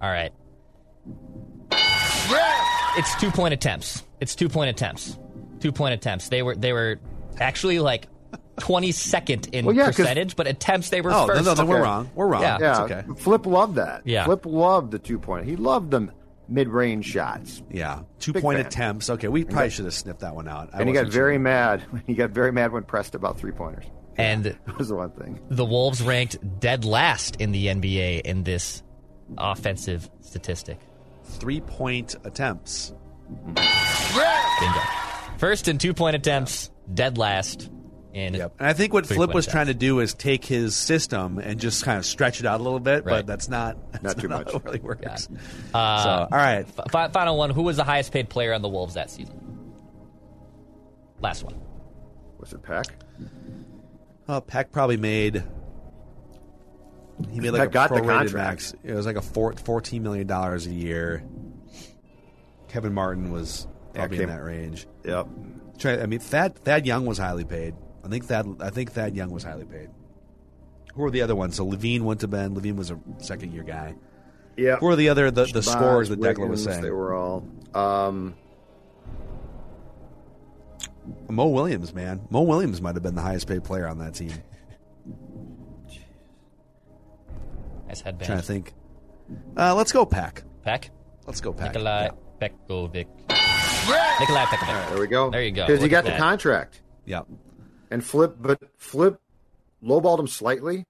All 0.00 0.10
right. 0.10 0.32
It's 2.98 3.14
two 3.16 3.30
point 3.30 3.52
attempts. 3.54 4.04
It's 4.20 4.34
two 4.34 4.48
point 4.48 4.70
attempts. 4.70 5.18
Two 5.60 5.72
point 5.72 5.94
attempts. 5.94 6.28
They 6.28 6.42
were 6.42 6.54
they 6.54 6.72
were 6.72 6.98
actually 7.38 7.78
like 7.80 8.08
twenty 8.58 8.92
second 8.92 9.48
in 9.52 9.64
Well, 9.66 9.74
yeah, 9.76 9.86
'cause- 9.86 9.96
percentage, 9.96 10.36
but 10.36 10.46
attempts 10.46 10.88
they 10.90 11.00
were 11.02 11.10
Oh, 11.12 11.26
no, 11.26 11.34
first. 11.34 11.44
no, 11.58 11.64
we're 11.66 11.74
Okay. 11.76 11.82
wrong. 11.82 12.10
We're 12.14 12.26
wrong. 12.28 12.42
Yeah. 12.42 12.58
Yeah, 12.60 12.70
It's 12.84 12.92
okay. 12.92 13.04
Flip 13.22 13.44
loved 13.46 13.74
that. 13.76 14.02
Yeah. 14.06 14.24
Flip 14.24 14.46
loved 14.46 14.92
the 14.92 14.98
two 14.98 15.18
point. 15.18 15.44
He 15.46 15.56
loved 15.56 15.90
the 15.90 16.08
mid 16.48 16.68
range 16.68 17.04
shots, 17.06 17.62
Yeah. 17.70 18.02
Two 18.20 18.32
Big 18.32 18.42
point 18.42 18.58
fan. 18.58 18.66
attempts. 18.66 19.10
Okay, 19.10 19.28
we 19.28 19.44
probably 19.44 19.68
should 19.70 19.84
have 19.84 19.94
sniffed 19.94 20.20
that 20.20 20.34
one 20.34 20.46
out. 20.48 20.70
I 20.72 20.78
and 20.80 20.88
he 20.88 20.94
got 20.94 21.08
very 21.08 21.34
sure. 21.34 21.40
mad. 21.40 21.82
He 22.06 22.14
got 22.14 22.30
very 22.30 22.52
mad 22.52 22.72
when 22.72 22.84
pressed 22.84 23.14
about 23.14 23.36
three 23.38 23.50
pointers. 23.52 23.84
And 24.18 24.44
That 24.66 24.78
was 24.78 24.88
the 24.88 24.96
one 24.96 25.10
thing. 25.10 25.40
the 25.50 25.64
Wolves 25.64 26.02
ranked 26.02 26.60
dead 26.60 26.84
last 26.84 27.36
in 27.36 27.52
the 27.52 27.66
NBA 27.66 28.22
in 28.22 28.42
this 28.44 28.82
offensive 29.36 30.08
statistic. 30.20 30.78
three 31.24 31.60
point 31.60 32.14
attempts. 32.24 32.92
Bingo. 33.28 34.80
First 35.38 35.68
in 35.68 35.78
two 35.78 35.92
point 35.94 36.16
attempts, 36.16 36.70
dead 36.92 37.18
last 37.18 37.70
in. 38.14 38.34
Yep. 38.34 38.54
And 38.58 38.68
I 38.68 38.72
think 38.72 38.92
what 38.94 39.04
Flip 39.06 39.34
was 39.34 39.44
attempts. 39.46 39.52
trying 39.52 39.66
to 39.66 39.74
do 39.74 40.00
is 40.00 40.14
take 40.14 40.44
his 40.44 40.74
system 40.74 41.38
and 41.38 41.60
just 41.60 41.84
kind 41.84 41.98
of 41.98 42.06
stretch 42.06 42.40
it 42.40 42.46
out 42.46 42.60
a 42.60 42.62
little 42.62 42.80
bit, 42.80 43.04
Right. 43.04 43.16
but 43.16 43.26
that's 43.26 43.48
not 43.48 43.76
that's 43.92 44.02
Not 44.04 44.18
too 44.18 44.28
how 44.28 44.38
much. 44.38 44.64
really 44.64 44.78
works. 44.80 45.28
Uh, 45.74 46.02
so, 46.02 46.10
all 46.10 46.28
right. 46.30 46.66
F- 46.94 47.12
final 47.12 47.36
one. 47.36 47.50
Who 47.50 47.62
was 47.62 47.76
the 47.76 47.84
highest 47.84 48.12
paid 48.12 48.30
player 48.30 48.54
on 48.54 48.62
the 48.62 48.68
Wolves 48.68 48.94
that 48.94 49.10
season? 49.10 49.38
Last 51.20 51.42
one. 51.44 51.54
Was 52.38 52.52
it 52.52 52.62
Peck? 52.62 52.86
Oh, 54.28 54.40
Peck 54.40 54.72
probably 54.72 54.96
made. 54.96 55.42
He 57.30 57.40
made 57.40 57.50
like 57.50 57.60
Peck 57.60 57.68
a 57.68 57.72
got 57.72 57.88
the 57.90 58.00
prorated 58.00 58.06
contract. 58.06 58.34
max. 58.34 58.74
It 58.84 58.92
was 58.92 59.06
like 59.06 59.16
a 59.16 59.22
four, 59.22 59.52
$14 59.54 60.00
million 60.00 60.30
a 60.30 60.56
year. 60.58 61.24
Kevin 62.68 62.92
Martin 62.92 63.30
was 63.30 63.66
probably 63.94 64.18
in 64.18 64.22
came- 64.24 64.36
that 64.36 64.42
range. 64.42 64.86
Yep. 65.04 65.28
Try, 65.78 66.00
I 66.00 66.06
mean, 66.06 66.20
Thad 66.20 66.56
Thad 66.56 66.86
Young 66.86 67.04
was 67.06 67.18
highly 67.18 67.44
paid. 67.44 67.74
I 68.04 68.08
think 68.08 68.24
Thad 68.24 68.46
I 68.60 68.70
think 68.70 68.92
Thad 68.92 69.14
Young 69.14 69.30
was 69.30 69.42
highly 69.44 69.66
paid. 69.66 69.90
Who 70.94 71.02
were 71.02 71.10
the 71.10 71.20
other 71.22 71.36
ones? 71.36 71.54
So 71.56 71.66
LaVine 71.66 72.00
went 72.00 72.20
to 72.20 72.28
Ben. 72.28 72.54
LaVine 72.54 72.76
was 72.76 72.90
a 72.90 72.98
second 73.18 73.52
year 73.52 73.62
guy. 73.62 73.94
Yeah. 74.56 74.76
Who 74.76 74.88
are 74.88 74.96
the 74.96 75.10
other 75.10 75.30
the, 75.30 75.44
the 75.44 75.60
Shabazz, 75.60 75.64
scores 75.72 76.08
that 76.08 76.18
Declan 76.20 76.48
was 76.48 76.64
saying? 76.64 76.80
They 76.80 76.90
were 76.90 77.14
all. 77.14 77.46
Um, 77.74 78.34
Mo 81.28 81.46
Williams, 81.48 81.94
man. 81.94 82.26
Mo 82.30 82.42
Williams 82.42 82.80
might 82.80 82.94
have 82.94 83.02
been 83.02 83.14
the 83.14 83.22
highest 83.22 83.46
paid 83.48 83.64
player 83.64 83.86
on 83.86 83.98
that 83.98 84.14
team. 84.14 84.32
Nice 87.88 88.00
headband. 88.00 88.26
trying 88.26 88.38
to 88.40 88.44
think. 88.44 88.74
Uh, 89.56 89.74
let's 89.74 89.92
go 89.92 90.04
Pack. 90.06 90.42
Peck. 90.64 90.90
Let's 91.26 91.40
go 91.40 91.52
Pack. 91.52 91.68
Nikolai 91.74 92.10
Pekovic. 92.40 93.06
Nikolai 94.20 94.44
Pekovic. 94.44 94.88
there 94.90 94.98
we 95.00 95.06
go. 95.06 95.30
There 95.30 95.42
you 95.42 95.52
go. 95.52 95.66
Because 95.66 95.80
he 95.80 95.84
Look 95.84 95.90
got 95.92 96.04
the 96.04 96.10
that. 96.10 96.18
contract 96.20 96.82
Yeah. 97.04 97.22
and 97.90 98.04
Flip, 98.04 98.34
but 98.38 98.58
Flip 98.78 99.18
lowballed 99.82 100.18
him 100.20 100.26
slightly 100.26 100.84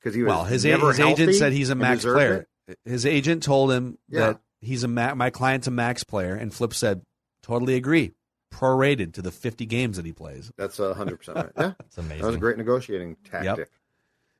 because 0.00 0.14
he 0.14 0.22
was 0.22 0.28
Well, 0.30 0.44
his, 0.44 0.64
never 0.64 0.88
his 0.88 1.00
agent 1.00 1.34
said 1.34 1.52
he's 1.52 1.70
a 1.70 1.74
max 1.74 2.02
player. 2.04 2.46
it. 2.68 2.78
His 2.84 3.06
agent 3.06 3.42
told 3.42 3.72
him 3.72 3.98
Yeah. 4.08 4.20
that 4.20 4.40
he's 4.60 4.84
a 4.84 4.88
ma- 4.88 5.14
my 5.14 5.30
client's 5.30 5.66
a 5.66 5.70
max 5.70 6.04
player, 6.04 6.34
and 6.34 6.52
Flip 6.52 6.72
said, 6.74 7.02
"Totally 7.42 7.74
agree." 7.74 8.12
Prorated 8.54 9.14
to 9.14 9.22
the 9.22 9.30
50 9.32 9.66
games 9.66 9.96
that 9.96 10.06
he 10.06 10.12
plays. 10.12 10.52
That's 10.56 10.78
a 10.78 10.94
hundred 10.94 11.18
percent 11.18 11.36
right. 11.38 11.50
Yeah, 11.56 11.72
That's 11.78 11.98
amazing. 11.98 12.18
that 12.20 12.26
was 12.28 12.36
a 12.36 12.38
great 12.38 12.56
negotiating 12.58 13.16
tactic. 13.24 13.58
Yep. 13.58 13.68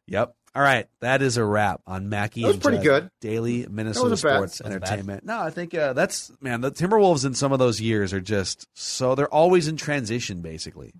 Yep. 0.07 0.35
All 0.57 0.62
right, 0.62 0.87
that 1.01 1.21
is 1.21 1.37
a 1.37 1.45
wrap 1.45 1.81
on 1.85 2.09
Mackey. 2.09 2.43
That 2.43 2.47
was 2.47 2.57
and 2.57 2.62
pretty 2.62 2.77
Judd 2.85 3.03
good. 3.05 3.11
Daily 3.21 3.67
Minnesota 3.69 4.11
wasn't. 4.11 4.19
Sports 4.35 4.62
Wasn't 4.62 4.81
bad. 4.83 4.89
Entertainment. 4.89 5.25
No, 5.25 5.41
I 5.41 5.51
think 5.51 5.75
uh, 5.75 5.95
that's 5.95 6.31
man. 6.41 6.61
The 6.61 6.71
Timberwolves 6.71 7.27
in 7.27 7.35
some 7.35 7.51
of 7.53 7.59
those 7.59 7.81
years 7.81 8.12
are 8.12 8.21
just 8.21 8.69
so 8.73 9.17
they're 9.17 9.33
always 9.35 9.67
in 9.67 9.77
transition. 9.77 10.43
Basically, 10.43 10.93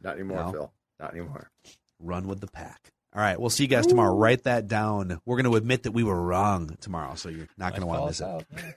Not 0.00 0.14
anymore, 0.14 0.44
No. 0.44 0.52
Phil. 0.52 0.72
Not 1.00 1.10
anymore. 1.14 1.50
run 1.98 2.28
with 2.28 2.40
the 2.40 2.46
pack. 2.46 2.92
All 3.14 3.20
right, 3.20 3.38
we'll 3.40 3.50
see 3.50 3.64
you 3.64 3.68
guys 3.68 3.86
tomorrow. 3.88 4.14
Write 4.14 4.44
that 4.44 4.68
down. 4.68 5.20
We're 5.26 5.36
going 5.36 5.50
to 5.50 5.56
admit 5.56 5.82
that 5.82 5.92
we 5.92 6.04
were 6.04 6.18
wrong 6.18 6.76
tomorrow, 6.80 7.14
so 7.16 7.28
you're 7.28 7.48
not 7.58 7.72
going 7.72 7.80
to 7.82 7.86
want 7.86 8.02
to 8.02 8.06
miss 8.06 8.20
it. 8.20 8.76